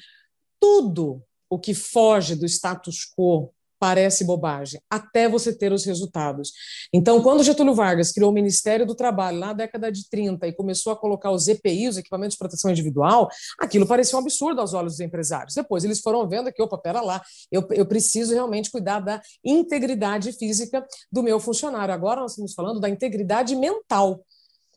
tudo 0.59 1.23
o 1.49 1.59
que 1.59 1.75
foge 1.75 2.35
do 2.35 2.47
status 2.47 3.07
quo 3.17 3.53
parece 3.81 4.25
bobagem, 4.25 4.79
até 4.91 5.27
você 5.27 5.57
ter 5.57 5.73
os 5.73 5.87
resultados. 5.87 6.53
Então, 6.93 7.23
quando 7.23 7.43
Getúlio 7.43 7.75
Vargas 7.75 8.13
criou 8.13 8.31
o 8.31 8.35
Ministério 8.35 8.87
do 8.87 8.95
Trabalho, 8.95 9.39
na 9.39 9.55
década 9.55 9.91
de 9.91 10.09
30, 10.09 10.47
e 10.47 10.53
começou 10.53 10.93
a 10.93 10.97
colocar 10.97 11.31
os 11.31 11.49
EPI, 11.49 11.89
os 11.89 11.97
equipamentos 11.97 12.35
de 12.35 12.39
proteção 12.39 12.71
individual, 12.71 13.31
aquilo 13.59 13.87
parecia 13.87 14.19
um 14.19 14.21
absurdo 14.21 14.61
aos 14.61 14.75
olhos 14.75 14.93
dos 14.93 15.01
empresários. 15.01 15.55
Depois, 15.55 15.83
eles 15.83 16.01
foram 16.01 16.29
vendo 16.29 16.53
que, 16.53 16.63
opa, 16.63 16.77
pera 16.77 17.01
lá, 17.01 17.23
eu, 17.51 17.67
eu 17.71 17.87
preciso 17.87 18.35
realmente 18.35 18.71
cuidar 18.71 19.01
da 19.01 19.23
integridade 19.43 20.31
física 20.33 20.87
do 21.11 21.23
meu 21.23 21.41
funcionário. 21.41 21.95
Agora 21.95 22.21
nós 22.21 22.33
estamos 22.33 22.53
falando 22.53 22.81
da 22.81 22.89
integridade 22.91 23.57
mental 23.57 24.23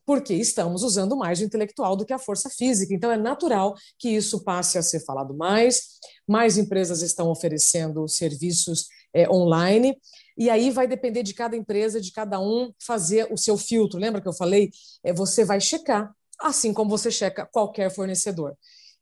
porque 0.05 0.33
estamos 0.33 0.83
usando 0.83 1.15
mais 1.15 1.39
o 1.39 1.43
intelectual 1.43 1.95
do 1.95 2.05
que 2.05 2.13
a 2.13 2.19
força 2.19 2.49
física. 2.49 2.93
Então, 2.93 3.11
é 3.11 3.17
natural 3.17 3.73
que 3.97 4.09
isso 4.09 4.43
passe 4.43 4.77
a 4.77 4.81
ser 4.81 4.99
falado 5.05 5.33
mais. 5.33 5.99
Mais 6.27 6.57
empresas 6.57 7.01
estão 7.01 7.29
oferecendo 7.29 8.07
serviços 8.07 8.87
é, 9.13 9.29
online. 9.29 9.97
E 10.37 10.49
aí 10.49 10.71
vai 10.71 10.87
depender 10.87 11.23
de 11.23 11.33
cada 11.33 11.55
empresa, 11.55 12.01
de 12.01 12.11
cada 12.11 12.39
um 12.39 12.71
fazer 12.79 13.27
o 13.31 13.37
seu 13.37 13.57
filtro. 13.57 13.99
Lembra 13.99 14.21
que 14.21 14.27
eu 14.27 14.33
falei? 14.33 14.71
É, 15.03 15.13
você 15.13 15.45
vai 15.45 15.61
checar, 15.61 16.13
assim 16.39 16.73
como 16.73 16.89
você 16.89 17.11
checa 17.11 17.45
qualquer 17.45 17.91
fornecedor. 17.91 18.57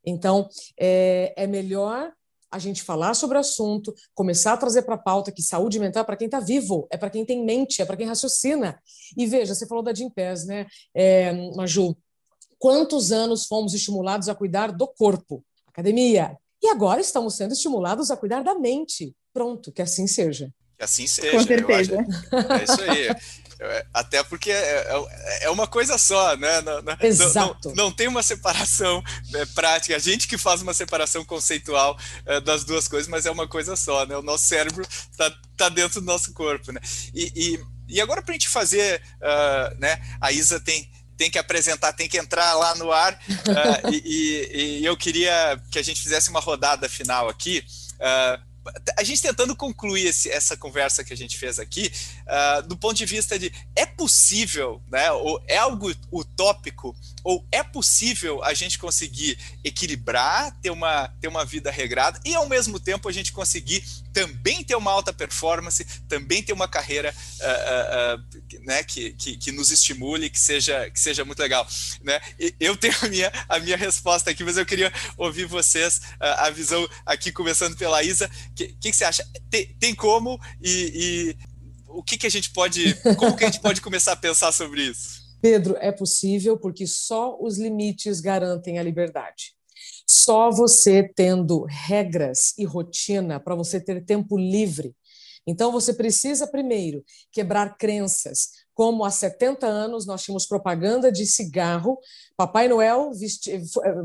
Então, 0.06 0.50
é, 0.80 1.34
é 1.38 1.48
melhor 1.48 2.12
a 2.52 2.60
gente 2.60 2.84
falar 2.84 3.14
sobre 3.14 3.38
o 3.38 3.40
assunto, 3.40 3.94
começar 4.14 4.54
a 4.54 4.58
trazer 4.58 4.82
para 4.82 4.96
a 4.96 4.98
pauta 4.98 5.32
que 5.32 5.42
saúde 5.42 5.80
mental 5.80 6.02
é 6.02 6.06
para 6.06 6.18
quem 6.18 6.26
está 6.26 6.40
vivo, 6.40 6.88
é 6.92 6.98
para 6.98 7.10
quem 7.10 7.26
tem 7.26 7.46
mente, 7.46 7.82
é 7.82 7.86
para 7.86 7.96
quem 7.96 8.06
raciocina. 8.06 8.78
E 9.18 9.26
veja, 9.26 9.56
você 9.56 9.66
falou 9.66 9.84
da 9.84 9.94
Gimpass, 9.94 10.46
né, 10.46 10.68
é, 10.94 11.32
Maju? 11.56 11.96
Quantos 12.60 13.12
anos 13.12 13.46
fomos 13.46 13.74
estimulados 13.74 14.30
a 14.30 14.36
cuidar 14.36 14.72
do 14.72 14.88
corpo? 14.88 15.44
Academia. 15.66 16.38
E 16.62 16.68
agora 16.68 17.02
estamos 17.02 17.36
sendo 17.36 17.54
estimulados 17.54 18.12
a 18.12 18.18
cuidar 18.18 18.44
da 18.44 18.54
mente. 18.54 19.16
Pronto, 19.34 19.72
que 19.72 19.82
assim 19.82 20.06
seja. 20.06 20.54
Que 20.82 20.86
assim 20.86 21.06
seja. 21.06 21.32
Com 21.32 21.44
certeza. 21.44 21.94
é 21.96 22.64
isso 22.64 22.82
aí. 22.82 23.08
É, 23.60 23.86
até 23.94 24.24
porque 24.24 24.50
é, 24.50 24.56
é, 24.56 25.44
é, 25.44 25.50
uma 25.52 25.68
coisa 25.68 25.96
só, 25.96 26.36
né? 26.36 26.62
Não, 26.62 26.82
não, 26.82 26.98
Exato. 27.00 27.70
Não, 27.70 27.76
não, 27.76 27.92
tem 27.92 28.08
uma 28.08 28.24
separação 28.24 29.04
é, 29.36 29.46
prática. 29.46 29.96
A 29.96 30.00
gente 30.00 30.28
que 30.28 30.40
faz 30.40 30.64
uma 30.64 30.74
separação 30.74 31.24
conceitual 31.24 31.96
é, 32.26 32.42
das 32.42 32.64
duas 32.64 32.88
coisas, 32.88 33.08
mas 33.08 33.28
é 33.28 33.32
uma 33.32 33.48
coisa 33.48 33.76
só, 33.76 34.08
né? 34.08 34.18
O 34.18 34.24
nosso 34.24 34.46
cérebro 34.46 34.82
está 35.12 35.32
tá 35.56 35.70
dentro 35.70 36.02
do 36.02 36.08
nosso 36.08 36.34
corpo, 36.34 36.72
né? 36.72 36.82
E, 37.14 37.32
e, 37.36 37.96
e 37.98 38.02
agora 38.02 38.24
para 38.24 38.32
a 38.32 38.34
gente 38.34 38.50
fazer, 38.50 39.04
uh, 39.18 39.80
né? 39.80 40.02
A 40.20 40.32
Isa 40.32 40.60
tem 40.60 40.90
tem 41.16 41.30
que 41.30 41.38
apresentar, 41.38 41.94
tem 41.94 42.10
que 42.10 42.18
entrar 42.18 42.56
lá 42.56 42.74
no 42.74 42.92
ar. 42.92 43.14
Uh, 43.14 43.94
e, 43.94 44.02
e, 44.04 44.80
e, 44.80 44.86
eu 44.86 44.98
queria 44.98 45.62
que 45.72 45.78
a 45.78 45.84
gente 45.84 46.02
fizesse 46.02 46.32
uma 46.32 46.40
rodada 46.40 46.90
final 46.90 47.30
aqui. 47.30 47.64
Uh, 47.98 48.51
a 48.98 49.04
gente 49.04 49.22
tentando 49.22 49.56
concluir 49.56 50.08
esse, 50.08 50.30
essa 50.30 50.56
conversa 50.56 51.04
que 51.04 51.14
a 51.14 51.18
gente 51.18 51.38
fez 51.38 51.60
aqui, 51.60 51.92
uh, 52.28 52.68
do 52.68 52.78
ponto 52.78 52.96
de 52.96 53.06
vista 53.06 53.38
de 53.38 53.52
é 53.76 53.86
possível, 53.86 54.82
né, 54.90 55.12
ou 55.12 55.42
é 55.48 55.58
algo 55.58 55.92
utópico, 56.12 56.96
ou 57.24 57.46
é 57.52 57.64
possível 57.64 58.44
a 58.44 58.54
gente 58.54 58.78
conseguir 58.78 59.38
equilibrar, 59.64 60.56
ter 60.62 60.70
uma, 60.70 61.08
ter 61.20 61.28
uma 61.28 61.46
vida 61.46 61.72
regrada 61.72 62.20
e 62.26 62.34
ao 62.36 62.48
mesmo 62.48 62.80
tempo 62.80 63.08
a 63.08 63.12
gente 63.12 63.32
conseguir 63.32 63.84
também 64.14 64.64
ter 64.64 64.76
uma 64.76 64.92
alta 64.92 65.14
performance, 65.14 65.86
também 66.08 66.44
ter 66.44 66.54
uma 66.54 66.68
carreira 66.68 67.14
uh, 67.40 68.20
uh, 68.20 68.66
né, 68.66 68.84
que, 68.84 69.12
que, 69.14 69.38
que, 69.38 69.52
nos 69.52 69.72
estimule, 69.72 70.30
que 70.30 70.40
seja, 70.40 70.90
que 70.90 71.00
seja 71.00 71.24
muito 71.24 71.40
legal. 71.40 71.68
Né? 72.04 72.20
eu 72.60 72.76
tenho 72.76 72.96
a 73.02 73.08
minha, 73.08 73.32
a 73.48 73.60
minha 73.60 73.78
resposta 73.78 74.30
aqui, 74.32 74.44
mas 74.44 74.58
eu 74.58 74.66
queria 74.66 74.92
ouvir 75.18 75.46
vocês, 75.46 76.02
a 76.20 76.50
visão 76.50 76.88
aqui, 77.06 77.32
começando 77.32 77.76
pela 77.78 78.04
Isa. 78.04 78.30
O 78.50 78.54
que, 78.54 78.68
que, 78.80 78.94
você 78.94 79.06
acha? 79.06 79.26
Tem, 79.50 79.68
tem 79.80 79.96
como 79.96 80.40
e, 80.62 81.36
e 81.40 81.52
o 81.88 82.04
que, 82.04 82.18
que 82.18 82.28
a 82.28 82.32
gente 82.32 82.50
pode, 82.52 82.96
como 83.18 83.36
que 83.36 83.44
a 83.44 83.48
gente 83.48 83.62
pode 83.62 83.82
começar 83.82 84.14
a 84.14 84.18
pensar 84.18 84.52
sobre 84.52 84.84
isso? 84.84 85.21
Pedro, 85.42 85.76
é 85.80 85.92
possível 85.92 86.58
porque 86.58 86.86
só 86.86 87.38
os 87.42 87.58
limites 87.58 88.20
garantem 88.22 88.78
a 88.78 88.84
liberdade. 88.84 89.56
Só 90.08 90.52
você 90.52 91.04
tendo 91.04 91.66
regras 91.66 92.54
e 92.58 92.66
rotina 92.66 93.40
para 93.40 93.56
você 93.56 93.80
ter 93.80 94.06
tempo 94.06 94.38
livre. 94.38 94.96
Então, 95.48 95.72
você 95.72 95.94
precisa, 95.94 96.46
primeiro, 96.46 97.04
quebrar 97.32 97.76
crenças, 97.78 98.50
como 98.82 99.06
há 99.06 99.12
70 99.12 99.68
anos 99.68 100.08
nós 100.08 100.24
tínhamos 100.24 100.48
propaganda 100.48 101.12
de 101.12 101.24
cigarro, 101.28 102.00
Papai 102.36 102.68
Noel, 102.68 103.12
vesti... 103.14 103.52
Eh, 103.52 103.62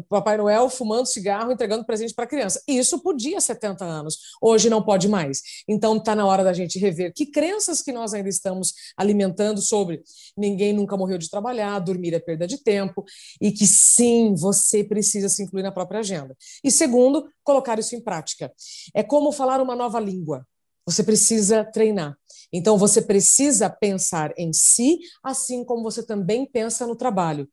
Papai 0.06 0.36
Noel 0.36 0.68
fumando 0.68 1.06
cigarro, 1.06 1.50
entregando 1.50 1.82
presente 1.86 2.12
para 2.12 2.26
criança. 2.26 2.62
Isso 2.68 2.98
podia 3.02 3.38
há 3.38 3.40
70 3.40 3.82
anos, 3.86 4.18
hoje 4.38 4.68
não 4.68 4.82
pode 4.82 5.08
mais. 5.08 5.40
Então 5.66 5.96
está 5.96 6.14
na 6.14 6.26
hora 6.26 6.44
da 6.44 6.52
gente 6.52 6.78
rever 6.78 7.14
que 7.14 7.24
crenças 7.24 7.80
que 7.80 7.90
nós 7.90 8.12
ainda 8.12 8.28
estamos 8.28 8.74
alimentando 8.98 9.62
sobre 9.62 10.02
ninguém 10.36 10.74
nunca 10.74 10.94
morreu 10.94 11.16
de 11.16 11.30
trabalhar, 11.30 11.78
dormir 11.78 12.12
é 12.12 12.18
perda 12.18 12.46
de 12.46 12.62
tempo, 12.62 13.02
e 13.40 13.52
que 13.52 13.66
sim, 13.66 14.34
você 14.34 14.84
precisa 14.84 15.30
se 15.30 15.42
incluir 15.42 15.62
na 15.62 15.72
própria 15.72 16.00
agenda. 16.00 16.36
E 16.62 16.70
segundo, 16.70 17.30
colocar 17.42 17.78
isso 17.78 17.96
em 17.96 18.00
prática. 18.02 18.52
É 18.92 19.02
como 19.02 19.32
falar 19.32 19.58
uma 19.62 19.74
nova 19.74 19.98
língua. 19.98 20.46
Você 20.86 21.02
precisa 21.02 21.64
treinar. 21.64 22.16
Então, 22.52 22.78
você 22.78 23.02
precisa 23.02 23.68
pensar 23.68 24.32
em 24.38 24.52
si, 24.52 24.98
assim 25.22 25.64
como 25.64 25.82
você 25.82 26.02
também 26.02 26.46
pensa 26.46 26.86
no 26.86 26.94
trabalho. 26.94 27.48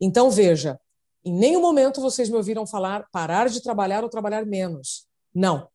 Então, 0.00 0.30
veja, 0.30 0.80
em 1.24 1.32
nenhum 1.32 1.60
momento 1.60 2.00
vocês 2.00 2.28
me 2.28 2.36
ouviram 2.36 2.66
falar 2.66 3.06
parar 3.12 3.48
de 3.48 3.62
trabalhar 3.62 4.02
ou 4.02 4.08
trabalhar 4.08 4.46
menos. 4.46 5.06
Não. 5.34 5.68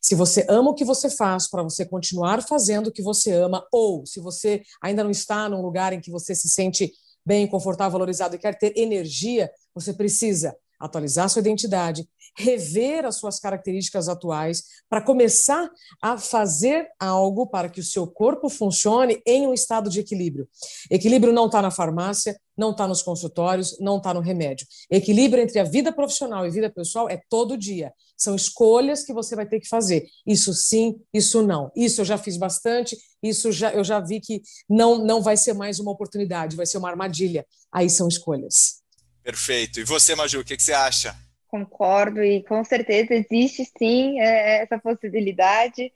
Se 0.00 0.14
você 0.14 0.46
ama 0.48 0.70
o 0.70 0.74
que 0.74 0.84
você 0.84 1.08
faz, 1.08 1.48
para 1.48 1.62
você 1.62 1.84
continuar 1.84 2.42
fazendo 2.42 2.88
o 2.88 2.92
que 2.92 3.02
você 3.02 3.32
ama, 3.32 3.66
ou 3.72 4.04
se 4.06 4.20
você 4.20 4.62
ainda 4.82 5.02
não 5.02 5.10
está 5.10 5.48
num 5.48 5.62
lugar 5.62 5.92
em 5.92 6.00
que 6.00 6.10
você 6.10 6.34
se 6.34 6.48
sente 6.48 6.92
bem, 7.24 7.46
confortável, 7.46 7.92
valorizado 7.92 8.36
e 8.36 8.38
quer 8.38 8.56
ter 8.58 8.72
energia, 8.76 9.50
você 9.74 9.92
precisa 9.92 10.54
atualizar 10.78 11.28
sua 11.28 11.40
identidade, 11.40 12.08
rever 12.38 13.04
as 13.04 13.16
suas 13.16 13.40
características 13.40 14.08
atuais, 14.08 14.62
para 14.88 15.02
começar 15.02 15.68
a 16.00 16.16
fazer 16.16 16.86
algo 16.98 17.48
para 17.48 17.68
que 17.68 17.80
o 17.80 17.84
seu 17.84 18.06
corpo 18.06 18.48
funcione 18.48 19.20
em 19.26 19.46
um 19.46 19.52
estado 19.52 19.90
de 19.90 19.98
equilíbrio. 19.98 20.48
Equilíbrio 20.88 21.32
não 21.32 21.46
está 21.46 21.60
na 21.60 21.70
farmácia, 21.70 22.38
não 22.56 22.70
está 22.70 22.86
nos 22.86 23.02
consultórios, 23.02 23.76
não 23.80 23.98
está 23.98 24.14
no 24.14 24.20
remédio. 24.20 24.66
Equilíbrio 24.88 25.42
entre 25.42 25.58
a 25.58 25.64
vida 25.64 25.92
profissional 25.92 26.46
e 26.46 26.50
vida 26.50 26.70
pessoal 26.70 27.08
é 27.08 27.20
todo 27.28 27.58
dia. 27.58 27.92
São 28.16 28.34
escolhas 28.34 29.04
que 29.04 29.12
você 29.12 29.34
vai 29.34 29.46
ter 29.46 29.60
que 29.60 29.68
fazer. 29.68 30.06
Isso 30.26 30.54
sim, 30.54 30.96
isso 31.12 31.42
não. 31.42 31.70
Isso 31.76 32.00
eu 32.00 32.04
já 32.04 32.18
fiz 32.18 32.36
bastante, 32.36 32.96
isso 33.22 33.50
já, 33.50 33.72
eu 33.72 33.82
já 33.82 33.98
vi 34.00 34.20
que 34.20 34.42
não, 34.68 34.98
não 35.04 35.20
vai 35.20 35.36
ser 35.36 35.54
mais 35.54 35.80
uma 35.80 35.90
oportunidade, 35.90 36.56
vai 36.56 36.66
ser 36.66 36.78
uma 36.78 36.88
armadilha. 36.88 37.44
Aí 37.72 37.90
são 37.90 38.06
escolhas. 38.06 38.78
Perfeito. 39.24 39.80
E 39.80 39.84
você, 39.84 40.14
Maju, 40.14 40.40
o 40.40 40.44
que, 40.44 40.56
que 40.56 40.62
você 40.62 40.72
acha? 40.72 41.27
Concordo, 41.48 42.22
e 42.22 42.42
com 42.44 42.62
certeza 42.62 43.14
existe 43.14 43.64
sim 43.78 44.20
é, 44.20 44.62
essa 44.62 44.78
possibilidade. 44.78 45.92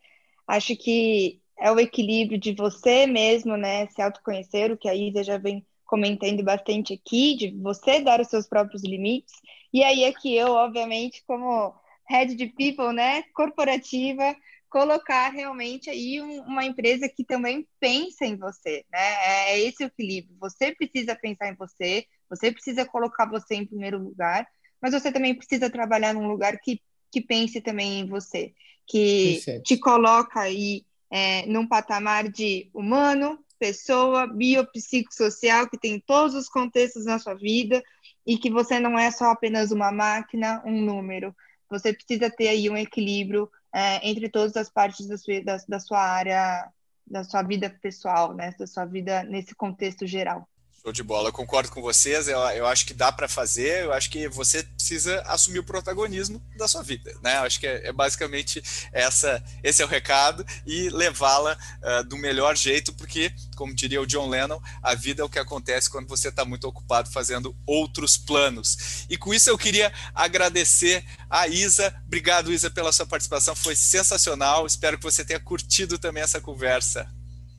Acho 0.46 0.74
que 0.76 1.40
é 1.59 1.70
o 1.70 1.78
equilíbrio 1.78 2.38
de 2.38 2.55
você 2.55 3.07
mesmo, 3.07 3.57
né, 3.57 3.86
se 3.88 4.00
autoconhecer, 4.00 4.72
o 4.72 4.78
que 4.78 4.88
a 4.88 4.94
Isa 4.94 5.22
já 5.22 5.36
vem 5.38 5.64
comentando 5.84 6.42
bastante 6.42 6.94
aqui, 6.94 7.36
de 7.36 7.50
você 7.61 8.00
dar 8.00 8.20
os 8.20 8.28
seus 8.28 8.48
próprios 8.48 8.82
limites. 8.82 9.34
E 9.72 9.84
aí 9.84 10.05
é 10.05 10.12
que 10.12 10.34
eu, 10.34 10.53
obviamente, 10.53 11.22
como 11.26 11.74
head 12.09 12.34
de 12.34 12.46
people, 12.46 12.92
né, 12.94 13.22
corporativa, 13.34 14.34
colocar 14.70 15.28
realmente 15.30 15.90
aí 15.90 16.20
um, 16.22 16.40
uma 16.44 16.64
empresa 16.64 17.09
que 17.09 17.24
também 17.24 17.68
pensa 17.78 18.24
em 18.24 18.36
você, 18.36 18.84
né? 18.90 18.98
É, 18.98 19.53
é 19.53 19.61
esse 19.61 19.84
o 19.84 19.86
equilíbrio. 19.86 20.34
Você 20.40 20.74
precisa 20.74 21.14
pensar 21.14 21.48
em 21.50 21.57
você, 21.57 22.07
você 22.28 22.50
precisa 22.50 22.86
colocar 22.86 23.26
você 23.26 23.55
em 23.57 23.66
primeiro 23.66 23.98
lugar, 23.98 24.46
mas 24.83 24.93
você 24.93 25.12
também 25.12 25.35
precisa 25.35 25.70
trabalhar 25.70 26.12
num 26.12 26.26
lugar 26.26 26.59
que, 26.59 26.83
que 27.11 27.20
pense 27.20 27.61
também 27.61 28.01
em 28.01 28.07
você, 28.07 28.53
que 28.87 29.35
Perfeito. 29.35 29.62
te 29.62 29.76
coloca 29.76 30.41
aí 30.41 30.85
é, 31.09 31.47
num 31.47 31.66
patamar 31.66 32.28
de 32.28 32.68
humano, 32.74 33.39
pessoa, 33.59 34.26
biopsicossocial, 34.26 35.68
que 35.68 35.78
tem 35.78 36.01
todos 36.01 36.35
os 36.35 36.49
contextos 36.49 37.05
na 37.05 37.18
sua 37.18 37.35
vida 37.35 37.80
e 38.26 38.37
que 38.37 38.51
você 38.51 38.80
não 38.80 38.99
é 38.99 39.09
só 39.12 39.26
apenas 39.26 39.70
uma 39.70 39.93
máquina, 39.93 40.61
um 40.66 40.80
número. 40.80 41.33
Você 41.70 41.93
precisa 41.93 42.28
ter 42.28 42.49
aí 42.49 42.68
um 42.68 42.76
equilíbrio 42.76 43.49
é, 43.72 44.09
entre 44.09 44.28
todas 44.28 44.57
as 44.57 44.68
partes 44.68 45.07
da 45.07 45.16
sua, 45.16 45.41
da, 45.43 45.57
da 45.68 45.78
sua 45.78 46.01
área, 46.01 46.68
da 47.07 47.22
sua 47.22 47.43
vida 47.43 47.70
pessoal, 47.70 48.35
né? 48.35 48.53
Da 48.59 48.66
sua 48.66 48.85
vida 48.85 49.22
nesse 49.22 49.55
contexto 49.55 50.07
geral. 50.07 50.49
Show 50.85 50.93
de 50.93 51.03
bola, 51.05 51.28
eu 51.28 51.33
concordo 51.33 51.70
com 51.70 51.80
vocês. 51.80 52.26
Eu, 52.26 52.41
eu 52.41 52.66
acho 52.66 52.85
que 52.85 52.93
dá 52.93 53.12
para 53.12 53.28
fazer. 53.28 53.85
Eu 53.85 53.93
acho 53.93 54.11
que 54.11 54.26
você 54.26 54.64
precisa 54.64 55.22
assumir 55.26 55.61
o 55.61 55.64
protagonismo 55.64 56.43
da 56.57 56.66
sua 56.66 56.83
vida, 56.83 57.14
né? 57.22 57.37
Eu 57.37 57.43
acho 57.43 57.61
que 57.61 57.68
é, 57.68 57.87
é 57.87 57.93
basicamente 57.93 58.61
essa, 58.91 59.41
esse 59.62 59.80
é 59.80 59.85
o 59.85 59.89
recado 59.89 60.45
e 60.66 60.89
levá-la 60.89 61.57
uh, 61.57 62.03
do 62.09 62.16
melhor 62.16 62.57
jeito, 62.57 62.93
porque, 62.95 63.33
como 63.55 63.72
diria 63.72 64.03
o 64.03 64.07
John 64.07 64.28
Lennon, 64.28 64.61
a 64.83 64.93
vida 64.97 65.22
é 65.22 65.24
o 65.24 65.28
que 65.28 65.39
acontece 65.39 65.89
quando 65.89 66.09
você 66.09 66.30
está 66.30 66.45
muito 66.45 66.66
ocupado 66.66 67.09
fazendo 67.12 67.57
outros 67.64 68.18
planos. 68.18 69.07
E 69.09 69.16
com 69.16 69.33
isso 69.33 69.49
eu 69.49 69.57
queria 69.57 69.93
agradecer 70.12 71.05
a 71.30 71.47
Isa. 71.47 71.95
Obrigado, 72.05 72.53
Isa, 72.53 72.68
pela 72.72 72.91
sua 72.91 73.07
participação. 73.07 73.55
Foi 73.55 73.76
sensacional. 73.76 74.66
Espero 74.66 74.99
que 74.99 75.05
você 75.05 75.24
tenha 75.24 75.39
curtido 75.39 75.97
também 75.97 76.24
essa 76.24 76.41
conversa. 76.41 77.09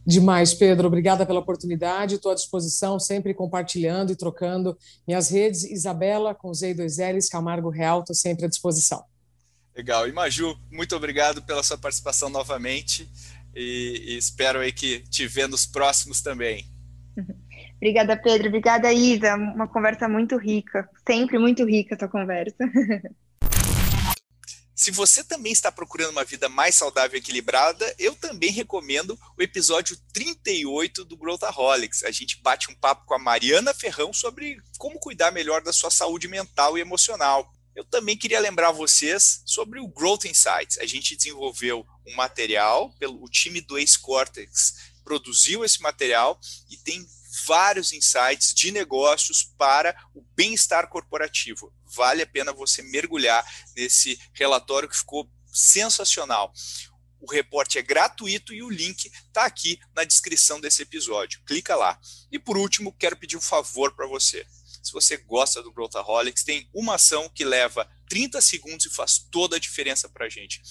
Demais, 0.05 0.53
Pedro. 0.53 0.87
Obrigada 0.87 1.25
pela 1.25 1.39
oportunidade. 1.39 2.15
Estou 2.15 2.31
à 2.31 2.35
disposição, 2.35 2.99
sempre 2.99 3.33
compartilhando 3.33 4.11
e 4.11 4.15
trocando 4.15 4.77
minhas 5.07 5.29
redes. 5.29 5.63
Isabela, 5.63 6.35
com 6.35 6.53
Z 6.53 6.71
e 6.71 6.73
2 6.73 6.97
L's, 6.97 7.29
Camargo 7.29 7.69
Real, 7.69 8.01
estou 8.01 8.15
sempre 8.15 8.45
à 8.45 8.49
disposição. 8.49 9.03
Legal. 9.75 10.07
E 10.07 10.11
Maju, 10.11 10.55
muito 10.71 10.95
obrigado 10.95 11.41
pela 11.41 11.63
sua 11.63 11.77
participação 11.77 12.29
novamente 12.29 13.09
e, 13.55 14.03
e 14.07 14.17
espero 14.17 14.59
aí 14.59 14.71
que 14.71 14.99
te 15.09 15.25
ver 15.25 15.47
nos 15.47 15.65
próximos 15.65 16.21
também. 16.21 16.65
Obrigada, 17.77 18.15
Pedro. 18.15 18.47
Obrigada, 18.47 18.93
Isa. 18.93 19.35
Uma 19.35 19.67
conversa 19.67 20.07
muito 20.07 20.37
rica. 20.37 20.89
Sempre 21.05 21.37
muito 21.37 21.65
rica 21.65 21.95
essa 21.95 22.07
conversa. 22.07 22.55
Se 24.75 24.89
você 24.89 25.23
também 25.23 25.51
está 25.51 25.71
procurando 25.71 26.11
uma 26.11 26.23
vida 26.23 26.49
mais 26.49 26.75
saudável 26.75 27.15
e 27.15 27.19
equilibrada, 27.19 27.95
eu 27.99 28.15
também 28.15 28.49
recomendo 28.49 29.17
o 29.37 29.41
episódio 29.41 29.95
38 30.11 31.05
do 31.05 31.15
Growthaholics. 31.15 32.03
A 32.03 32.11
gente 32.11 32.41
bate 32.41 32.71
um 32.71 32.75
papo 32.75 33.05
com 33.05 33.13
a 33.13 33.19
Mariana 33.19 33.73
Ferrão 33.73 34.11
sobre 34.11 34.57
como 34.79 34.99
cuidar 34.99 35.31
melhor 35.31 35.61
da 35.61 35.71
sua 35.71 35.91
saúde 35.91 36.27
mental 36.27 36.77
e 36.77 36.81
emocional. 36.81 37.51
Eu 37.75 37.83
também 37.83 38.17
queria 38.17 38.39
lembrar 38.39 38.71
vocês 38.71 39.41
sobre 39.45 39.79
o 39.79 39.87
Growth 39.87 40.25
Insights. 40.25 40.77
A 40.79 40.85
gente 40.85 41.15
desenvolveu 41.15 41.85
um 42.07 42.15
material, 42.15 42.91
pelo, 42.99 43.23
o 43.23 43.29
time 43.29 43.61
do 43.61 43.77
Ace 43.77 43.97
Cortex 43.97 44.91
produziu 45.03 45.63
esse 45.65 45.81
material 45.81 46.39
e 46.69 46.77
tem 46.77 47.05
vários 47.45 47.91
insights 47.91 48.53
de 48.53 48.71
negócios 48.71 49.43
para 49.57 49.95
o 50.13 50.21
bem-estar 50.35 50.87
corporativo. 50.89 51.73
Vale 51.95 52.21
a 52.21 52.27
pena 52.27 52.53
você 52.53 52.81
mergulhar 52.81 53.43
nesse 53.75 54.19
relatório 54.33 54.87
que 54.87 54.97
ficou 54.97 55.29
sensacional. 55.51 56.53
O 57.19 57.31
reporte 57.31 57.77
é 57.77 57.81
gratuito 57.81 58.53
e 58.53 58.61
o 58.61 58.69
link 58.69 59.05
está 59.05 59.45
aqui 59.45 59.79
na 59.95 60.03
descrição 60.03 60.59
desse 60.59 60.81
episódio. 60.81 61.41
Clica 61.45 61.75
lá. 61.75 61.97
E 62.31 62.37
por 62.37 62.57
último, 62.57 62.91
quero 62.91 63.15
pedir 63.15 63.37
um 63.37 63.41
favor 63.41 63.95
para 63.95 64.05
você. 64.05 64.45
Se 64.83 64.91
você 64.91 65.15
gosta 65.15 65.63
do 65.63 65.71
Growthaholics, 65.71 66.43
tem 66.43 66.69
uma 66.73 66.95
ação 66.95 67.29
que 67.29 67.45
leva 67.45 67.89
30 68.09 68.41
segundos 68.41 68.85
e 68.85 68.89
faz 68.89 69.17
toda 69.17 69.55
a 69.55 69.59
diferença 69.59 70.09
para 70.09 70.25
a 70.25 70.29
gente. 70.29 70.61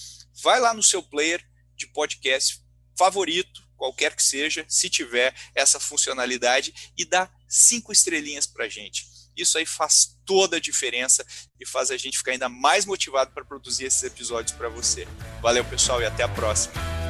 Vai 0.43 0.59
lá 0.59 0.73
no 0.73 0.83
seu 0.83 1.01
player 1.01 1.43
de 1.75 1.87
podcast 1.87 2.61
favorito, 2.95 3.62
qualquer 3.83 4.15
que 4.15 4.23
seja, 4.23 4.63
se 4.69 4.89
tiver 4.89 5.35
essa 5.53 5.77
funcionalidade, 5.77 6.73
e 6.97 7.03
dá 7.03 7.29
cinco 7.49 7.91
estrelinhas 7.91 8.47
para 8.47 8.63
a 8.63 8.69
gente. 8.69 9.05
Isso 9.35 9.57
aí 9.57 9.65
faz 9.65 10.17
toda 10.25 10.55
a 10.55 10.59
diferença 10.59 11.25
e 11.59 11.65
faz 11.65 11.91
a 11.91 11.97
gente 11.97 12.17
ficar 12.17 12.31
ainda 12.31 12.47
mais 12.47 12.85
motivado 12.85 13.31
para 13.31 13.43
produzir 13.43 13.85
esses 13.85 14.03
episódios 14.03 14.55
para 14.55 14.69
você. 14.69 15.05
Valeu, 15.41 15.65
pessoal, 15.65 16.01
e 16.01 16.05
até 16.05 16.23
a 16.23 16.29
próxima. 16.29 17.02